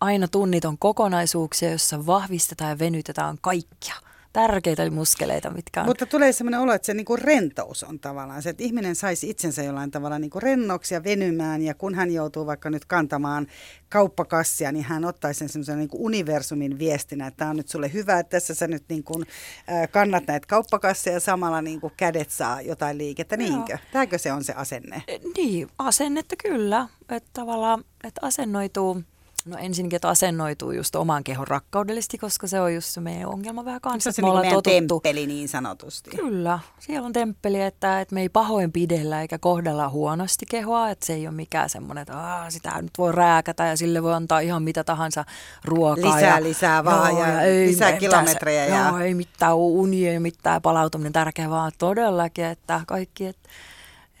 aina 0.00 0.28
tunnit 0.28 0.64
on 0.64 0.78
kokonaisuuksia, 0.78 1.68
joissa 1.68 2.06
vahvistetaan 2.06 2.70
ja 2.70 2.78
venytetään 2.78 3.38
kaikkia– 3.40 3.94
tärkeitä 4.32 4.90
muskeleita, 4.90 5.50
mitkä 5.50 5.80
on. 5.80 5.86
Mutta 5.86 6.06
tulee 6.06 6.32
sellainen 6.32 6.60
olo, 6.60 6.72
että 6.72 6.86
se 6.86 6.94
niinku 6.94 7.16
rentous 7.16 7.84
on 7.84 7.98
tavallaan 7.98 8.42
se, 8.42 8.50
että 8.50 8.62
ihminen 8.62 8.96
saisi 8.96 9.30
itsensä 9.30 9.62
jollain 9.62 9.90
tavalla 9.90 10.18
niinku 10.18 10.40
rennoksi 10.40 10.94
ja 10.94 11.04
venymään 11.04 11.62
ja 11.62 11.74
kun 11.74 11.94
hän 11.94 12.10
joutuu 12.10 12.46
vaikka 12.46 12.70
nyt 12.70 12.84
kantamaan 12.84 13.46
kauppakassia, 13.88 14.72
niin 14.72 14.84
hän 14.84 15.04
ottaisi 15.04 15.38
sen 15.38 15.48
semmoisen 15.48 15.78
niinku 15.78 16.04
universumin 16.04 16.78
viestinä, 16.78 17.26
että 17.26 17.38
tämä 17.38 17.50
on 17.50 17.56
nyt 17.56 17.68
sulle 17.68 17.92
hyvä, 17.92 18.18
että 18.18 18.30
tässä 18.30 18.54
sä 18.54 18.66
nyt 18.66 18.84
niinku, 18.88 19.22
äh, 19.22 19.88
kannat 19.90 20.26
näitä 20.26 20.46
kauppakasseja 20.46 21.16
ja 21.16 21.20
samalla 21.20 21.62
niinku 21.62 21.92
kädet 21.96 22.30
saa 22.30 22.60
jotain 22.60 22.98
liikettä, 22.98 23.36
niinkö? 23.36 23.78
Tämäkö 23.92 24.18
se 24.18 24.32
on 24.32 24.44
se 24.44 24.52
asenne? 24.52 25.02
Niin, 25.36 25.68
asennetta 25.78 26.36
kyllä, 26.42 26.88
että 27.08 27.30
tavallaan, 27.32 27.84
että 28.04 28.20
asennoituu 28.22 29.02
No 29.48 29.56
ensinnäkin, 29.58 29.96
että 29.96 30.08
asennoituu 30.08 30.70
just 30.70 30.96
oman 30.96 31.24
kehon 31.24 31.46
rakkaudellisesti, 31.46 32.18
koska 32.18 32.46
se 32.46 32.60
on 32.60 32.74
just 32.74 32.88
se 32.88 33.00
meidän 33.00 33.28
ongelma 33.28 33.64
vähän 33.64 33.80
kanssa. 33.80 34.12
Se 34.12 34.24
on 34.24 34.36
meidän 34.36 34.54
totuttu. 34.54 34.70
temppeli 34.70 35.26
niin 35.26 35.48
sanotusti. 35.48 36.10
Kyllä, 36.10 36.58
siellä 36.78 37.06
on 37.06 37.12
temppeli, 37.12 37.62
että, 37.62 38.00
että 38.00 38.14
me 38.14 38.20
ei 38.20 38.28
pahoin 38.28 38.72
pidellä 38.72 39.22
eikä 39.22 39.38
kohdella 39.38 39.88
huonosti 39.88 40.46
kehoa, 40.46 40.90
että 40.90 41.06
se 41.06 41.12
ei 41.12 41.26
ole 41.26 41.34
mikään 41.34 41.70
semmoinen, 41.70 42.02
että 42.02 42.18
Aa, 42.18 42.50
sitä 42.50 42.82
nyt 42.82 42.90
voi 42.98 43.12
rääkätä 43.12 43.66
ja 43.66 43.76
sille 43.76 44.02
voi 44.02 44.14
antaa 44.14 44.40
ihan 44.40 44.62
mitä 44.62 44.84
tahansa 44.84 45.24
ruokaa. 45.64 46.16
Lisää, 46.16 46.36
ja, 46.36 46.42
lisää 46.42 46.84
vaan 46.84 47.10
joo, 47.10 47.20
ja, 47.20 47.28
ja 47.28 47.40
ei, 47.40 47.66
lisää 47.66 47.92
kilometrejä. 47.92 48.66
ja... 48.66 48.88
Joo, 48.88 48.98
ei 48.98 49.14
mitään 49.14 49.56
unia, 49.56 50.12
ei 50.12 50.20
mitään 50.20 50.62
palautuminen 50.62 51.12
tärkeä, 51.12 51.50
vaan 51.50 51.72
todellakin, 51.78 52.44
että 52.44 52.80
kaikki, 52.86 53.26
että, 53.26 53.48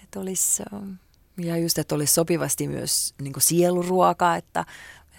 että 0.02 0.20
olisi... 0.20 0.62
Ja 1.40 1.56
just, 1.56 1.78
että 1.78 1.94
olisi 1.94 2.14
sopivasti 2.14 2.68
myös 2.68 3.14
niin 3.22 3.32
sieluruokaa, 3.38 4.36
että 4.36 4.64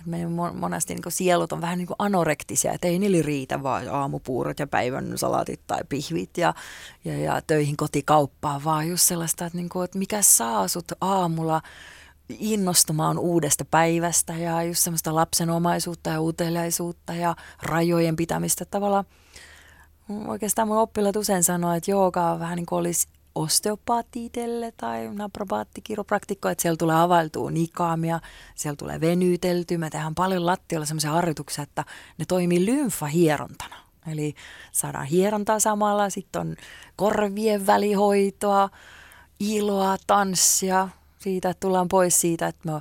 meidän 0.10 0.32
monesti 0.54 0.94
niin 0.94 1.04
sielut 1.12 1.52
on 1.52 1.62
vähän 1.62 1.78
niin 1.78 1.88
anorektisia, 2.00 2.74
että 2.74 2.88
ei 2.88 3.00
niillä 3.00 3.22
riitä 3.22 3.64
vaan 3.64 3.90
aamupuurot 3.90 4.60
ja 4.60 4.68
päivän 4.68 5.18
salatit 5.18 5.62
tai 5.68 5.82
pihvit 5.90 6.38
ja, 6.38 6.54
ja, 7.06 7.18
ja 7.18 7.42
töihin 7.48 7.78
kotikauppaan, 7.78 8.64
vaan 8.64 8.88
just 8.88 9.04
sellaista, 9.04 9.46
että, 9.46 9.58
niin 9.58 9.70
kuin, 9.70 9.86
että 9.86 9.98
mikä 9.98 10.22
saa 10.22 10.68
sut 10.68 10.92
aamulla 11.02 11.62
innostumaan 12.30 13.18
uudesta 13.18 13.66
päivästä 13.66 14.34
ja 14.34 14.64
just 14.64 14.84
semmoista 14.84 15.16
lapsenomaisuutta 15.16 16.10
ja 16.10 16.22
uteliaisuutta 16.22 17.14
ja 17.14 17.36
rajojen 17.62 18.16
pitämistä. 18.16 18.66
Tavallaan 18.66 19.06
oikeastaan 20.28 20.68
mun 20.68 20.78
oppilaat 20.78 21.16
usein 21.16 21.44
sanoo, 21.44 21.74
että 21.74 21.92
jooga 21.92 22.32
on 22.32 22.40
vähän 22.40 22.56
niin 22.56 22.66
kuin 22.66 22.80
olisi 22.80 23.08
osteopaatti 23.36 24.32
tai 24.78 25.10
napropaatti, 25.14 25.82
kiropraktikko, 25.82 26.50
että 26.50 26.62
siellä 26.62 26.78
tulee 26.78 26.96
availtua 26.96 27.52
nikaamia, 27.52 28.20
siellä 28.56 28.76
tulee 28.76 29.02
venyyteltyä. 29.02 29.78
Me 29.78 29.90
tehdään 29.90 30.16
paljon 30.16 30.46
lattialla 30.46 30.86
sellaisia 30.86 31.12
harjoituksia, 31.12 31.64
että 31.64 31.86
ne 32.18 32.26
toimii 32.26 32.66
lymfahierontana. 32.66 33.76
Eli 34.12 34.36
saadaan 34.72 35.06
hierontaa 35.06 35.60
samalla, 35.60 36.10
sitten 36.10 36.42
on 36.42 36.56
korvien 36.96 37.68
välihoitoa, 37.68 38.70
iloa, 39.40 39.98
tanssia, 40.08 40.90
siitä, 41.20 41.50
että 41.50 41.60
tullaan 41.60 41.88
pois 41.88 42.22
siitä, 42.22 42.48
että 42.48 42.72
me, 42.72 42.80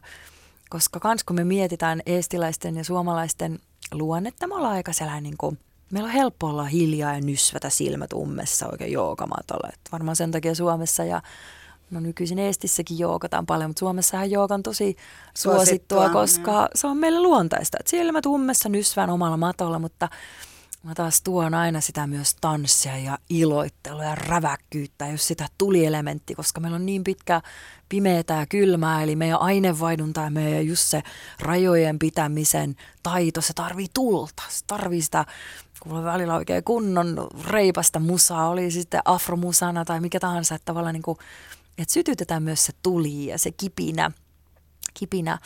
koska 0.70 1.00
kans 1.00 1.24
kun 1.24 1.36
me 1.36 1.44
mietitään 1.44 2.02
eestiläisten 2.06 2.76
ja 2.76 2.84
suomalaisten 2.84 3.58
luonnetta, 3.92 4.46
me 4.46 4.54
ollaan 4.54 4.74
aika 4.74 4.92
sellainen 4.92 5.22
niin 5.22 5.36
kuin, 5.38 5.58
meillä 5.90 6.06
on 6.06 6.12
helppo 6.12 6.46
olla 6.46 6.64
hiljaa 6.64 7.14
ja 7.14 7.20
nysvätä 7.20 7.70
silmät 7.70 8.12
ummessa 8.12 8.66
oikein 8.72 8.92
joogamatolle. 8.92 9.68
Että 9.68 9.90
varmaan 9.92 10.16
sen 10.16 10.30
takia 10.30 10.54
Suomessa 10.54 11.04
ja 11.04 11.22
no 11.90 12.00
nykyisin 12.00 12.38
Eestissäkin 12.38 12.98
joogataan 12.98 13.46
paljon, 13.46 13.70
mutta 13.70 13.80
Suomessahan 13.80 14.30
jooga 14.30 14.54
on 14.54 14.62
tosi 14.62 14.96
suosittua, 15.34 15.64
suosittua 16.04 16.08
koska 16.08 16.62
ne. 16.62 16.68
se 16.74 16.86
on 16.86 16.96
meille 16.96 17.20
luontaista. 17.20 17.76
Että 17.80 17.90
silmät 17.90 18.26
ummessa 18.26 18.68
nysvään 18.68 19.10
omalla 19.10 19.36
matolla, 19.36 19.78
mutta 19.78 20.08
Mä 20.82 20.94
taas 20.94 21.22
tuon 21.22 21.54
aina 21.54 21.80
sitä 21.80 22.06
myös 22.06 22.36
tanssia 22.40 22.98
ja 22.98 23.18
iloittelua 23.30 24.04
ja 24.04 24.14
räväkkyyttä, 24.14 25.06
jos 25.06 25.26
sitä 25.26 25.48
tulielementti, 25.58 26.34
koska 26.34 26.60
meillä 26.60 26.76
on 26.76 26.86
niin 26.86 27.04
pitkä 27.04 27.40
pimeätä 27.88 28.34
ja 28.34 28.46
kylmää, 28.46 29.02
eli 29.02 29.16
meidän 29.16 29.40
ainevaihdunta 29.40 30.20
ja 30.20 30.30
meidän 30.30 30.66
just 30.66 30.82
se 30.82 31.02
rajojen 31.40 31.98
pitämisen 31.98 32.76
taito, 33.02 33.40
se 33.40 33.52
tarvii 33.52 33.86
tulta, 33.94 34.42
se 34.48 34.64
tarvii 34.66 35.02
sitä 35.02 35.24
kun 35.80 36.04
välillä 36.04 36.34
oikein 36.34 36.64
kunnon 36.64 37.28
reipasta 37.44 37.98
musaa, 37.98 38.48
oli 38.48 38.70
sitten 38.70 39.00
afromusana 39.04 39.84
tai 39.84 40.00
mikä 40.00 40.20
tahansa, 40.20 40.54
että 40.54 40.64
tavallaan 40.64 40.94
niin 40.94 41.02
kuin, 41.02 41.18
että 41.78 41.94
sytytetään 41.94 42.42
myös 42.42 42.66
se 42.66 42.72
tuli 42.82 43.26
ja 43.26 43.38
se 43.38 43.50
kipinä, 43.50 44.10
kipinä 44.94 45.38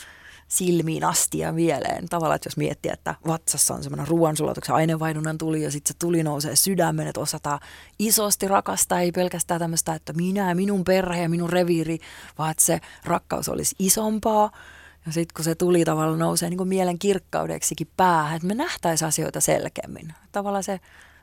silmiin 0.48 1.04
asti 1.04 1.38
ja 1.38 1.52
mieleen. 1.52 2.08
Tavallaan, 2.08 2.36
että 2.36 2.46
jos 2.46 2.56
miettii, 2.56 2.92
että 2.92 3.14
vatsassa 3.26 3.74
on 3.74 3.82
semmoinen 3.82 4.08
ruoansulatuksen 4.08 4.74
aineenvaihdunnan 4.74 5.38
tuli 5.38 5.62
ja 5.62 5.70
sitten 5.70 5.94
se 5.94 5.98
tuli 5.98 6.22
nousee 6.22 6.56
sydämen, 6.56 7.06
että 7.06 7.20
osataan 7.20 7.60
isosti 7.98 8.48
rakastaa, 8.48 9.00
ei 9.00 9.12
pelkästään 9.12 9.60
tämmöistä, 9.60 9.94
että 9.94 10.12
minä 10.12 10.48
ja 10.48 10.54
minun 10.54 10.84
perhe 10.84 11.22
ja 11.22 11.28
minun 11.28 11.50
reviiri, 11.50 11.98
vaan 12.38 12.50
että 12.50 12.64
se 12.64 12.80
rakkaus 13.04 13.48
olisi 13.48 13.76
isompaa. 13.78 14.50
Ja 15.06 15.12
sitten 15.12 15.34
kun 15.36 15.44
se 15.44 15.54
tuli 15.54 15.84
tavallaan 15.84 16.18
nousee 16.18 16.50
niin 16.50 16.58
kuin 16.58 16.68
mielen 16.68 16.98
kirkkaudeksikin 16.98 17.88
päähän, 17.96 18.36
että 18.36 18.48
me 18.48 18.54
nähtäisiin 18.54 19.08
asioita 19.08 19.40
selkeämmin. 19.40 20.14
Tavallaan 20.32 20.64
se, 20.64 20.80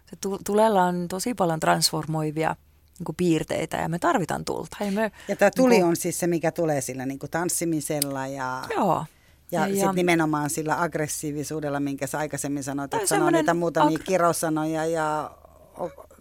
se 0.10 0.18
tulella 0.46 0.84
on 0.84 1.08
tosi 1.08 1.34
paljon 1.34 1.60
transformoivia 1.60 2.56
niin 3.00 3.06
kuin 3.06 3.16
piirteitä 3.16 3.78
ja 3.78 3.90
me 3.90 4.00
tarvitaan 4.00 4.46
tulta. 4.46 4.78
Ja, 4.80 4.92
me, 4.92 5.12
ja 5.28 5.36
tämä 5.36 5.52
tuli 5.52 5.70
niin 5.70 5.82
kuin, 5.82 5.90
on 5.90 5.96
siis 5.96 6.20
se, 6.20 6.28
mikä 6.28 6.52
tulee 6.52 6.82
sillä 6.82 7.06
niin 7.06 7.20
kuin 7.20 7.32
tanssimisella 7.32 8.28
ja... 8.28 8.64
Joo. 8.76 9.06
Ja, 9.52 9.68
ja 9.68 9.76
sitten 9.76 9.96
nimenomaan 9.96 10.50
sillä 10.50 10.82
aggressiivisuudella, 10.82 11.80
minkä 11.80 12.08
sä 12.08 12.18
aikaisemmin 12.18 12.64
sanoit, 12.64 12.94
että 12.94 13.08
sanoo 13.08 13.30
niitä 13.30 13.54
muutamia 13.54 13.98
ag- 13.98 14.04
kirosanoja 14.04 14.86
ja 14.86 15.32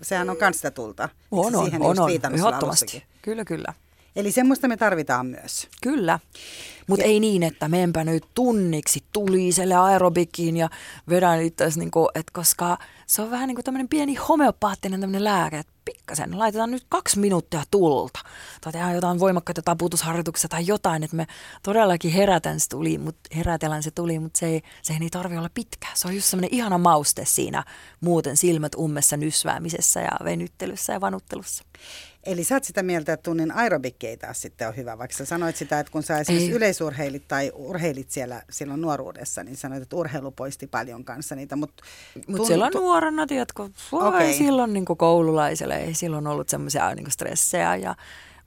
sehän 0.03 0.31
on 0.31 0.37
kans 0.37 0.57
sitä 0.57 0.71
tulta. 0.71 1.09
On, 1.31 1.55
on, 1.55 1.65
Siihen 1.65 1.83
on, 1.83 1.99
on, 2.01 2.11
ehdottomasti. 2.11 3.05
Kyllä, 3.23 3.45
kyllä. 3.45 3.75
Eli 4.17 4.33
semmoista 4.33 4.69
me 4.69 4.77
tarvitaan 4.77 5.27
myös. 5.27 5.69
Kyllä, 5.83 6.19
mutta 6.89 7.05
ei 7.05 7.21
niin, 7.21 7.43
että 7.43 7.69
menpä 7.69 8.05
nyt 8.05 8.25
tunniksi 8.35 9.05
tuliselle 9.13 9.75
aerobikiin 9.75 10.57
ja 10.57 10.69
vedän 11.09 11.43
itse 11.43 11.69
niinku, 11.77 12.09
että 12.15 12.33
koska 12.33 12.79
se 13.07 13.23
on 13.23 13.31
vähän 13.31 13.49
niin 13.49 13.57
kuin 13.57 13.65
tämmöinen 13.65 13.89
pieni 13.89 14.15
homeopaattinen 14.15 15.01
tämmöinen 15.01 15.25
lääke, 15.25 15.59
että 15.59 15.73
pikkasen, 15.85 16.39
laitetaan 16.39 16.71
nyt 16.71 16.85
kaksi 16.89 17.19
minuuttia 17.19 17.63
tulta. 17.71 18.19
Tai 18.61 18.73
tehdään 18.73 18.95
jotain 18.95 19.19
voimakkaita 19.19 19.63
taputusharjoituksia 19.63 20.49
tai 20.49 20.67
jotain, 20.67 21.03
että 21.03 21.17
me 21.17 21.27
todellakin 21.63 22.11
herätän 22.11 22.61
se 22.61 22.69
tuli, 22.69 22.99
mut, 22.99 23.17
herätellään 23.37 23.83
se 23.83 23.91
tuli, 23.91 24.19
mutta 24.19 24.39
se 24.39 24.47
ei, 24.47 24.63
se 24.83 24.97
ei 25.01 25.11
tarvitse 25.11 25.39
olla 25.39 25.51
pitkä. 25.55 25.87
Se 25.95 26.09
on 26.09 26.15
just 26.15 26.27
semmoinen 26.27 26.55
ihana 26.55 26.79
mauste 26.79 27.25
siinä 27.25 27.65
muuten 28.01 28.37
silmät 28.37 28.75
ummessa 28.75 29.17
nysväämisessä 29.17 30.01
ja 30.01 30.11
venyttelyssä 30.25 30.93
ja 30.93 31.01
vanuttelussa. 31.01 31.65
Eli 32.25 32.45
sä 32.45 32.55
oot 32.55 32.65
sitä 32.65 32.83
mieltä, 32.83 33.13
että 33.13 33.23
tunnin 33.25 33.53
aerobikki 33.53 34.07
ei 34.07 34.17
taas 34.17 34.43
sitten 34.43 34.69
ole 34.69 34.77
hyvä, 34.77 34.99
vaikka 34.99 35.17
sä 35.17 35.25
sanoit 35.25 35.57
sitä, 35.57 35.81
että 35.81 35.93
kun 35.93 36.03
sä 36.03 36.19
esimerkiksi 36.19 36.51
ei. 36.51 36.57
yleisurheilit 36.57 37.29
tai 37.29 37.53
urheilit 37.55 38.11
siellä 38.11 38.43
silloin 38.51 38.81
nuoruudessa, 38.81 39.45
niin 39.45 39.57
sanoit, 39.57 39.83
että 39.83 39.97
urheilu 39.97 40.31
poisti 40.31 40.67
paljon 40.67 41.05
kanssa 41.05 41.35
niitä. 41.35 41.57
Mutta 41.57 41.85
Mut 42.27 42.47
silloin 42.47 42.73
nuorena, 42.75 43.27
tiedätkö, 43.27 43.69
okay. 43.93 44.33
silloin 44.33 44.73
niin 44.73 44.85
koululaiselle 44.85 45.77
ei 45.77 45.95
silloin 45.95 46.27
ollut 46.27 46.49
semmoisia 46.49 46.95
niin 46.95 47.11
stressejä 47.11 47.77
ja 47.77 47.95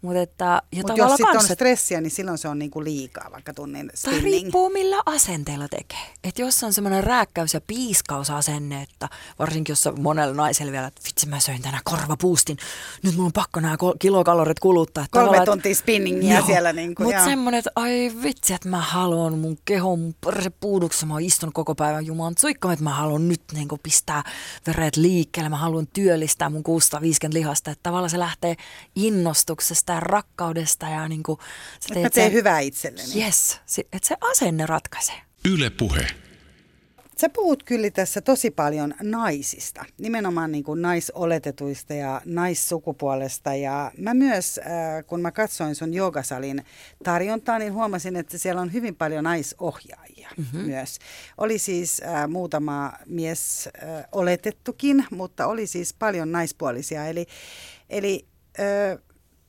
mutta 0.01 0.21
että, 0.21 0.61
ja 0.71 0.83
Mut 0.87 0.97
jos 0.97 1.11
sitten 1.11 1.37
on 1.37 1.43
stressiä, 1.43 2.01
niin 2.01 2.11
silloin 2.11 2.37
se 2.37 2.47
on 2.47 2.59
niinku 2.59 2.83
liikaa, 2.83 3.31
vaikka 3.31 3.53
tunnin 3.53 3.91
spinning. 3.95 4.23
Tai 4.23 4.31
riippuu 4.31 4.69
millä 4.69 5.01
asenteella 5.05 5.67
tekee. 5.67 5.99
Että 6.23 6.41
jos 6.41 6.63
on 6.63 6.73
semmoinen 6.73 7.03
rääkkäys- 7.03 7.53
ja 7.53 7.61
piiskausasenne, 7.67 8.81
että 8.81 9.09
varsinkin 9.39 9.71
jos 9.71 9.87
on 9.87 10.01
monella 10.01 10.35
naisella 10.35 10.71
vielä, 10.71 10.87
että 10.87 11.01
vitsi 11.05 11.27
mä 11.27 11.39
söin 11.39 11.61
tänään 11.61 11.81
korvapuustin, 11.83 12.57
nyt 13.03 13.15
mulla 13.15 13.25
on 13.25 13.33
pakko 13.33 13.59
nämä 13.59 13.77
kilokalorit 13.99 14.59
kuluttaa. 14.59 15.03
Että 15.03 15.19
Kolme 15.19 15.45
tuntia 15.45 15.75
spinningia 15.75 16.37
joo, 16.37 16.45
siellä. 16.45 16.73
Niinku, 16.73 17.03
Mutta 17.03 17.25
semmoinen, 17.25 17.59
että 17.59 17.71
ai 17.75 18.11
vitsi, 18.23 18.53
että 18.53 18.69
mä 18.69 18.81
haluan 18.81 19.37
mun 19.37 19.57
kehon, 19.65 19.99
mun 19.99 20.15
mä 21.05 21.13
oon 21.13 21.21
istunut 21.21 21.55
koko 21.55 21.75
päivän 21.75 22.05
jumalan 22.05 22.33
suikka, 22.39 22.73
että 22.73 22.83
mä 22.83 22.93
haluan 22.93 23.27
nyt 23.27 23.41
niinku 23.53 23.79
pistää 23.83 24.23
veret 24.67 24.97
liikkeelle, 24.97 25.49
mä 25.49 25.57
haluan 25.57 25.87
työllistää 25.87 26.49
mun 26.49 26.63
650 26.63 27.39
lihasta. 27.39 27.71
Että 27.71 27.83
tavallaan 27.83 28.09
se 28.09 28.19
lähtee 28.19 28.55
innostuksesta 28.95 29.90
itsestään, 29.91 30.03
rakkaudesta 30.03 30.85
ja 30.85 31.07
niin 31.07 31.23
kuin, 31.23 31.39
sä 31.79 31.93
teet 31.93 32.03
mä 32.03 32.09
sen, 32.13 32.31
hyvää 32.31 32.59
itselleni. 32.59 33.23
Yes, 33.23 33.59
että 33.93 34.07
se 34.07 34.15
asenne 34.21 34.65
ratkaisee. 34.65 35.21
Yle 35.45 35.69
puhe. 35.69 36.07
Sä 37.17 37.29
puhut 37.29 37.63
kyllä 37.63 37.89
tässä 37.89 38.21
tosi 38.21 38.51
paljon 38.51 38.93
naisista, 39.01 39.85
nimenomaan 39.97 40.51
niin 40.51 40.63
kuin 40.63 40.81
naisoletetuista 40.81 41.93
ja 41.93 42.21
naissukupuolesta. 42.25 43.55
Ja 43.55 43.91
mä 43.97 44.13
myös, 44.13 44.57
äh, 44.59 45.05
kun 45.07 45.21
mä 45.21 45.31
katsoin 45.31 45.75
sun 45.75 45.93
joogasalin 45.93 46.65
tarjontaa, 47.03 47.59
niin 47.59 47.73
huomasin, 47.73 48.15
että 48.15 48.37
siellä 48.37 48.61
on 48.61 48.73
hyvin 48.73 48.95
paljon 48.95 49.23
naisohjaajia 49.23 50.29
mm-hmm. 50.37 50.61
myös. 50.61 50.99
Oli 51.37 51.59
siis 51.59 52.01
äh, 52.05 52.27
muutama 52.29 52.93
mies 53.05 53.69
äh, 53.83 54.05
oletettukin, 54.11 55.05
mutta 55.11 55.47
oli 55.47 55.67
siis 55.67 55.93
paljon 55.93 56.31
naispuolisia. 56.31 57.05
Eli, 57.05 57.25
eli 57.89 58.25
äh, 58.59 58.97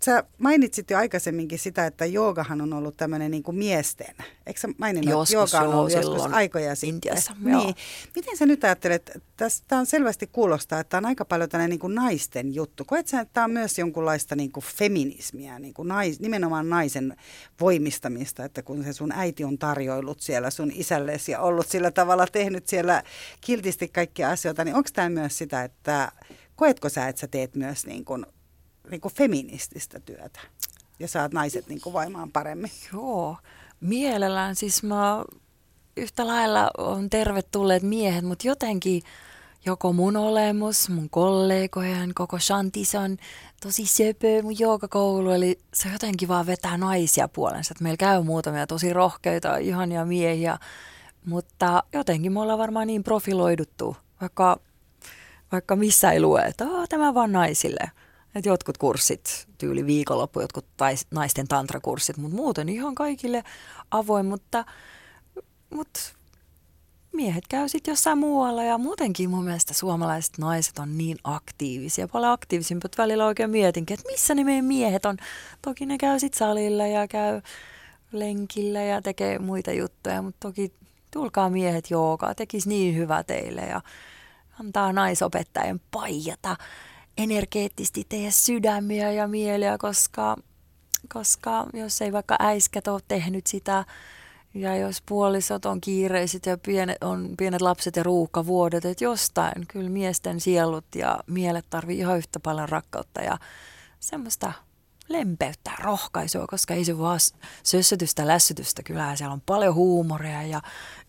Sä 0.05 0.25
mainitsit 0.39 0.91
jo 0.91 0.99
aikaisemminkin 0.99 1.59
sitä, 1.59 1.87
että 1.87 2.07
joogahan 2.07 2.61
on 2.61 2.73
ollut 2.73 2.97
tämmöinen 2.97 3.31
niin 3.31 3.43
kuin 3.43 3.57
miesten. 3.57 4.15
Eikö 4.47 4.61
sä 4.61 4.69
maininnut, 4.79 5.11
joskus, 5.11 5.55
että 5.55 5.57
jooga 5.57 5.69
on 5.69 5.79
ollut 5.79 5.93
joskus 5.93 6.33
aikoja 6.33 6.75
sitten? 6.75 6.95
Intiassa, 6.95 7.33
niin. 7.39 7.75
Miten 8.15 8.37
sä 8.37 8.47
nyt 8.47 8.65
ajattelet, 8.65 9.23
tästä 9.37 9.79
on 9.79 9.87
selvästi 9.87 10.27
kuulostaa, 10.27 10.81
että 10.81 10.97
on 10.97 11.07
aika 11.07 11.25
paljon 11.25 11.49
tämmöinen 11.49 11.71
niin 11.71 11.81
kuin 11.81 11.95
naisten 11.95 12.55
juttu. 12.55 12.85
Koet 12.85 13.09
sä, 13.09 13.21
että 13.21 13.33
tämä 13.33 13.45
on 13.45 13.51
myös 13.51 13.79
jonkunlaista 13.79 14.37
niin 14.37 14.53
kuin 14.53 14.65
feminismiä, 14.65 15.59
niin 15.59 15.75
kuin 15.75 15.89
nais, 15.89 16.21
nimenomaan 16.21 16.69
naisen 16.69 17.17
voimistamista, 17.61 18.45
että 18.45 18.63
kun 18.63 18.85
se 18.85 18.93
sun 18.93 19.13
äiti 19.13 19.45
on 19.45 19.59
tarjoillut 19.59 20.21
siellä 20.21 20.51
sun 20.51 20.73
isällesi 20.75 21.33
ja 21.33 21.41
ollut 21.41 21.69
sillä 21.69 21.91
tavalla 21.91 22.27
tehnyt 22.33 22.67
siellä 22.67 23.03
kiltisti 23.41 23.89
kaikkia 23.89 24.31
asioita, 24.31 24.65
niin 24.65 24.75
onko 24.75 24.89
tämä 24.93 25.09
myös 25.09 25.39
sitä, 25.39 25.65
että 25.65 26.13
koetko 26.57 26.89
sä, 26.89 27.09
että 27.09 27.21
sä 27.21 27.29
teet 27.29 27.55
myös 27.57 27.87
niin 27.87 28.05
kuin 28.05 28.27
niin 28.91 29.01
kuin 29.01 29.15
feminististä 29.15 30.01
työtä 30.01 30.41
ja 30.99 31.09
saat 31.09 31.33
naiset 31.33 31.67
niin 31.69 31.81
kuin 31.81 31.93
voimaan 31.93 32.33
paremmin? 32.33 32.71
Joo, 32.93 33.37
mielellään. 33.81 34.57
Siis 34.57 34.83
mä 34.83 35.25
yhtä 35.97 36.27
lailla 36.27 36.71
on 36.79 37.11
tervetulleet 37.11 37.83
miehet, 37.83 38.25
mutta 38.25 38.49
jotenkin 38.49 39.03
joko 39.65 39.93
mun 39.93 40.17
olemus, 40.17 40.89
mun 40.89 41.11
kollegojen, 41.11 42.15
koko 42.15 42.39
Shantis 42.39 42.95
on 42.95 43.17
tosi 43.63 43.87
söpö 43.87 44.43
mun 44.43 44.59
joogakoulu, 44.59 45.31
eli 45.31 45.59
se 45.75 45.89
jotenkin 45.89 46.29
vaan 46.29 46.47
vetää 46.47 46.77
naisia 46.77 47.29
puolensa. 47.29 47.75
Meillä 47.81 47.97
käy 47.97 48.23
muutamia 48.23 48.67
tosi 48.67 48.93
rohkeita, 48.93 49.57
ihania 49.57 50.05
miehiä, 50.05 50.59
mutta 51.27 51.83
jotenkin 51.93 52.33
me 52.33 52.41
ollaan 52.41 52.59
varmaan 52.59 52.87
niin 52.87 53.05
profiloiduttu, 53.05 53.97
vaikka, 54.21 54.61
vaikka 55.53 55.77
missä 55.77 56.13
ei 56.13 56.21
lue, 56.21 56.41
että 56.43 56.65
tämä 56.89 57.15
vaan 57.15 57.33
naisille. 57.33 57.91
Et 58.35 58.47
jotkut 58.47 58.79
kurssit, 58.79 59.49
tyyli 59.59 59.87
viikonloppu, 59.87 60.41
jotkut 60.41 60.67
tais, 60.77 61.07
naisten 61.11 61.49
tantrakurssit, 61.49 62.17
mutta 62.17 62.37
muuten 62.37 62.69
ihan 62.69 62.95
kaikille 62.95 63.45
avoin, 63.91 64.27
mutta, 64.27 64.65
mutta 65.71 66.01
miehet 67.13 67.45
käy 67.49 67.69
sitten 67.69 67.93
jossain 67.93 68.19
muualla 68.19 68.65
ja 68.65 68.79
muutenkin 68.79 69.31
mun 69.31 69.45
mielestä 69.45 69.75
suomalaiset 69.75 70.39
naiset 70.39 70.79
on 70.79 70.99
niin 70.99 71.19
aktiivisia, 71.25 72.09
paljon 72.09 72.33
aktiivisimpia, 72.33 72.87
että 72.87 73.03
välillä 73.03 73.27
oikein 73.27 73.51
mietinkin, 73.51 73.95
että 73.95 74.11
missä 74.11 74.35
ne 74.35 74.45
meidän 74.45 74.65
miehet 74.65 75.07
on. 75.07 75.17
Toki 75.63 75.87
ne 75.87 75.99
käy 75.99 76.19
sitten 76.19 76.39
salilla 76.39 76.87
ja 76.87 77.09
käy 77.09 77.43
lenkillä 78.13 78.83
ja 78.83 79.03
tekee 79.03 79.39
muita 79.39 79.73
juttuja, 79.73 80.23
mutta 80.23 80.49
toki 80.49 80.73
tulkaa 81.11 81.51
miehet 81.51 81.91
joogaa, 81.91 82.35
tekisi 82.35 82.69
niin 82.69 82.97
hyvä 82.97 83.23
teille 83.23 83.61
ja 83.61 83.81
antaa 84.61 84.93
naisopettajien 84.93 85.81
paijata 85.91 86.57
energeettisesti 87.19 88.07
teidän 88.09 88.33
sydämiä 88.33 89.13
ja 89.13 89.29
mieliä, 89.29 89.79
koska, 89.79 90.37
koska 91.13 91.67
jos 91.73 92.03
ei 92.03 92.13
vaikka 92.13 92.37
äiskät 92.39 92.89
ole 92.89 93.01
tehnyt 93.09 93.47
sitä, 93.47 93.85
ja 94.55 94.77
jos 94.77 95.03
puolisot 95.07 95.65
on 95.67 95.81
kiireiset 95.81 96.47
ja 96.47 96.59
pienet, 96.59 97.05
on 97.05 97.35
pienet 97.39 97.61
lapset 97.61 97.97
ja 97.97 98.03
ruuhkavuodet, 98.03 98.85
että 98.85 99.05
jostain 99.05 99.67
kyllä 99.69 99.91
miesten 99.91 100.41
sielut 100.41 100.85
ja 100.95 101.19
mielet 101.27 101.67
tarvii 101.71 101.99
ihan 101.99 102.19
yhtä 102.19 102.41
paljon 102.41 102.69
rakkautta 102.69 103.21
ja 103.21 103.39
semmoista 104.01 104.53
lempeyttä, 105.09 105.71
rohkaisua, 105.79 106.47
koska 106.47 106.75
ei 106.75 106.85
se 106.85 106.99
vaan 106.99 107.21
sössötystä, 107.63 108.27
lässytystä, 108.27 108.83
kyllä 108.83 109.17
siellä 109.17 109.33
on 109.33 109.41
paljon 109.41 109.75
huumoria 109.75 110.43
ja 110.43 110.63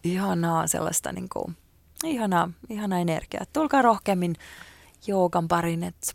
ihanaa 0.03 0.67
sellaista 0.67 1.11
niin 1.11 1.29
kuin, 1.33 1.57
ihanaa, 2.03 2.49
ihanaa 2.69 2.99
energiaa. 2.99 3.45
Tulkaa 3.53 3.81
rohkeammin 3.81 4.35
joogan 5.07 5.47
parin, 5.47 5.83
että 5.83 6.13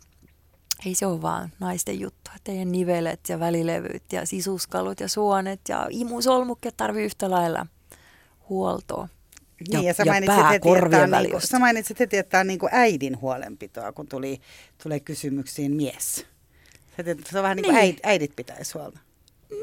ei 0.85 0.95
se 0.95 1.05
ole 1.05 1.21
vaan 1.21 1.51
naisten 1.59 1.99
juttu. 1.99 2.31
Teidän 2.43 2.71
nivelet 2.71 3.19
ja 3.29 3.39
välilevyt 3.39 4.03
ja 4.13 4.25
sisuskalut 4.25 4.99
ja 4.99 5.07
suonet 5.07 5.61
ja 5.69 5.87
imusolmukkeet 5.89 6.77
tarvii 6.77 7.05
yhtä 7.05 7.31
lailla 7.31 7.65
huoltoa. 8.49 9.07
Niin, 9.71 9.83
ja, 9.83 9.93
sä 9.93 10.05
mainitsit, 10.05 10.37
ja 10.37 10.43
heti, 10.49 10.69
että 10.69 11.03
on, 11.03 11.11
niin 11.11 11.31
kuin, 11.31 11.41
sä 11.41 11.59
mainitsit 11.59 11.99
heti, 11.99 12.17
että 12.17 12.29
tämä 12.29 12.41
on 12.41 12.47
niin 12.47 12.59
kuin 12.59 12.69
äidin 12.73 13.21
huolenpitoa, 13.21 13.91
kun 13.91 14.07
tuli, 14.07 14.41
tulee 14.83 14.99
kysymyksiin 14.99 15.75
mies. 15.75 16.25
Se 17.29 17.37
on 17.37 17.43
vähän 17.43 17.55
niin 17.55 17.65
kuin 17.65 17.75
niin. 17.75 17.85
äid, 17.85 17.97
äidit 18.03 18.35
pitäisi 18.35 18.73
huolta. 18.73 18.99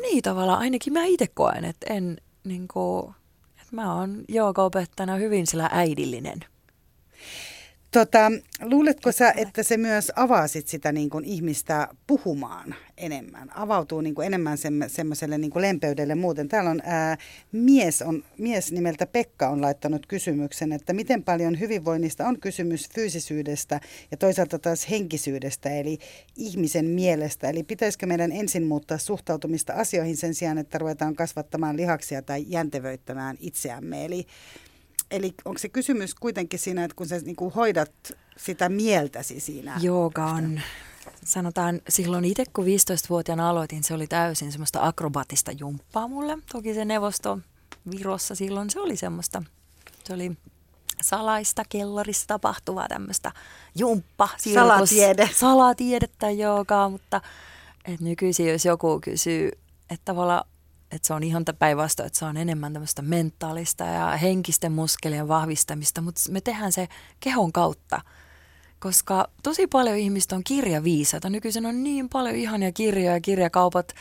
Niin 0.03 0.23
tavallaan, 0.23 0.59
ainakin 0.59 0.93
mä 0.93 1.05
itse 1.05 1.27
koen, 1.27 1.65
että 1.65 1.95
en 1.95 2.21
niin 2.45 2.69
kuin, 2.69 3.15
että 3.63 3.77
mä 3.77 3.95
oon 3.95 4.25
joogaopettajana 4.29 5.17
hyvin 5.17 5.47
sillä 5.47 5.69
äidillinen. 5.73 6.45
Tota, 7.97 8.33
luuletko 8.63 9.13
sä, 9.13 9.33
että 9.37 9.63
se 9.63 9.77
myös 9.77 10.13
avasit 10.17 10.69
sitä 10.69 10.93
niin 10.93 11.11
kuin 11.11 11.25
ihmistä 11.25 11.89
puhumaan 12.07 12.75
enemmän? 12.97 13.49
Avautuu 13.55 14.01
niin 14.01 14.15
kuin 14.15 14.27
enemmän 14.27 14.59
semmoiselle 14.87 15.39
niin 15.39 15.53
lempeydelle 15.55 16.15
muuten. 16.15 16.49
Täällä 16.49 16.71
on 16.71 16.81
ää, 16.85 17.19
mies, 17.53 18.03
on 18.03 18.25
mies 18.39 18.73
nimeltä 18.73 19.07
Pekka 19.07 19.49
on 19.49 19.63
laittanut 19.63 20.07
kysymyksen, 20.07 20.73
että 20.73 20.93
miten 20.93 21.23
paljon 21.23 21.61
hyvinvoinnista 21.61 22.27
on 22.27 22.41
kysymys 22.41 22.89
fyysisyydestä 22.95 23.81
ja 24.11 24.17
toisaalta 24.17 24.59
taas 24.59 24.91
henkisyydestä, 24.91 25.71
eli 25.71 25.99
ihmisen 26.37 26.87
mielestä. 26.87 27.51
Eli 27.51 27.63
pitäisikö 27.63 28.07
meidän 28.07 28.33
ensin 28.33 28.67
muuttaa 28.67 28.99
suhtautumista 28.99 29.73
asioihin 29.73 30.17
sen 30.17 30.35
sijaan, 30.35 30.59
että 30.59 30.79
ruvetaan 30.79 31.15
kasvattamaan 31.15 31.77
lihaksia 31.77 32.23
tai 32.23 32.45
jäntevöittämään 32.49 33.37
itseämme. 33.41 34.05
Eli 34.05 34.27
Eli 35.11 35.35
onko 35.45 35.59
se 35.59 35.69
kysymys 35.69 36.15
kuitenkin 36.15 36.59
siinä, 36.59 36.85
että 36.85 36.95
kun 36.95 37.09
sä 37.09 37.19
niin 37.19 37.37
kuin 37.37 37.55
hoidat 37.55 37.93
sitä 38.37 38.69
mieltäsi 38.69 39.41
siinä? 39.41 39.79
Jooga 39.81 40.25
on, 40.25 40.61
sanotaan 41.25 41.81
silloin 41.89 42.25
itse 42.25 42.45
kun 42.53 42.65
15-vuotiaana 42.65 43.51
aloitin, 43.51 43.85
se 43.85 43.95
oli 43.95 44.07
täysin 44.07 44.53
semmoista 44.53 44.87
akrobaatista 44.87 45.53
jumppaa 45.53 46.09
mulle. 46.09 46.39
Toki 46.53 46.75
se 46.75 46.85
neuvosto 46.85 47.39
Virossa 47.91 48.35
silloin 48.35 48.71
se 48.71 48.81
oli 48.81 48.97
semmoista, 48.97 49.43
se 50.05 50.13
oli 50.15 50.37
salaista 51.03 51.63
kellarissa 51.69 52.27
tapahtuvaa 52.27 52.89
tämmöistä 52.89 53.33
jumppa. 53.75 54.29
Salatiede. 54.55 55.31
Salatiedettä 55.35 56.31
joogaa, 56.31 56.89
mutta 56.89 57.21
et 57.85 58.01
nykyisin 58.01 58.49
jos 58.49 58.65
joku 58.65 59.01
kysyy, 59.01 59.51
että 59.91 60.05
tavallaan 60.05 60.49
että 60.91 61.07
se 61.07 61.15
on 61.15 61.23
ihan 61.23 61.45
päinvastoin, 61.59 62.07
että 62.07 62.19
se 62.19 62.25
on 62.25 62.37
enemmän 62.37 62.73
tämmöistä 62.73 63.03
mentaalista 63.03 63.85
ja 63.85 64.17
henkisten 64.17 64.73
muskelien 64.73 65.29
vahvistamista, 65.29 66.01
mutta 66.01 66.21
me 66.31 66.41
tehdään 66.41 66.73
se 66.73 66.89
kehon 67.21 67.53
kautta, 67.53 68.01
koska 68.79 69.29
tosi 69.43 69.67
paljon 69.67 69.97
ihmistä 69.97 70.37
on 70.37 70.45
kirjaviisaita. 70.45 71.31
Nykyisin 71.31 71.67
on 71.67 71.83
niin 71.83 72.09
paljon 72.09 72.35
ihania 72.35 72.73
kirjoja, 72.73 73.21
kirjakaupat 73.21 73.93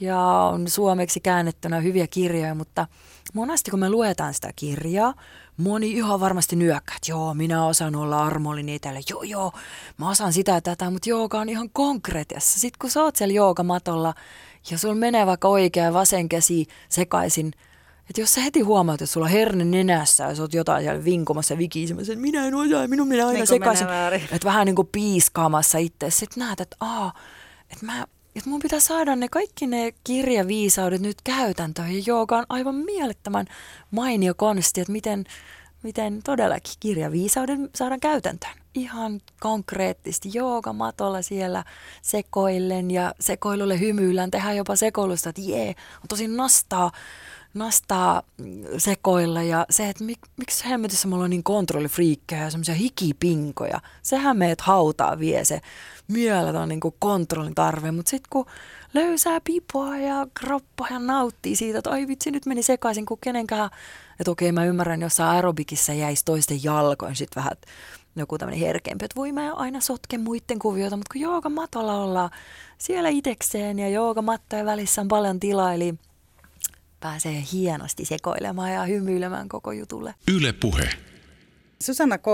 ja 0.00 0.20
on 0.20 0.68
suomeksi 0.70 1.20
käännettynä 1.20 1.80
hyviä 1.80 2.06
kirjoja, 2.06 2.54
mutta 2.54 2.86
monesti 3.34 3.70
kun 3.70 3.80
me 3.80 3.90
luetaan 3.90 4.34
sitä 4.34 4.50
kirjaa, 4.56 5.14
moni 5.56 5.90
ihan 5.90 6.20
varmasti 6.20 6.56
nyökkää, 6.56 6.96
että 6.96 7.12
joo, 7.12 7.34
minä 7.34 7.66
osaan 7.66 7.96
olla 7.96 8.26
armollinen 8.26 8.74
itelle, 8.74 9.00
joo, 9.10 9.22
joo, 9.22 9.52
mä 9.98 10.10
osaan 10.10 10.32
sitä 10.32 10.52
ja 10.52 10.60
tätä, 10.60 10.90
mutta 10.90 11.08
jooga 11.08 11.40
on 11.40 11.48
ihan 11.48 11.70
konkreettiassa. 11.72 12.60
Sitten 12.60 12.78
kun 12.78 12.90
sä 12.90 13.02
oot 13.02 13.16
siellä 13.16 13.34
joogamatolla 13.34 14.14
ja 14.70 14.78
sulla 14.78 14.94
menee 14.94 15.26
vaikka 15.26 15.48
oikea 15.48 15.84
ja 15.84 15.92
vasen 15.92 16.28
käsi 16.28 16.66
sekaisin, 16.88 17.52
että 18.10 18.20
jos 18.20 18.34
sä 18.34 18.40
heti 18.40 18.60
huomaat, 18.60 19.02
että 19.02 19.12
sulla 19.12 19.26
on 19.26 19.32
herne 19.32 19.64
nenässä 19.64 20.24
ja 20.24 20.34
sä 20.34 20.42
oot 20.42 20.54
jotain 20.54 20.84
siellä 20.84 21.04
vinkumassa 21.04 21.54
ja 21.54 21.58
vikisemässä, 21.58 22.12
että 22.12 22.20
minä 22.22 22.46
en 22.46 22.54
osaa, 22.54 22.88
minun 22.88 23.08
minä 23.08 23.26
aina 23.26 23.38
niin 23.38 23.46
sekaisin. 23.46 23.86
Että 24.32 24.44
vähän 24.44 24.66
niin 24.66 24.76
kuin 24.76 24.88
piiskaamassa 24.92 25.78
itse. 25.78 26.10
Sitten 26.10 26.40
näet, 26.40 26.60
että 26.60 26.76
aa, 26.80 27.12
että 27.70 27.86
mä 27.86 28.06
että 28.36 28.50
mun 28.50 28.60
pitää 28.60 28.80
saada 28.80 29.16
ne 29.16 29.28
kaikki 29.28 29.66
ne 29.66 29.92
kirjaviisaudet 30.04 31.00
nyt 31.00 31.16
käytäntöön. 31.24 31.94
Ja 31.94 32.02
jooga 32.06 32.38
on 32.38 32.44
aivan 32.48 32.74
mielettömän 32.74 33.46
mainio 33.90 34.34
konsti, 34.36 34.80
että 34.80 34.92
miten, 34.92 35.24
miten 35.82 36.20
todellakin 36.24 36.74
kirjaviisauden 36.80 37.70
saadaan 37.74 38.00
käytäntöön. 38.00 38.63
Ihan 38.74 39.20
konkreettisesti 39.40 40.28
matolla 40.72 41.22
siellä 41.22 41.64
sekoillen 42.02 42.90
ja 42.90 43.14
sekoilulle 43.20 43.80
hymyillään. 43.80 44.30
Tehdään 44.30 44.56
jopa 44.56 44.76
sekoilusta, 44.76 45.28
että 45.28 45.40
jee, 45.40 45.68
on 45.68 46.08
tosi 46.08 46.28
nastaa, 46.28 46.90
nastaa 47.54 48.22
sekoilla 48.78 49.42
ja 49.42 49.66
se, 49.70 49.88
että 49.88 50.04
mik, 50.04 50.18
miksi 50.36 50.68
hemmetissä 50.68 51.08
mulla 51.08 51.24
on 51.24 51.30
niin 51.30 51.42
kontrollifriikkejä 51.42 52.42
ja 52.42 52.50
semmoisia 52.50 52.74
hikipinkoja. 52.74 53.80
Sehän 54.02 54.36
meidät 54.36 54.60
hautaa 54.60 55.18
vie 55.18 55.44
se 55.44 55.60
mieletön 56.08 56.68
niin 56.68 56.80
kontrollin 56.98 57.54
tarve, 57.54 57.90
mutta 57.90 58.10
sitten 58.10 58.28
kun 58.30 58.46
löysää 58.94 59.40
pipoa 59.44 59.96
ja 59.98 60.26
kroppa 60.40 60.86
ja 60.90 60.98
nauttii 60.98 61.56
siitä, 61.56 61.78
että 61.78 61.90
ai 61.90 62.08
vitsi, 62.08 62.30
nyt 62.30 62.46
meni 62.46 62.62
sekaisin 62.62 63.06
kuin 63.06 63.20
kenenkään. 63.20 63.70
Että 64.20 64.30
okei, 64.30 64.52
mä 64.52 64.64
ymmärrän, 64.64 65.02
jos 65.02 65.20
aerobikissa 65.20 65.92
jäisi 65.92 66.24
toisten 66.24 66.64
jalkoin 66.64 67.16
sitten 67.16 67.42
vähän 67.42 67.56
joku 68.16 68.38
tämmöinen 68.38 68.60
herkempi, 68.60 69.04
että 69.04 69.16
voi 69.16 69.32
mä 69.32 69.52
aina 69.52 69.80
sotke 69.80 70.18
muiden 70.18 70.58
kuvioita, 70.58 70.96
mutta 70.96 71.12
kun 71.12 71.20
joogamatolla 71.20 72.02
ollaan 72.02 72.30
siellä 72.78 73.08
itekseen 73.08 73.78
ja 73.78 73.88
joogamattojen 73.88 74.66
välissä 74.66 75.00
on 75.00 75.08
paljon 75.08 75.40
tilaa, 75.40 75.74
eli 75.74 75.94
pääsee 77.00 77.44
hienosti 77.52 78.04
sekoilemaan 78.04 78.72
ja 78.72 78.84
hymyilemään 78.84 79.48
koko 79.48 79.72
jutulle. 79.72 80.14
Yle 80.36 80.52
puhe. 80.52 80.88
Susanna 81.84 82.18
K. 82.18 82.24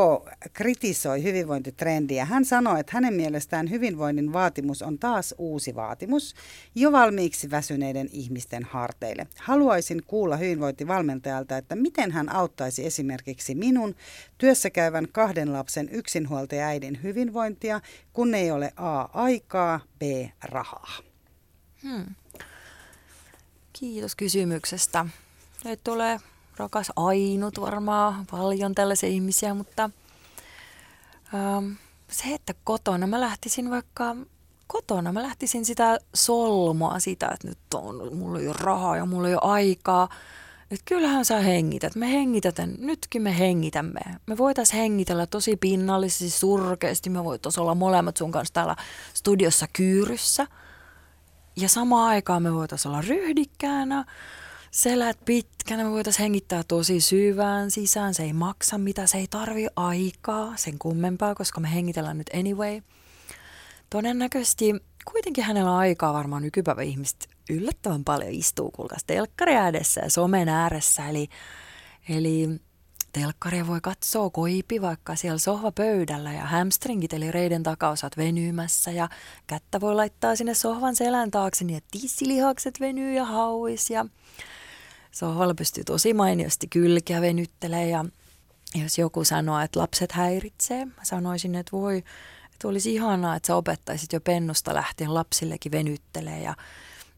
kritisoi 0.52 1.22
hyvinvointitrendiä. 1.22 2.24
Hän 2.24 2.44
sanoi, 2.44 2.80
että 2.80 2.92
hänen 2.94 3.14
mielestään 3.14 3.70
hyvinvoinnin 3.70 4.32
vaatimus 4.32 4.82
on 4.82 4.98
taas 4.98 5.34
uusi 5.38 5.74
vaatimus 5.74 6.34
jo 6.74 6.92
valmiiksi 6.92 7.50
väsyneiden 7.50 8.08
ihmisten 8.12 8.64
harteille. 8.64 9.26
Haluaisin 9.38 10.02
kuulla 10.06 10.36
hyvinvointivalmentajalta, 10.36 11.56
että 11.56 11.76
miten 11.76 12.12
hän 12.12 12.32
auttaisi 12.32 12.86
esimerkiksi 12.86 13.54
minun 13.54 13.94
työssäkäyvän 14.38 15.08
kahden 15.12 15.52
lapsen 15.52 15.88
yksinhuoltajaäidin 15.88 17.02
hyvinvointia, 17.02 17.80
kun 18.12 18.34
ei 18.34 18.50
ole 18.50 18.72
A. 18.76 19.00
aikaa, 19.00 19.80
B. 19.98 20.02
rahaa. 20.44 20.98
Hmm. 21.82 22.06
Kiitos 23.72 24.16
kysymyksestä. 24.16 25.06
Nyt 25.64 25.80
tulee 25.84 26.18
rakas 26.60 26.92
ainut 26.96 27.60
varmaan, 27.60 28.26
paljon 28.30 28.74
tällaisia 28.74 29.08
ihmisiä, 29.08 29.54
mutta 29.54 29.90
ähm, 31.34 31.72
se, 32.10 32.34
että 32.34 32.54
kotona 32.64 33.06
mä 33.06 33.20
lähtisin 33.20 33.70
vaikka 33.70 34.16
kotona, 34.66 35.12
mä 35.12 35.22
lähtisin 35.22 35.64
sitä 35.64 35.98
solmoa 36.14 36.98
sitä, 36.98 37.30
että 37.34 37.48
nyt 37.48 37.58
on, 37.74 38.16
mulla 38.16 38.38
ei 38.38 38.48
ole 38.48 38.56
rahaa 38.60 38.96
ja 38.96 39.06
mulla 39.06 39.28
ei 39.28 39.34
ole 39.34 39.52
aikaa. 39.52 40.08
Että 40.70 40.84
kyllähän 40.84 41.24
sä 41.24 41.40
hengität, 41.40 41.96
me 41.96 42.12
hengitetään, 42.12 42.74
nytkin 42.78 43.22
me 43.22 43.38
hengitämme. 43.38 44.00
Me 44.26 44.38
voitaisiin 44.38 44.80
hengitellä 44.80 45.26
tosi 45.26 45.56
pinnallisesti, 45.56 46.30
surkeasti, 46.30 47.10
me 47.10 47.24
voitaisiin 47.24 47.62
olla 47.62 47.74
molemmat 47.74 48.16
sun 48.16 48.32
kanssa 48.32 48.54
täällä 48.54 48.76
studiossa 49.14 49.66
kyyryssä. 49.72 50.46
Ja 51.56 51.68
samaan 51.68 52.08
aikaan 52.08 52.42
me 52.42 52.54
voitaisiin 52.54 52.92
olla 52.92 53.02
ryhdikkäänä, 53.02 54.04
selät 54.70 55.18
pitkänä, 55.24 55.84
me 55.84 55.90
voitaisiin 55.90 56.22
hengittää 56.22 56.62
tosi 56.68 57.00
syvään 57.00 57.70
sisään. 57.70 58.14
Se 58.14 58.22
ei 58.22 58.32
maksa 58.32 58.78
mitä, 58.78 59.06
se 59.06 59.18
ei 59.18 59.26
tarvi 59.26 59.66
aikaa 59.76 60.52
sen 60.56 60.78
kummempaa, 60.78 61.34
koska 61.34 61.60
me 61.60 61.74
hengitellään 61.74 62.18
nyt 62.18 62.30
anyway. 62.34 62.80
Todennäköisesti 63.90 64.74
kuitenkin 65.12 65.44
hänellä 65.44 65.70
on 65.70 65.78
aikaa 65.78 66.12
varmaan 66.12 66.42
nykypäivä 66.42 66.82
ihmiset 66.82 67.28
yllättävän 67.50 68.04
paljon 68.04 68.30
istuu 68.30 68.70
kuulkaas 68.70 69.04
telkkari 69.04 69.54
ja 69.54 69.72
somen 70.08 70.48
ääressä. 70.48 71.08
Eli, 71.08 71.28
eli 72.08 72.60
telkkaria 73.12 73.66
voi 73.66 73.80
katsoa 73.82 74.30
koipi 74.30 74.82
vaikka 74.82 75.16
siellä 75.16 75.38
sohvapöydällä 75.38 76.32
ja 76.32 76.44
hamstringit 76.44 77.12
eli 77.12 77.30
reiden 77.30 77.62
takaosat 77.62 78.16
venymässä 78.16 78.90
ja 78.90 79.08
kättä 79.46 79.80
voi 79.80 79.94
laittaa 79.94 80.36
sinne 80.36 80.54
sohvan 80.54 80.96
selän 80.96 81.30
taakse 81.30 81.64
niin, 81.64 81.76
että 81.76 81.98
tissilihakset 82.00 82.80
venyy 82.80 83.12
ja 83.14 83.24
hauis 83.24 83.90
ja 83.90 84.06
sohvalla 85.10 85.54
pystyy 85.54 85.84
tosi 85.84 86.14
mainiosti 86.14 86.68
kylkeä 86.68 87.20
venyttelee 87.20 87.88
ja 87.88 88.04
jos 88.82 88.98
joku 88.98 89.24
sanoo, 89.24 89.60
että 89.60 89.80
lapset 89.80 90.12
häiritsee, 90.12 90.84
mä 90.84 91.02
sanoisin, 91.02 91.54
että 91.54 91.72
voi, 91.72 91.96
että 92.52 92.68
olisi 92.68 92.94
ihanaa, 92.94 93.36
että 93.36 93.46
sä 93.46 93.56
opettaisit 93.56 94.12
jo 94.12 94.20
pennusta 94.20 94.74
lähtien 94.74 95.14
lapsillekin 95.14 95.72
venyttelee 95.72 96.42
ja 96.42 96.54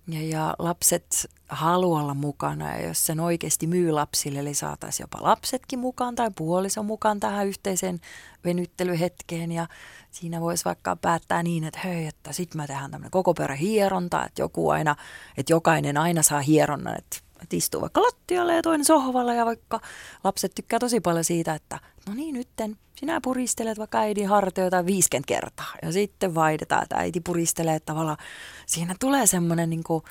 ja, 0.06 0.22
ja 0.22 0.54
lapset 0.58 1.30
haluaa 1.48 2.02
olla 2.02 2.14
mukana 2.14 2.76
ja 2.76 2.86
jos 2.86 3.06
sen 3.06 3.20
oikeasti 3.20 3.66
myy 3.66 3.90
lapsille, 3.90 4.38
eli 4.38 4.54
saataisiin 4.54 5.04
jopa 5.04 5.18
lapsetkin 5.20 5.78
mukaan 5.78 6.14
tai 6.14 6.30
puoliso 6.36 6.82
mukaan 6.82 7.20
tähän 7.20 7.46
yhteiseen 7.46 8.00
venyttelyhetkeen 8.44 9.52
ja 9.52 9.66
siinä 10.10 10.40
voisi 10.40 10.64
vaikka 10.64 10.96
päättää 10.96 11.42
niin, 11.42 11.64
että 11.64 11.80
hei, 11.84 12.06
että 12.06 12.32
sitten 12.32 12.56
mä 12.56 12.66
tehdään 12.66 12.90
tämmöinen 12.90 13.10
koko 13.10 13.34
perä 13.34 13.54
hieronta, 13.54 14.26
että 14.26 14.42
joku 14.42 14.70
aina, 14.70 14.96
että 15.36 15.52
jokainen 15.52 15.96
aina 15.96 16.22
saa 16.22 16.40
hieronnan, 16.40 16.98
että 16.98 17.16
että 17.42 17.56
istuu 17.56 17.80
vaikka 17.80 18.02
lattialle 18.02 18.54
ja 18.54 18.62
toinen 18.62 18.84
sohvalla 18.84 19.34
ja 19.34 19.46
vaikka 19.46 19.80
lapset 20.24 20.52
tykkää 20.54 20.78
tosi 20.78 21.00
paljon 21.00 21.24
siitä, 21.24 21.54
että 21.54 21.78
no 22.08 22.14
niin 22.14 22.34
nytten 22.34 22.76
sinä 22.96 23.20
puristelet 23.20 23.78
vaikka 23.78 23.98
äidin 23.98 24.28
hartioita 24.28 24.86
50 24.86 25.28
kertaa 25.28 25.74
ja 25.82 25.92
sitten 25.92 26.34
vaihdetaan, 26.34 26.82
että 26.82 26.96
äiti 26.96 27.20
puristelee, 27.20 27.74
että 27.74 27.92
tavallaan 27.92 28.18
siinä 28.66 28.94
tulee 29.00 29.26
semmoinen 29.26 29.70
niin 29.70 29.84
kuin, 29.84 30.02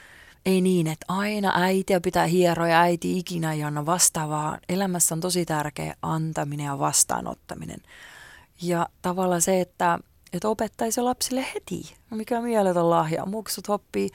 ei 0.46 0.62
niin, 0.62 0.88
että 0.88 1.06
aina 1.08 1.54
äitiä 1.56 2.02
pitää 2.02 2.26
hieroa 2.26 2.68
ja 2.68 2.82
äiti 2.82 3.18
ikinä 3.18 3.54
ei 3.54 3.64
anna 3.64 3.86
vastaavaa. 3.86 4.58
Elämässä 4.70 5.16
on 5.16 5.22
tosi 5.22 5.46
tärkeä 5.46 5.96
antaminen 6.02 6.66
ja 6.66 6.80
vastaanottaminen. 6.80 7.80
Ja 8.62 8.88
tavallaan 9.02 9.42
se, 9.42 9.62
että, 9.62 10.00
että 10.34 10.50
opettaisi 10.50 11.02
lapsille 11.02 11.46
heti, 11.54 11.96
mikä 12.10 12.38
on 12.38 12.44
mieletön 12.44 12.90
lahja. 12.90 13.26
Muksut 13.26 13.70
oppii 13.70 14.10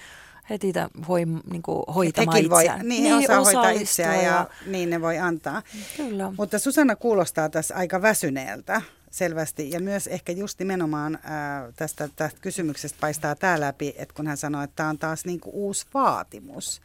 heti 0.51 0.72
hoi, 1.09 1.24
niin 1.51 1.62
kuin 1.62 1.82
hoitamaan 1.94 2.36
Hekin 2.36 2.51
voi, 2.51 2.62
itseään. 2.62 2.88
niin, 2.88 3.03
niin 3.03 3.14
osaa 3.14 3.44
hoitaa 3.44 3.70
itseään 3.70 4.16
ja, 4.16 4.22
ja 4.22 4.47
niin 4.66 4.90
ne 4.90 5.01
voi 5.01 5.18
antaa. 5.18 5.62
Kyllä. 5.97 6.32
Mutta 6.38 6.59
Susanna 6.59 6.97
kuulostaa 6.97 7.49
tässä 7.49 7.74
aika 7.74 8.03
väsyneeltä 8.03 8.82
selvästi 9.11 9.70
ja 9.70 9.80
myös 9.80 10.07
ehkä 10.07 10.32
just 10.32 10.59
nimenomaan 10.59 11.18
ää, 11.22 11.72
tästä, 11.76 12.09
tästä 12.16 12.40
kysymyksestä 12.40 12.99
paistaa 13.01 13.34
tämä 13.34 13.61
läpi, 13.61 13.94
että 13.97 14.14
kun 14.14 14.26
hän 14.26 14.36
sanoi, 14.36 14.64
että 14.64 14.76
tämä 14.76 14.88
on 14.88 14.99
taas 14.99 15.24
niin 15.24 15.40
kuin 15.40 15.55
uusi 15.55 15.86
vaatimus. 15.94 16.80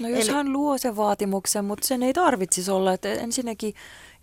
No 0.00 0.08
jos 0.08 0.28
Eli... 0.28 0.36
hän 0.36 0.52
luo 0.52 0.78
sen 0.78 0.96
vaatimuksen, 0.96 1.64
mutta 1.64 1.88
sen 1.88 2.02
ei 2.02 2.12
tarvitsisi 2.12 2.70
olla. 2.70 2.92
Että 2.92 3.12
ensinnäkin, 3.12 3.74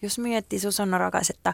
jos 0.02 0.20
miettii 0.20 0.60
Susanna 0.60 0.98
rakas, 0.98 1.30
että 1.30 1.54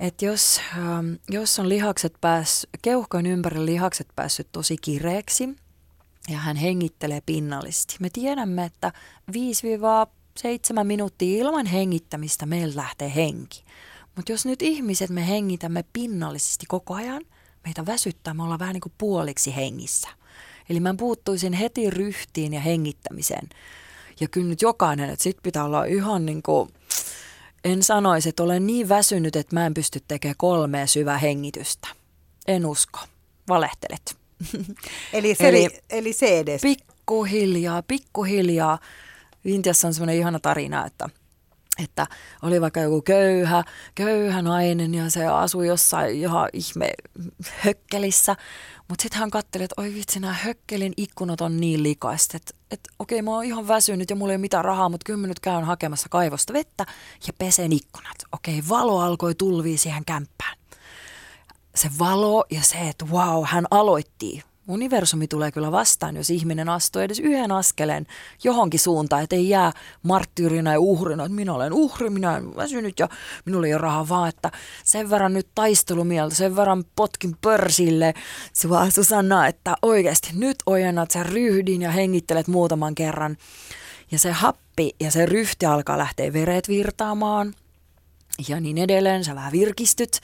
että 0.00 0.24
jos, 0.24 0.60
ähm, 0.78 1.12
jos 1.30 1.58
on 1.58 1.68
lihakset 1.68 2.14
pääs, 2.20 2.66
keuhkojen 2.82 3.26
ympärillä 3.26 3.66
lihakset 3.66 4.08
päässyt 4.16 4.48
tosi 4.52 4.76
kireeksi, 4.80 5.48
ja 6.28 6.38
hän 6.38 6.56
hengittelee 6.56 7.20
pinnallisesti. 7.26 7.96
Me 8.00 8.10
tiedämme, 8.10 8.64
että 8.64 8.92
5-7 9.32 9.34
minuuttia 10.84 11.40
ilman 11.40 11.66
hengittämistä 11.66 12.46
meillä 12.46 12.76
lähtee 12.76 13.14
henki. 13.14 13.64
Mutta 14.16 14.32
jos 14.32 14.46
nyt 14.46 14.62
ihmiset 14.62 15.10
me 15.10 15.28
hengitämme 15.28 15.84
pinnallisesti 15.92 16.66
koko 16.68 16.94
ajan, 16.94 17.22
meitä 17.64 17.86
väsyttää, 17.86 18.34
me 18.34 18.42
ollaan 18.42 18.58
vähän 18.58 18.72
niin 18.72 18.80
kuin 18.80 18.92
puoliksi 18.98 19.56
hengissä. 19.56 20.08
Eli 20.68 20.80
mä 20.80 20.94
puuttuisin 20.94 21.52
heti 21.52 21.90
ryhtiin 21.90 22.54
ja 22.54 22.60
hengittämiseen. 22.60 23.48
Ja 24.20 24.28
kyllä 24.28 24.48
nyt 24.48 24.62
jokainen, 24.62 25.10
että 25.10 25.22
sit 25.22 25.36
pitää 25.42 25.64
olla 25.64 25.84
ihan 25.84 26.26
niin 26.26 26.42
kuin, 26.42 26.68
en 27.64 27.82
sanoisi, 27.82 28.28
että 28.28 28.42
olen 28.42 28.66
niin 28.66 28.88
väsynyt, 28.88 29.36
että 29.36 29.56
mä 29.56 29.66
en 29.66 29.74
pysty 29.74 30.00
tekemään 30.08 30.34
kolmea 30.38 30.86
syvää 30.86 31.18
hengitystä. 31.18 31.88
En 32.46 32.66
usko. 32.66 32.98
Valehtelet. 33.48 34.21
eli, 35.12 35.34
se, 35.34 35.48
eli, 35.48 35.68
eli 35.90 36.12
se 36.12 36.38
edes. 36.38 36.62
Pikkuhiljaa, 36.62 37.82
pikkuhiljaa. 37.82 38.78
Intiassa 39.44 39.88
on 39.88 39.94
semmoinen 39.94 40.16
ihana 40.16 40.40
tarina, 40.40 40.86
että 40.86 41.08
että 41.78 42.06
oli 42.42 42.60
vaikka 42.60 42.80
joku 42.80 43.02
köyhä, 43.02 43.64
köyhä 43.94 44.42
nainen 44.42 44.94
ja 44.94 45.10
se 45.10 45.26
asui 45.26 45.66
jossain 45.66 46.16
ihan 46.16 46.48
ihme 46.52 46.90
hökkelissä. 47.44 48.36
Mutta 48.88 49.02
sitten 49.02 49.20
hän 49.20 49.30
katseli, 49.30 49.64
että 49.64 49.82
oi 49.82 49.94
vitsi, 49.94 50.20
nämä 50.20 50.32
hökkelin 50.32 50.92
ikkunat 50.96 51.40
on 51.40 51.60
niin 51.60 51.82
likaiset, 51.82 52.34
että 52.34 52.54
et, 52.70 52.80
okei 52.98 53.22
mä 53.22 53.30
oon 53.30 53.44
ihan 53.44 53.68
väsynyt 53.68 54.10
ja 54.10 54.16
mulla 54.16 54.32
ei 54.32 54.36
ole 54.36 54.40
mitään 54.40 54.64
rahaa, 54.64 54.88
mutta 54.88 55.04
kyllä 55.04 55.20
mä 55.20 55.26
nyt 55.26 55.40
käyn 55.40 55.64
hakemassa 55.64 56.08
kaivosta 56.08 56.52
vettä 56.52 56.86
ja 57.26 57.32
pesen 57.38 57.72
ikkunat. 57.72 58.16
Okei, 58.32 58.62
valo 58.68 59.00
alkoi 59.00 59.34
tulvia 59.34 59.78
siihen 59.78 60.04
kämppään 60.04 60.61
se 61.74 61.90
valo 61.98 62.44
ja 62.50 62.62
se, 62.62 62.88
että 62.88 63.04
wow, 63.04 63.44
hän 63.46 63.66
aloitti. 63.70 64.42
Universumi 64.68 65.28
tulee 65.28 65.52
kyllä 65.52 65.72
vastaan, 65.72 66.16
jos 66.16 66.30
ihminen 66.30 66.68
astuu 66.68 67.02
edes 67.02 67.20
yhden 67.20 67.52
askeleen 67.52 68.06
johonkin 68.44 68.80
suuntaan, 68.80 69.22
että 69.22 69.36
ei 69.36 69.48
jää 69.48 69.72
marttyyrinä 70.02 70.72
ja 70.72 70.80
uhrina, 70.80 71.24
että 71.24 71.34
minä 71.34 71.54
olen 71.54 71.72
uhri, 71.72 72.10
minä 72.10 72.30
olen 72.30 72.56
väsynyt 72.56 72.98
ja 72.98 73.08
minulla 73.44 73.66
ei 73.66 73.74
ole 73.74 73.80
rahaa, 73.80 74.08
vaan 74.08 74.28
että 74.28 74.50
sen 74.84 75.10
verran 75.10 75.32
nyt 75.32 75.48
taistelumieltä, 75.54 76.34
sen 76.34 76.56
verran 76.56 76.84
potkin 76.96 77.36
pörsille, 77.40 78.14
sua 78.52 78.90
Susanna, 78.90 79.46
että 79.46 79.76
oikeasti 79.82 80.30
nyt 80.34 80.56
ojennat 80.66 81.10
sen 81.10 81.26
ryhdin 81.26 81.82
ja 81.82 81.90
hengittelet 81.90 82.48
muutaman 82.48 82.94
kerran. 82.94 83.36
Ja 84.10 84.18
se 84.18 84.32
happi 84.32 84.94
ja 85.00 85.10
se 85.10 85.26
ryhti 85.26 85.66
alkaa 85.66 85.98
lähteä 85.98 86.32
veret 86.32 86.68
virtaamaan 86.68 87.54
ja 88.48 88.60
niin 88.60 88.78
edelleen, 88.78 89.24
sä 89.24 89.34
vähän 89.34 89.52
virkistyt 89.52 90.20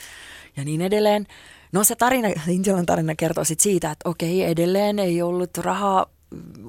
ja 0.58 0.64
niin 0.64 0.80
edelleen. 0.80 1.26
No 1.72 1.84
se 1.84 1.96
tarina, 1.96 2.28
Intian 2.48 2.86
tarina 2.86 3.14
kertoo 3.14 3.44
sit 3.44 3.60
siitä, 3.60 3.90
että 3.90 4.08
okei, 4.08 4.44
edelleen 4.44 4.98
ei 4.98 5.22
ollut 5.22 5.58
rahaa 5.58 6.06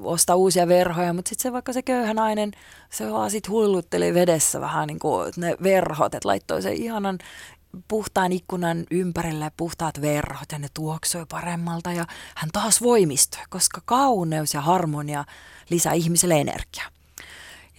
ostaa 0.02 0.36
uusia 0.36 0.68
verhoja, 0.68 1.12
mutta 1.12 1.28
sitten 1.28 1.42
se 1.42 1.52
vaikka 1.52 1.72
se 1.72 1.82
köyhä 1.82 2.14
nainen, 2.14 2.52
se 2.90 3.12
vaan 3.12 3.30
sit 3.30 3.48
hullutteli 3.48 4.14
vedessä 4.14 4.60
vähän 4.60 4.86
niin 4.86 4.98
kuin 4.98 5.32
ne 5.36 5.56
verhot, 5.62 6.14
että 6.14 6.28
laittoi 6.28 6.62
se 6.62 6.72
ihanan 6.72 7.18
puhtaan 7.88 8.32
ikkunan 8.32 8.84
ympärille 8.90 9.52
puhtaat 9.56 10.00
verhot 10.00 10.52
ja 10.52 10.58
ne 10.58 10.68
tuoksoi 10.74 11.26
paremmalta 11.26 11.92
ja 11.92 12.06
hän 12.36 12.50
taas 12.52 12.82
voimistui, 12.82 13.42
koska 13.50 13.80
kauneus 13.84 14.54
ja 14.54 14.60
harmonia 14.60 15.24
lisää 15.70 15.92
ihmiselle 15.92 16.40
energiaa. 16.40 16.99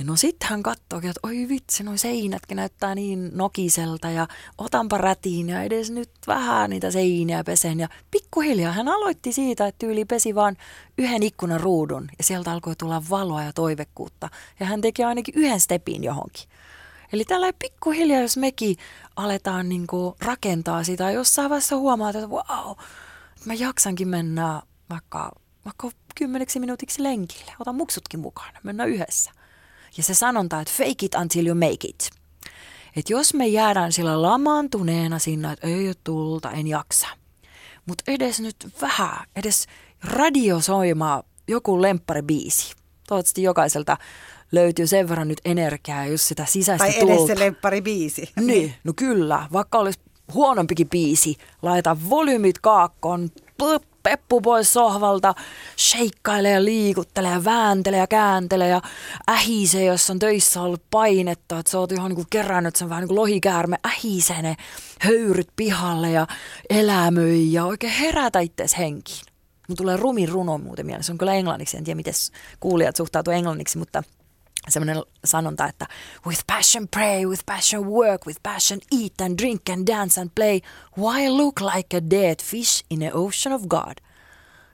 Ja 0.01 0.05
no 0.05 0.15
sitten 0.15 0.49
hän 0.49 0.63
katsookin, 0.63 1.09
että 1.09 1.27
oi 1.27 1.45
vitsi, 1.49 1.83
noi 1.83 1.97
seinätkin 1.97 2.55
näyttää 2.55 2.95
niin 2.95 3.31
nokiselta 3.33 4.09
ja 4.09 4.27
otanpa 4.57 4.97
rätiin 4.97 5.49
ja 5.49 5.63
edes 5.63 5.91
nyt 5.91 6.09
vähän 6.27 6.69
niitä 6.69 6.91
seiniä 6.91 7.43
pesen. 7.43 7.79
Ja 7.79 7.87
pikkuhiljaa 8.11 8.73
hän 8.73 8.87
aloitti 8.87 9.33
siitä, 9.33 9.67
että 9.67 9.79
tyyli 9.79 10.05
pesi 10.05 10.35
vaan 10.35 10.57
yhden 10.97 11.23
ikkunan 11.23 11.59
ruudun 11.59 12.07
ja 12.17 12.23
sieltä 12.23 12.51
alkoi 12.51 12.75
tulla 12.75 13.03
valoa 13.09 13.43
ja 13.43 13.53
toivekkuutta. 13.53 14.29
Ja 14.59 14.65
hän 14.65 14.81
teki 14.81 15.03
ainakin 15.03 15.33
yhden 15.37 15.59
stepin 15.59 16.03
johonkin. 16.03 16.49
Eli 17.13 17.25
tällä 17.25 17.53
pikkuhiljaa, 17.59 18.21
jos 18.21 18.37
mekin 18.37 18.75
aletaan 19.15 19.69
niin 19.69 19.87
rakentaa 20.21 20.83
sitä, 20.83 21.11
jossain 21.11 21.49
vaiheessa 21.49 21.77
huomaat, 21.77 22.15
että 22.15 22.27
wow, 22.27 22.77
mä 23.45 23.53
jaksankin 23.53 24.07
mennä 24.07 24.61
vaikka, 24.89 25.31
vaikka 25.65 25.91
kymmeneksi 26.15 26.59
minuutiksi 26.59 27.03
lenkille. 27.03 27.51
Otan 27.59 27.75
muksutkin 27.75 28.19
mukaan, 28.19 28.53
mennään 28.63 28.89
yhdessä. 28.89 29.40
Ja 29.97 30.03
se 30.03 30.13
sanonta, 30.13 30.61
että 30.61 30.73
fake 30.77 31.05
it 31.05 31.15
until 31.15 31.47
you 31.47 31.55
make 31.55 31.87
it. 31.87 32.09
Että 32.95 33.13
jos 33.13 33.33
me 33.33 33.47
jäädään 33.47 33.91
sillä 33.91 34.21
lamaantuneena 34.21 35.19
sinne, 35.19 35.51
että 35.51 35.67
ei 35.67 35.87
ole 35.87 35.95
tulta, 36.03 36.51
en 36.51 36.67
jaksa. 36.67 37.07
Mutta 37.85 38.03
edes 38.07 38.39
nyt 38.39 38.55
vähän, 38.81 39.25
edes 39.35 39.67
radiosoimaa 40.03 41.23
joku 41.47 41.81
lempparibiisi. 41.81 42.75
Toivottavasti 43.07 43.43
jokaiselta 43.43 43.97
löytyy 44.51 44.87
sen 44.87 45.09
verran 45.09 45.27
nyt 45.27 45.41
energiaa, 45.45 46.05
jos 46.05 46.27
sitä 46.27 46.45
sisäistä 46.45 46.85
tai 46.85 46.93
tulta. 46.93 47.05
Tai 47.05 47.15
edes 47.15 47.27
se 47.27 47.39
lempparibiisi. 47.39 48.29
Niin, 48.39 48.73
no 48.83 48.93
kyllä. 48.95 49.47
Vaikka 49.51 49.77
olisi 49.77 49.99
huonompikin 50.33 50.89
biisi, 50.89 51.35
laita 51.61 51.97
volyymit 52.09 52.59
kaakkoon, 52.59 53.29
peppu 54.03 54.41
pois 54.41 54.73
sohvalta, 54.73 55.33
sheikkailee 55.77 56.51
ja 56.51 56.65
liikuttelee 56.65 57.31
ja 57.31 57.43
vääntelee 57.45 57.99
ja 57.99 58.07
kääntelee 58.07 58.69
ja 58.69 58.81
ähisee, 59.29 59.85
jos 59.85 60.09
on 60.09 60.19
töissä 60.19 60.61
ollut 60.61 60.83
painetta, 60.91 61.59
että 61.59 61.71
sä 61.71 61.79
oot 61.79 61.91
ihan 61.91 62.11
niin 62.11 62.25
kerännyt 62.29 62.75
sen 62.75 62.89
vähän 62.89 63.01
niin 63.01 63.07
kuin 63.07 63.19
lohikäärme, 63.19 63.77
ähisee 63.87 64.41
ne 64.41 64.55
höyryt 64.99 65.49
pihalle 65.55 66.11
ja 66.11 66.27
elämöi 66.69 67.53
ja 67.53 67.65
oikein 67.65 67.93
herätä 67.93 68.39
itseäsi 68.39 68.77
henkiin. 68.77 69.25
Mun 69.67 69.77
tulee 69.77 69.97
rumin 69.97 70.29
runo 70.29 70.57
muuten 70.57 70.85
mieleen, 70.85 71.03
se 71.03 71.11
on 71.11 71.17
kyllä 71.17 71.33
englanniksi, 71.33 71.77
en 71.77 71.83
tiedä 71.83 71.95
miten 71.95 72.13
kuulijat 72.59 72.95
suhtautuu 72.95 73.33
englanniksi, 73.33 73.77
mutta 73.77 74.03
semmoinen 74.69 75.03
sanonta, 75.25 75.65
että 75.65 75.87
with 76.27 76.43
passion 76.47 76.87
pray, 76.87 77.25
with 77.25 77.43
passion 77.45 77.85
work, 77.85 78.27
with 78.27 78.39
passion 78.43 78.79
eat 79.01 79.21
and 79.21 79.39
drink 79.39 79.69
and 79.69 79.87
dance 79.87 80.21
and 80.21 80.29
play, 80.35 80.61
why 80.97 81.27
look 81.27 81.61
like 81.75 81.97
a 81.97 82.01
dead 82.11 82.35
fish 82.43 82.85
in 82.89 82.99
the 82.99 83.11
ocean 83.13 83.55
of 83.55 83.61
God? 83.67 83.93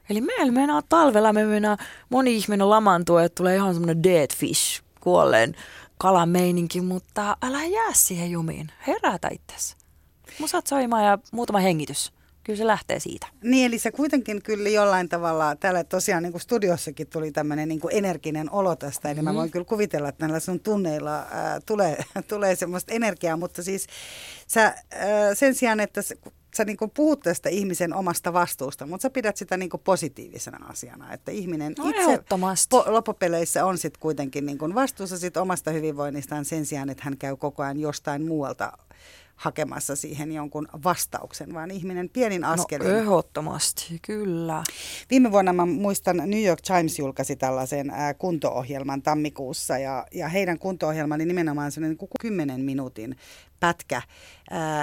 Eli 0.10 0.22
meillä 0.22 0.52
mennään 0.52 0.84
talvella, 0.90 1.34
me 1.34 1.46
mennään, 1.46 1.78
moni 2.10 2.36
ihminen 2.36 2.70
lamaantuu, 2.70 3.18
että 3.18 3.36
tulee 3.36 3.56
ihan 3.56 3.74
semmoinen 3.74 4.04
dead 4.04 4.36
fish, 4.36 4.82
kuolleen 5.02 5.56
kalameininki, 5.98 6.82
mutta 6.82 7.38
älä 7.42 7.66
jää 7.66 7.94
siihen 7.94 8.32
jumiin. 8.32 8.72
Herätä 8.88 9.30
itsesi. 9.32 9.76
Musat 10.40 10.68
soimaan 10.68 11.06
ja 11.06 11.18
muutama 11.32 11.60
hengitys. 11.60 12.12
Kyllä 12.48 12.58
se 12.58 12.68
lähtee 12.68 13.00
siitä. 13.00 13.28
Niin, 13.44 13.66
eli 13.66 13.80
se 13.80 13.92
kuitenkin 13.92 14.42
kyllä 14.42 14.70
jollain 14.70 15.10
tavalla, 15.10 15.56
täällä 15.56 15.84
tosiaan 15.84 16.24
niin 16.24 16.32
kuin 16.32 16.42
studiossakin 16.42 17.08
tuli 17.08 17.32
tämmöinen 17.32 17.68
niin 17.70 17.80
energinen 17.92 18.52
olo 18.52 18.76
tästä, 18.76 19.10
eli 19.10 19.20
mm. 19.20 19.24
mä 19.24 19.34
voin 19.34 19.52
kyllä 19.52 19.66
kuvitella, 19.66 20.10
että 20.10 20.26
näillä 20.26 20.40
sun 20.40 20.60
tunneilla 20.60 21.16
ää, 21.32 21.60
tulee, 21.66 21.98
tulee 22.28 22.56
semmoista 22.56 22.94
energiaa, 22.94 23.38
mutta 23.38 23.64
siis 23.64 23.88
sä, 24.48 24.64
ää, 24.92 25.36
sen 25.36 25.56
sijaan, 25.56 25.80
että 25.80 26.02
sä 26.58 26.66
niin 26.66 26.78
kuin 26.78 26.92
puhut 26.92 27.20
tästä 27.20 27.50
ihmisen 27.50 27.94
omasta 27.94 28.34
vastuusta, 28.34 28.86
mutta 28.86 29.02
sä 29.02 29.10
pidät 29.10 29.38
sitä 29.38 29.58
niin 29.58 29.70
kuin 29.70 29.82
positiivisena 29.84 30.68
asiana, 30.68 31.14
että 31.14 31.32
ihminen 31.32 31.74
no, 31.78 31.90
itse 31.90 32.24
po- 32.76 32.92
loppupeleissä 32.92 33.66
on 33.66 33.78
sitten 33.78 34.02
kuitenkin 34.02 34.46
niin 34.46 34.58
kuin 34.58 34.76
vastuussa 34.76 35.18
sit 35.18 35.38
omasta 35.38 35.72
hyvinvoinnistaan 35.72 36.46
sen 36.46 36.66
sijaan, 36.66 36.90
että 36.90 37.04
hän 37.04 37.18
käy 37.18 37.36
koko 37.36 37.64
ajan 37.64 37.80
jostain 37.80 38.26
muualta 38.26 38.74
hakemassa 39.38 39.96
siihen 39.96 40.32
jonkun 40.32 40.68
vastauksen, 40.84 41.54
vaan 41.54 41.72
ihminen 41.72 42.10
pienin 42.10 42.42
no, 42.42 42.52
askelin. 42.52 42.88
No 42.88 42.98
ehdottomasti, 42.98 44.00
kyllä. 44.02 44.64
Viime 45.10 45.32
vuonna 45.32 45.54
mä 45.54 45.66
muistan 45.66 46.18
New 46.18 46.44
York 46.44 46.62
Times 46.62 47.00
julkaisi 47.00 47.36
tällaisen 47.36 47.90
ää, 47.90 48.14
kunto-ohjelman 48.14 49.02
tammikuussa 49.02 49.78
ja, 49.78 50.08
ja 50.14 50.28
heidän 50.28 50.60
kunto-ohjelma 50.60 51.16
oli 51.16 51.26
nimenomaan 51.26 51.72
sellainen 51.72 51.98
niin 52.02 52.10
10 52.20 52.62
minuutin 52.62 53.16
pätkä, 53.60 54.02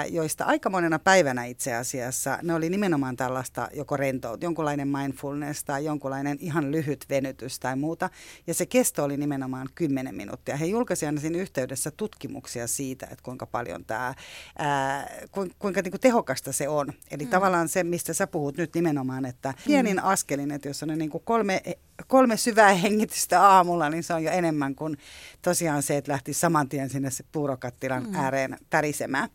joista 0.09 0.45
aika 0.45 0.69
monena 0.69 0.99
päivänä 0.99 1.45
itse 1.45 1.75
asiassa 1.75 2.39
ne 2.43 2.53
oli 2.53 2.69
nimenomaan 2.69 3.15
tällaista 3.15 3.69
joko 3.73 3.97
rentout, 3.97 4.43
jonkunlainen 4.43 4.87
mindfulness 4.87 5.63
tai 5.63 5.85
jonkunlainen 5.85 6.37
ihan 6.41 6.71
lyhyt 6.71 7.05
venytys 7.09 7.59
tai 7.59 7.75
muuta. 7.75 8.09
Ja 8.47 8.53
se 8.53 8.65
kesto 8.65 9.03
oli 9.03 9.17
nimenomaan 9.17 9.67
10 9.75 10.15
minuuttia. 10.15 10.57
He 10.57 10.65
julkaisivat 10.65 11.09
aina 11.09 11.21
siinä 11.21 11.37
yhteydessä 11.37 11.91
tutkimuksia 11.91 12.67
siitä, 12.67 13.07
että 13.11 13.23
kuinka 13.23 13.45
paljon 13.45 13.85
tämä, 13.85 14.13
ää, 14.57 15.09
kuinka, 15.31 15.55
kuinka 15.59 15.81
niin 15.81 15.91
kuin 15.91 16.01
tehokasta 16.01 16.51
se 16.51 16.69
on. 16.69 16.93
Eli 17.11 17.23
mm. 17.23 17.29
tavallaan 17.29 17.69
se, 17.69 17.83
mistä 17.83 18.13
sä 18.13 18.27
puhut 18.27 18.57
nyt 18.57 18.75
nimenomaan, 18.75 19.25
että 19.25 19.53
pienin 19.65 19.97
mm. 19.97 20.03
askelin, 20.03 20.51
että 20.51 20.67
jos 20.67 20.83
on 20.83 20.89
niin 20.89 21.09
kuin 21.09 21.23
kolme 21.25 21.61
kolme 22.07 22.37
syvää 22.37 22.73
hengitystä 22.73 23.41
aamulla, 23.41 23.89
niin 23.89 24.03
se 24.03 24.13
on 24.13 24.23
jo 24.23 24.31
enemmän 24.31 24.75
kuin 24.75 24.97
tosiaan 25.41 25.83
se, 25.83 25.97
että 25.97 26.11
lähti 26.11 26.33
saman 26.33 26.69
tien 26.69 26.89
sinne 26.89 27.11
se 27.11 27.23
puurokattilan 27.31 28.03
mm. 28.07 28.15
ääreen 28.15 28.57
tärisemään. 28.69 29.29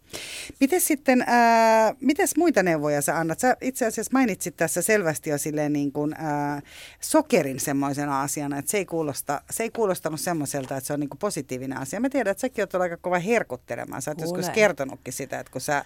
Miten 0.61 0.80
sitten, 0.80 1.20
äh, 1.22 1.96
mites 2.00 2.36
muita 2.36 2.62
neuvoja 2.62 3.02
sä 3.02 3.18
annat? 3.18 3.40
Sä 3.40 3.56
itse 3.61 3.86
asiassa 3.86 4.11
mainitsit 4.12 4.56
tässä 4.56 4.82
selvästi 4.82 5.30
jo 5.30 5.38
silleen 5.38 5.72
niin 5.72 5.92
kuin, 5.92 6.14
äh, 6.14 6.62
sokerin 7.00 7.61
semmoisena 7.61 8.22
asiana, 8.22 8.58
että 8.58 8.70
se 8.70 8.78
ei, 8.78 8.84
kuulosta, 8.84 9.42
se 9.50 9.62
ei 9.62 9.70
kuulostanut 9.70 10.20
semmoiselta, 10.20 10.76
että 10.76 10.86
se 10.86 10.92
on 10.92 11.00
niin 11.00 11.11
kuin 11.11 11.18
positiivinen 11.18 11.78
asia. 11.78 12.00
Mä 12.00 12.08
tiedän, 12.08 12.30
että 12.30 12.40
säkin 12.40 12.62
oot 12.62 12.74
aika 12.74 12.96
kova 12.96 13.18
herkuttelemaan. 13.18 14.02
Sä 14.02 14.11
oot 14.11 14.20
joskus 14.20 14.50
kertonutkin 14.50 15.12
sitä, 15.12 15.40
että 15.40 15.52
kun 15.52 15.61
sä 15.61 15.84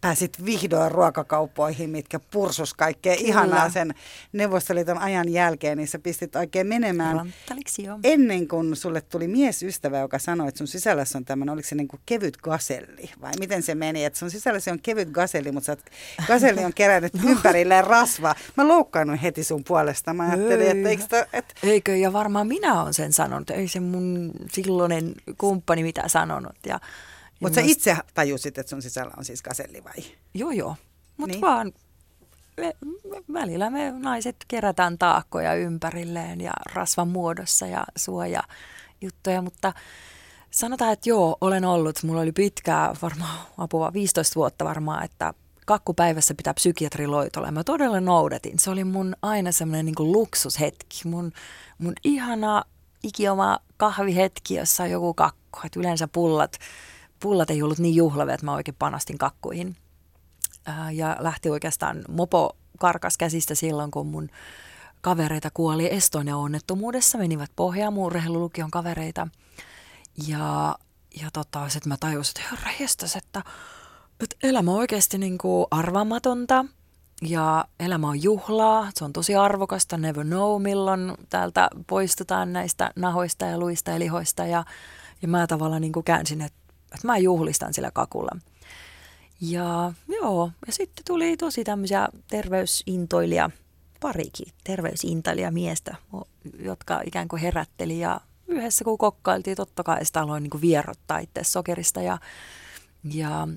pääsit 0.00 0.44
vihdoin 0.44 0.92
ruokakauppoihin, 0.92 1.90
mitkä 1.90 2.18
pursus 2.18 2.74
kaikkea 2.74 3.16
Kyllä. 3.16 3.28
ihanaa 3.28 3.70
sen 3.70 3.94
Neuvostoliiton 4.32 4.98
ajan 4.98 5.28
jälkeen, 5.28 5.78
niin 5.78 5.88
sä 5.88 5.98
pistit 6.16 6.36
oikein 6.36 6.66
menemään. 6.66 7.34
Ennen 8.04 8.48
kuin 8.48 8.76
sulle 8.76 9.00
tuli 9.00 9.28
miesystävä, 9.28 9.98
joka 9.98 10.18
sanoi, 10.18 10.48
että 10.48 10.58
sun 10.58 10.66
sisällässä 10.66 11.18
on 11.18 11.24
tämmöinen, 11.24 11.52
oliko 11.52 11.68
se 11.68 11.74
niin 11.74 11.88
kuin 11.88 12.00
kevyt 12.06 12.36
gaselli 12.36 13.10
vai 13.20 13.32
miten 13.38 13.62
se 13.62 13.74
meni, 13.74 14.04
että 14.04 14.18
sun 14.18 14.30
sisälläsi 14.30 14.70
on 14.70 14.80
kevyt 14.80 15.10
gaselli, 15.10 15.52
mutta 15.52 15.66
sä 15.66 15.76
gaselli 16.26 16.64
on 16.64 16.74
kerännyt 16.74 17.14
no. 17.22 17.30
ympärilleen 17.30 17.84
rasvaa. 17.84 18.34
Mä 18.56 18.68
loukkaannut 18.68 19.22
heti 19.22 19.44
sun 19.44 19.64
puolesta. 19.64 20.14
Mä 20.14 20.22
ajattelin, 20.22 20.70
että 20.70 20.88
eikö, 20.88 21.04
to, 21.08 21.16
et... 21.32 21.54
Eikö, 21.62 21.96
ja 21.96 22.12
varmaan 22.12 22.46
minä 22.46 22.82
olen 22.82 22.94
sen 22.94 23.12
sanonut. 23.12 23.50
Ei 23.50 23.68
se 23.68 23.80
mun 23.80 24.30
silloinen 24.52 25.14
kumppani 25.38 25.82
mitä 25.82 26.08
sanonut. 26.08 26.56
Ja, 26.66 26.80
mutta 27.40 27.54
sä 27.54 27.60
itse 27.66 27.96
tajusit, 28.14 28.58
että 28.58 28.70
sun 28.70 28.82
sisällä 28.82 29.12
on 29.16 29.24
siis 29.24 29.42
gaselli 29.42 29.84
vai? 29.84 30.04
Joo, 30.34 30.50
joo. 30.50 30.76
Mutta 31.16 31.34
niin. 31.34 31.40
vaan 31.40 31.72
me, 32.60 32.76
välillä 33.32 33.70
me 33.70 33.90
naiset 33.90 34.36
kerätään 34.48 34.98
taakkoja 34.98 35.54
ympärilleen 35.54 36.40
ja 36.40 36.52
rasvan 36.72 37.08
muodossa 37.08 37.66
ja 37.66 37.84
suoja 37.96 38.42
juttuja, 39.00 39.42
mutta 39.42 39.72
sanotaan, 40.50 40.92
että 40.92 41.08
joo, 41.08 41.36
olen 41.40 41.64
ollut, 41.64 42.02
mulla 42.02 42.20
oli 42.20 42.32
pitkää, 42.32 42.94
varmaan 43.02 43.38
apua 43.58 43.92
15 43.92 44.34
vuotta 44.34 44.64
varmaan, 44.64 45.04
että 45.04 45.34
kakkupäivässä 45.66 46.34
pitää 46.34 46.54
psykiatri 46.54 47.06
loitolla. 47.06 47.52
Mä 47.52 47.64
todella 47.64 48.00
noudatin. 48.00 48.58
Se 48.58 48.70
oli 48.70 48.84
mun 48.84 49.16
aina 49.22 49.52
semmoinen 49.52 49.86
niin 49.86 50.12
luksushetki. 50.12 51.00
Mun, 51.04 51.32
mun 51.78 51.92
ihana 52.04 52.64
ikioma 53.02 53.58
kahvihetki, 53.76 54.54
jossa 54.54 54.82
on 54.82 54.90
joku 54.90 55.14
kakku. 55.14 55.60
Et 55.64 55.76
yleensä 55.76 56.08
pullat, 56.08 56.58
pullat 57.20 57.50
ei 57.50 57.62
ollut 57.62 57.78
niin 57.78 57.94
juhlavia, 57.94 58.34
että 58.34 58.46
mä 58.46 58.54
oikein 58.54 58.76
panastin 58.78 59.18
kakkuihin. 59.18 59.76
Äh, 60.68 60.94
ja 60.94 61.16
lähti 61.20 61.50
oikeastaan 61.50 62.04
mopo 62.08 62.56
karkas 62.78 63.18
käsistä 63.18 63.54
silloin, 63.54 63.90
kun 63.90 64.06
mun 64.06 64.28
kavereita 65.00 65.50
kuoli 65.54 65.94
Estonia-onnettomuudessa, 65.94 67.18
menivät 67.18 67.50
pohjaan 67.56 67.92
mun 67.92 68.06
urheilulukion 68.06 68.70
kavereita. 68.70 69.28
Ja, 70.26 70.74
ja 71.20 71.30
tota, 71.32 71.68
sitten 71.68 71.88
mä 71.88 71.96
tajusin, 72.00 72.34
että 72.40 72.56
herra 72.56 72.72
jestas, 72.80 73.16
että, 73.16 73.42
että 74.20 74.36
elämä 74.42 74.70
on 74.70 74.76
oikeasti 74.76 75.18
niin 75.18 75.38
kuin 75.38 75.66
arvaamatonta. 75.70 76.64
Ja 77.22 77.64
elämä 77.80 78.08
on 78.08 78.22
juhlaa, 78.22 78.90
se 78.94 79.04
on 79.04 79.12
tosi 79.12 79.36
arvokasta, 79.36 79.96
never 79.98 80.24
know 80.24 80.62
milloin 80.62 81.12
täältä 81.30 81.68
poistutaan 81.86 82.52
näistä 82.52 82.90
nahoista 82.96 83.44
ja 83.44 83.58
luista 83.58 83.90
ja 83.90 83.98
lihoista. 83.98 84.46
Ja, 84.46 84.64
ja 85.22 85.28
mä 85.28 85.46
tavallaan 85.46 85.82
niin 85.82 85.92
kuin 85.92 86.04
käänsin, 86.04 86.40
että, 86.40 86.58
että 86.94 87.06
mä 87.06 87.18
juhlistan 87.18 87.74
sillä 87.74 87.90
kakulla. 87.90 88.30
Ja 89.40 89.92
joo, 90.08 90.50
ja 90.66 90.72
sitten 90.72 91.04
tuli 91.04 91.36
tosi 91.36 91.64
tämmöisiä 91.64 92.08
terveysintoilija, 92.28 93.50
parikin 94.00 94.52
terveysintoilija 94.64 95.50
miestä, 95.50 95.96
jotka 96.58 97.00
ikään 97.04 97.28
kuin 97.28 97.42
herätteli 97.42 97.98
ja 97.98 98.20
yhdessä 98.46 98.84
kun 98.84 98.98
kokkailtiin, 98.98 99.56
totta 99.56 99.82
kai 99.82 100.04
sitä 100.04 100.20
aloin 100.20 100.42
niin 100.42 100.60
vierottaa 100.60 101.18
itse 101.18 101.44
sokerista 101.44 102.02
ja, 102.02 102.18
ja, 103.14 103.48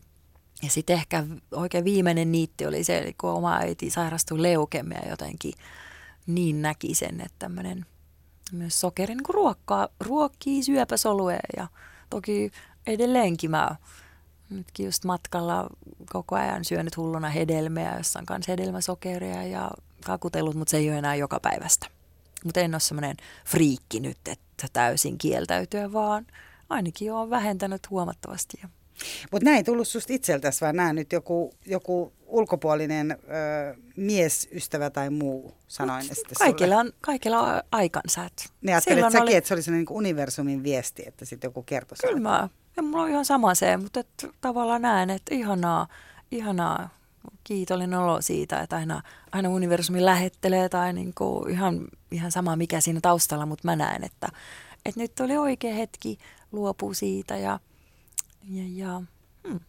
ja 0.63 0.69
sitten 0.69 0.93
ehkä 0.95 1.23
oikein 1.51 1.83
viimeinen 1.83 2.31
niitti 2.31 2.65
oli 2.65 2.83
se, 2.83 3.13
kun 3.17 3.29
oma 3.29 3.57
äiti 3.57 3.89
sairastui 3.89 4.41
leukemia 4.41 5.09
jotenkin, 5.09 5.53
niin 6.27 6.61
näki 6.61 6.95
sen, 6.95 7.21
että 7.21 7.35
tämmöinen 7.39 7.85
myös 8.51 8.79
sokeri 8.79 9.15
niin 9.15 9.25
ruokkaa, 9.29 9.87
ruokkii 9.99 10.63
syöpäsoluja 10.63 11.39
ja 11.57 11.67
toki 12.09 12.51
edelleenkin 12.87 13.51
mä 13.51 13.75
Nytkin 14.49 14.85
just 14.85 15.05
matkalla 15.05 15.69
koko 16.09 16.35
ajan 16.35 16.65
syönyt 16.65 16.97
hulluna 16.97 17.29
hedelmiä, 17.29 17.97
jossa 17.97 18.19
on 18.19 18.25
myös 18.29 18.47
hedelmäsokeria 18.47 19.43
ja 19.43 19.71
kakutellut, 20.05 20.55
mutta 20.55 20.71
se 20.71 20.77
ei 20.77 20.89
ole 20.89 20.97
enää 20.97 21.15
joka 21.15 21.39
päivästä. 21.39 21.87
Mutta 22.43 22.59
en 22.59 22.75
ole 22.75 22.79
semmoinen 22.79 23.17
friikki 23.45 23.99
nyt, 23.99 24.17
että 24.27 24.67
täysin 24.73 25.17
kieltäytyä, 25.17 25.93
vaan 25.93 26.27
ainakin 26.69 27.13
olen 27.13 27.29
vähentänyt 27.29 27.89
huomattavasti. 27.89 28.61
Mutta 29.31 29.45
näin 29.45 29.57
ei 29.57 29.63
tullut 29.63 29.87
susta 29.87 30.13
itseltäsi, 30.13 30.61
vaan 30.61 30.75
nämä 30.75 30.93
nyt 30.93 31.11
joku, 31.11 31.53
joku 31.65 32.13
ulkopuolinen 32.27 33.11
ö, 33.11 33.15
miesystävä 33.95 34.89
tai 34.89 35.09
muu 35.09 35.53
sanoin 35.67 36.05
Mut 36.05 36.17
sitten 36.17 36.35
kaikilla 36.39 36.77
on, 36.77 36.91
kaikilla 37.01 37.39
on 37.39 37.61
aikansa. 37.71 38.29
Niin 38.61 38.73
ajattelit 38.73 39.03
säkin, 39.03 39.21
oli... 39.21 39.35
että 39.35 39.47
se 39.47 39.53
oli 39.53 39.61
sellainen 39.61 39.85
niin 39.89 39.97
universumin 39.97 40.63
viesti, 40.63 41.03
että 41.05 41.25
sitten 41.25 41.47
joku 41.47 41.63
kertoi 41.63 41.97
Kyllä 42.01 42.19
mä, 42.19 42.49
ja 42.79 42.83
mulla 42.83 43.03
on 43.03 43.09
ihan 43.09 43.25
sama 43.25 43.55
se, 43.55 43.77
mutta 43.77 43.99
et, 43.99 44.25
tavallaan 44.41 44.81
näen, 44.81 45.09
että 45.09 45.35
ihanaa, 45.35 45.87
ihanaa 46.31 46.89
kiitollinen 47.43 47.99
olo 47.99 48.21
siitä, 48.21 48.59
että 48.59 48.75
aina, 48.75 49.01
aina 49.31 49.49
universumi 49.49 50.05
lähettelee 50.05 50.69
tai 50.69 50.93
niin 50.93 51.13
kuin 51.13 51.49
ihan, 51.49 51.87
ihan 52.11 52.31
sama 52.31 52.55
mikä 52.55 52.81
siinä 52.81 52.99
taustalla, 53.01 53.45
mutta 53.45 53.67
mä 53.67 53.75
näen, 53.75 54.03
että, 54.03 54.27
että 54.85 54.99
nyt 54.99 55.19
oli 55.19 55.37
oikea 55.37 55.73
hetki 55.73 56.17
luopua 56.51 56.93
siitä 56.93 57.37
ja, 57.37 57.59
ja, 58.49 58.63
ja 58.73 59.01
hmm. 59.47 59.59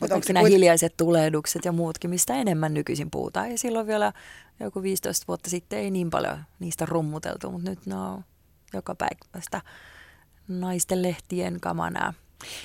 Mutta 0.00 0.14
onko 0.14 0.26
nämä 0.28 0.40
kuit... 0.40 0.52
hiljaiset 0.52 0.96
tulehdukset 0.96 1.64
ja 1.64 1.72
muutkin, 1.72 2.10
mistä 2.10 2.34
enemmän 2.34 2.74
nykyisin 2.74 3.10
puhutaan. 3.10 3.50
Ja 3.50 3.58
silloin 3.58 3.86
vielä 3.86 4.12
joku 4.60 4.82
15 4.82 5.24
vuotta 5.28 5.50
sitten 5.50 5.78
ei 5.78 5.90
niin 5.90 6.10
paljon 6.10 6.38
niistä 6.58 6.86
rummuteltu, 6.86 7.50
mutta 7.50 7.70
nyt 7.70 7.86
ne 7.86 7.94
on 7.94 8.24
joka 8.72 8.94
päivä 8.94 9.40
sitä 9.40 9.60
naisten 10.48 11.02
lehtien 11.02 11.60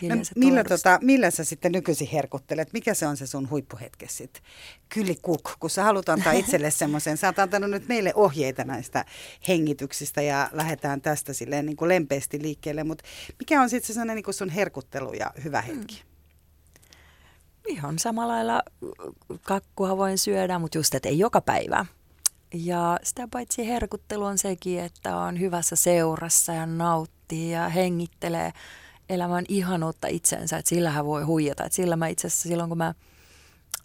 kamana 0.02 0.16
No, 0.16 0.24
millä, 0.36 0.64
tota, 0.64 1.00
millä 1.02 1.32
sä 1.32 1.44
sitten 1.44 1.72
nykyisin 1.72 2.08
herkuttelet? 2.08 2.74
Mikä 2.74 2.94
se 2.94 3.08
on 3.08 3.18
se 3.18 3.28
sun 3.28 3.50
huippuhetke 3.50 4.08
sitten? 4.10 4.44
Kyli 4.90 5.18
kuk, 5.22 5.52
kun 5.60 5.70
sä 5.70 5.84
haluat 5.84 6.10
antaa 6.10 6.34
itselle 6.34 6.72
semmoisen. 6.82 7.18
Sä 7.18 7.28
oot 7.28 7.40
antanut 7.40 7.70
nyt 7.70 7.88
meille 7.88 8.12
ohjeita 8.16 8.64
näistä 8.64 9.06
hengityksistä 9.48 10.22
ja 10.22 10.50
lähdetään 10.52 11.02
tästä 11.02 11.34
silleen 11.34 11.66
niin 11.66 11.78
kuin 11.78 11.90
lempeästi 11.90 12.42
liikkeelle. 12.42 12.84
Mutta 12.84 13.04
mikä 13.40 13.62
on 13.62 13.70
sitten 13.70 13.96
se 13.96 14.06
niin 14.06 14.24
kuin 14.24 14.34
sun 14.34 14.50
herkuttelu 14.50 15.14
ja 15.14 15.32
hyvä 15.44 15.62
hmm. 15.62 15.76
hetki? 15.76 15.96
Hmm. 15.96 16.14
Ihan 17.68 18.00
samalla 18.00 18.34
lailla 18.34 18.64
kakkua 19.42 19.98
voin 19.98 20.18
syödä, 20.18 20.60
mutta 20.60 20.78
just, 20.78 20.96
että 20.96 21.10
ei 21.10 21.20
joka 21.20 21.42
päivä. 21.42 21.86
Ja 22.54 23.00
sitä 23.04 23.28
paitsi 23.32 23.68
herkuttelu 23.68 24.24
on 24.24 24.38
sekin, 24.38 24.80
että 24.80 25.18
on 25.18 25.40
hyvässä 25.40 25.76
seurassa 25.76 26.54
ja 26.54 26.66
nauttii 26.66 27.52
ja 27.52 27.70
hengittelee 27.70 28.52
elämän 29.10 29.46
ihanuutta 29.48 30.08
itsensä, 30.08 30.58
että 30.58 30.70
sillä 30.70 30.92
hän 30.92 31.06
voi 31.06 31.24
huijata. 31.24 31.64
Että 31.64 31.76
sillä 31.76 31.96
mä 31.96 32.08
itse 32.08 32.28
asiassa 32.28 32.50
silloin, 32.50 32.70
kun 32.70 32.78
mä 32.78 32.94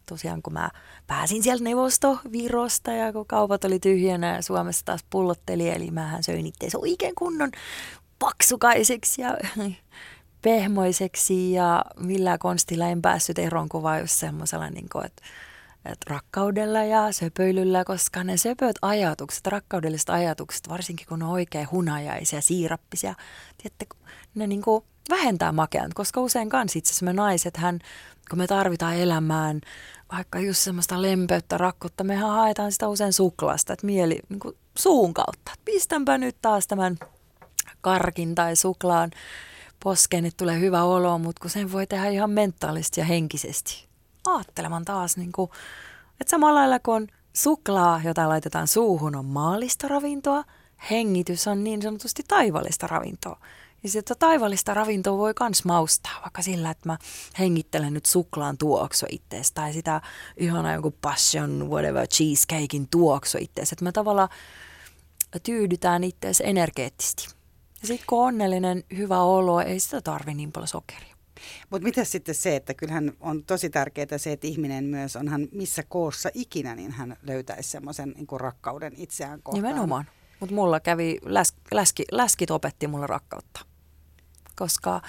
tosiaan 0.08 0.42
kun 0.42 0.52
mä 0.52 0.70
pääsin 1.06 1.42
sieltä 1.42 1.64
neuvostovirosta 1.64 2.92
ja 2.92 3.12
kun 3.12 3.26
kaupat 3.26 3.64
oli 3.64 3.78
tyhjänä 3.78 4.36
ja 4.36 4.42
Suomessa 4.42 4.84
taas 4.84 5.04
pullotteli, 5.10 5.68
eli 5.68 5.90
mähän 5.90 6.22
söin 6.22 6.46
itse 6.46 6.78
oikein 6.78 7.14
kunnon 7.14 7.50
paksukaiseksi 8.18 9.22
ja 9.22 9.36
pehmoiseksi 10.42 11.52
ja 11.52 11.84
millään 12.00 12.38
konstilla 12.38 12.88
en 12.88 13.02
päässyt 13.02 13.38
eroon 13.38 13.68
kuvaa 13.68 13.98
just 13.98 14.14
semmoisella, 14.14 14.70
niin 14.70 14.88
kuin, 14.92 15.06
että, 15.06 15.22
että 15.84 16.10
rakkaudella 16.14 16.84
ja 16.84 17.12
söpöilyllä, 17.12 17.84
koska 17.84 18.24
ne 18.24 18.36
söpöt 18.36 18.76
ajatukset, 18.82 19.46
rakkaudelliset 19.46 20.10
ajatukset, 20.10 20.68
varsinkin 20.68 21.06
kun 21.06 21.18
ne 21.18 21.24
on 21.24 21.30
oikein 21.30 21.70
hunajaisia, 21.70 22.40
siirappisia, 22.40 23.14
tiedätte, 23.62 23.86
ne 24.34 24.46
niin 24.46 24.62
kuin 24.62 24.84
vähentää 25.08 25.52
makean, 25.52 25.90
koska 25.94 26.20
usein 26.20 26.48
kans 26.48 26.76
itse 26.76 26.90
asiassa 26.90 27.04
me 27.04 27.12
naiset, 27.12 27.56
hän, 27.56 27.78
kun 28.30 28.38
me 28.38 28.46
tarvitaan 28.46 28.96
elämään 28.96 29.60
vaikka 30.12 30.38
just 30.38 30.60
semmoista 30.60 31.02
lempeyttä, 31.02 31.58
rakkautta, 31.58 32.04
mehän 32.04 32.30
haetaan 32.30 32.72
sitä 32.72 32.88
usein 32.88 33.12
suklaasta, 33.12 33.72
että 33.72 33.86
mieli 33.86 34.20
niin 34.28 34.40
kuin 34.40 34.56
suun 34.78 35.14
kautta. 35.14 35.52
Pistänpä 35.64 36.18
nyt 36.18 36.36
taas 36.42 36.66
tämän 36.66 36.98
karkin 37.80 38.34
tai 38.34 38.56
suklaan 38.56 39.10
poskeen, 39.84 40.26
että 40.26 40.36
tulee 40.36 40.60
hyvä 40.60 40.82
olo, 40.82 41.18
mutta 41.18 41.40
kun 41.40 41.50
sen 41.50 41.72
voi 41.72 41.86
tehdä 41.86 42.08
ihan 42.08 42.30
mentaalisesti 42.30 43.00
ja 43.00 43.04
henkisesti. 43.04 43.88
Aattelemaan 44.26 44.84
taas, 44.84 45.16
niin 45.16 45.32
kuin, 45.32 45.50
että 46.20 46.30
samalla 46.30 46.60
lailla 46.60 46.78
kun 46.78 47.08
suklaa, 47.32 48.00
jota 48.04 48.28
laitetaan 48.28 48.68
suuhun, 48.68 49.16
on 49.16 49.24
maallista 49.24 49.88
ravintoa, 49.88 50.44
hengitys 50.90 51.48
on 51.48 51.64
niin 51.64 51.82
sanotusti 51.82 52.22
taivallista 52.28 52.86
ravintoa. 52.86 53.40
Ja 53.82 53.88
sitä 53.88 54.14
taivallista 54.14 54.74
ravintoa 54.74 55.18
voi 55.18 55.34
myös 55.40 55.64
maustaa, 55.64 56.20
vaikka 56.22 56.42
sillä, 56.42 56.70
että 56.70 56.88
mä 56.88 56.98
hengittelen 57.38 57.94
nyt 57.94 58.06
suklaan 58.06 58.58
tuokso 58.58 59.06
ittees, 59.10 59.52
tai 59.52 59.72
sitä 59.72 60.00
ihana 60.36 60.74
joku 60.74 60.90
passion, 60.90 61.70
whatever, 61.70 62.06
cheesecakein 62.06 62.88
tuokso 62.90 63.38
ittees, 63.40 63.72
että 63.72 63.84
mä 63.84 63.92
tavallaan 63.92 64.28
tyydytään 65.42 66.04
ittees 66.04 66.42
energeettisesti. 66.44 67.28
Ja 67.80 67.86
sitten 67.86 68.06
kun 68.06 68.18
on 68.18 68.24
onnellinen, 68.24 68.84
hyvä 68.96 69.20
olo, 69.20 69.60
ei 69.60 69.80
sitä 69.80 70.00
tarvi 70.00 70.34
niin 70.34 70.52
paljon 70.52 70.68
sokeria. 70.68 71.16
Mutta 71.70 71.84
mitä 71.84 72.04
sitten 72.04 72.34
se, 72.34 72.56
että 72.56 72.74
kyllähän 72.74 73.12
on 73.20 73.44
tosi 73.44 73.70
tärkeää 73.70 74.18
se, 74.18 74.32
että 74.32 74.46
ihminen 74.46 74.84
myös 74.84 75.16
onhan 75.16 75.48
missä 75.52 75.82
koossa 75.82 76.30
ikinä, 76.34 76.74
niin 76.74 76.92
hän 76.92 77.16
löytäisi 77.22 77.70
semmoisen 77.70 78.14
niin 78.16 78.40
rakkauden 78.40 78.92
itseään 78.96 79.42
kohtaan. 79.42 79.64
Nimenomaan. 79.64 80.06
Mutta 80.40 80.54
mulla 80.54 80.80
kävi, 80.80 81.18
läs, 81.24 81.54
läski, 81.72 82.04
läskit 82.12 82.50
opetti 82.50 82.86
mulle 82.86 83.06
rakkautta. 83.06 83.60
Koska, 84.56 85.00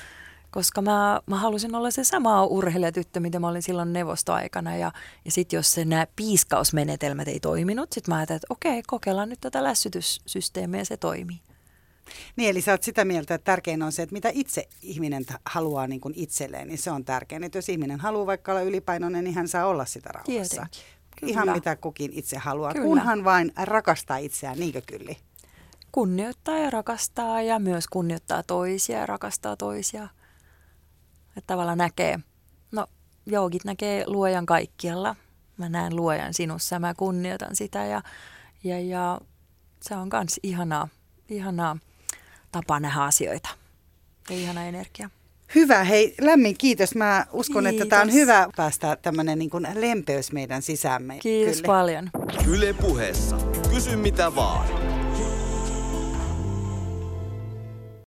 koska 0.52 0.82
mä, 0.82 1.22
mä 1.26 1.38
halusin 1.38 1.76
olla 1.76 1.92
se 1.92 2.04
sama 2.04 2.46
urheilijatyttö, 2.46 3.20
mitä 3.20 3.40
mä 3.40 3.48
olin 3.48 3.62
silloin 3.62 3.94
neuvostoaikana. 3.94 4.78
Ja, 4.78 4.92
ja 5.26 5.32
sitten 5.32 5.58
jos 5.58 5.74
se 5.74 5.86
nämä 5.86 6.08
piiskausmenetelmät 6.16 7.28
ei 7.28 7.40
toiminut, 7.40 7.94
sitten 7.94 8.12
mä 8.12 8.18
ajattelin, 8.18 8.38
että 8.38 8.54
okei, 8.54 8.84
kokeillaan 8.88 9.30
nyt 9.30 9.42
tätä 9.42 9.64
lässytyssysteemiä 9.64 10.82
ja 10.82 10.86
se 10.86 10.98
toimii. 10.98 11.40
Niin, 12.36 12.50
eli 12.50 12.62
sä 12.62 12.72
oot 12.72 12.84
sitä 12.84 13.06
mieltä, 13.06 13.36
että 13.36 13.46
tärkein 13.46 13.84
on 13.84 13.92
se, 13.92 14.02
että 14.02 14.14
mitä 14.14 14.30
itse 14.34 14.68
ihminen 14.82 15.26
haluaa 15.46 15.88
niin 15.88 16.02
kuin 16.02 16.14
itselleen, 16.18 16.68
niin 16.68 16.78
se 16.78 16.92
on 16.92 17.06
tärkein. 17.06 17.44
Että 17.44 17.58
jos 17.58 17.70
ihminen 17.70 18.00
haluaa 18.00 18.26
vaikka 18.26 18.52
olla 18.52 18.62
ylipainoinen, 18.62 19.24
niin 19.24 19.36
hän 19.36 19.48
saa 19.48 19.66
olla 19.66 19.86
sitä 19.86 20.10
rauhassa. 20.14 20.68
Kyllä. 21.20 21.32
Ihan 21.32 21.52
mitä 21.52 21.76
kukin 21.76 22.12
itse 22.14 22.38
haluaa, 22.38 22.74
kyllä. 22.74 22.86
kunhan 22.86 23.24
vain 23.24 23.52
rakastaa 23.56 24.18
itseään, 24.18 24.60
niinkö 24.60 24.82
kyllä? 24.82 25.16
Kunnioittaa 25.92 26.58
ja 26.58 26.70
rakastaa 26.70 27.42
ja 27.42 27.60
myös 27.60 27.88
kunnioittaa 27.88 28.44
toisia 28.44 29.00
ja 29.00 29.06
rakastaa 29.06 29.58
toisia. 29.58 30.08
Että 31.38 31.48
tavallaan 31.48 31.78
näkee, 31.78 32.20
no 32.72 32.88
joogit 33.26 33.66
näkee 33.66 34.04
luojan 34.08 34.46
kaikkialla. 34.46 35.16
Mä 35.58 35.70
näen 35.70 35.96
luojan 35.96 36.34
sinussa 36.34 36.80
mä 36.80 36.94
kunnioitan 36.94 37.56
sitä 37.56 37.86
ja, 37.86 38.02
ja, 38.64 38.80
ja 38.80 39.22
se 39.82 39.96
on 39.96 40.10
myös 40.14 40.40
ihanaa, 40.44 40.88
ihanaa 41.30 41.78
tapa 42.52 42.80
nähdä 42.80 43.04
asioita 43.04 43.50
ja 44.30 44.36
ihana 44.36 44.66
energia. 44.66 45.10
Hyvä, 45.56 45.84
hei 45.84 46.16
lämmin 46.22 46.56
kiitos. 46.58 46.96
Mä 46.96 47.26
uskon, 47.34 47.64
kiitos. 47.64 47.82
että 47.82 47.90
tämä 47.90 48.02
on 48.02 48.14
hyvä 48.14 48.48
päästä 48.56 48.98
tämmöinen 49.02 49.40
niin 49.40 49.50
lempeys 49.74 50.32
meidän 50.32 50.62
sisäämme. 50.62 51.20
Kiitos 51.22 51.56
Kyllä. 51.56 51.68
paljon. 51.68 52.10
Yle 52.48 52.74
puheessa. 52.74 53.38
Kysy 53.74 53.96
mitä 53.96 54.36
vaan. 54.36 54.89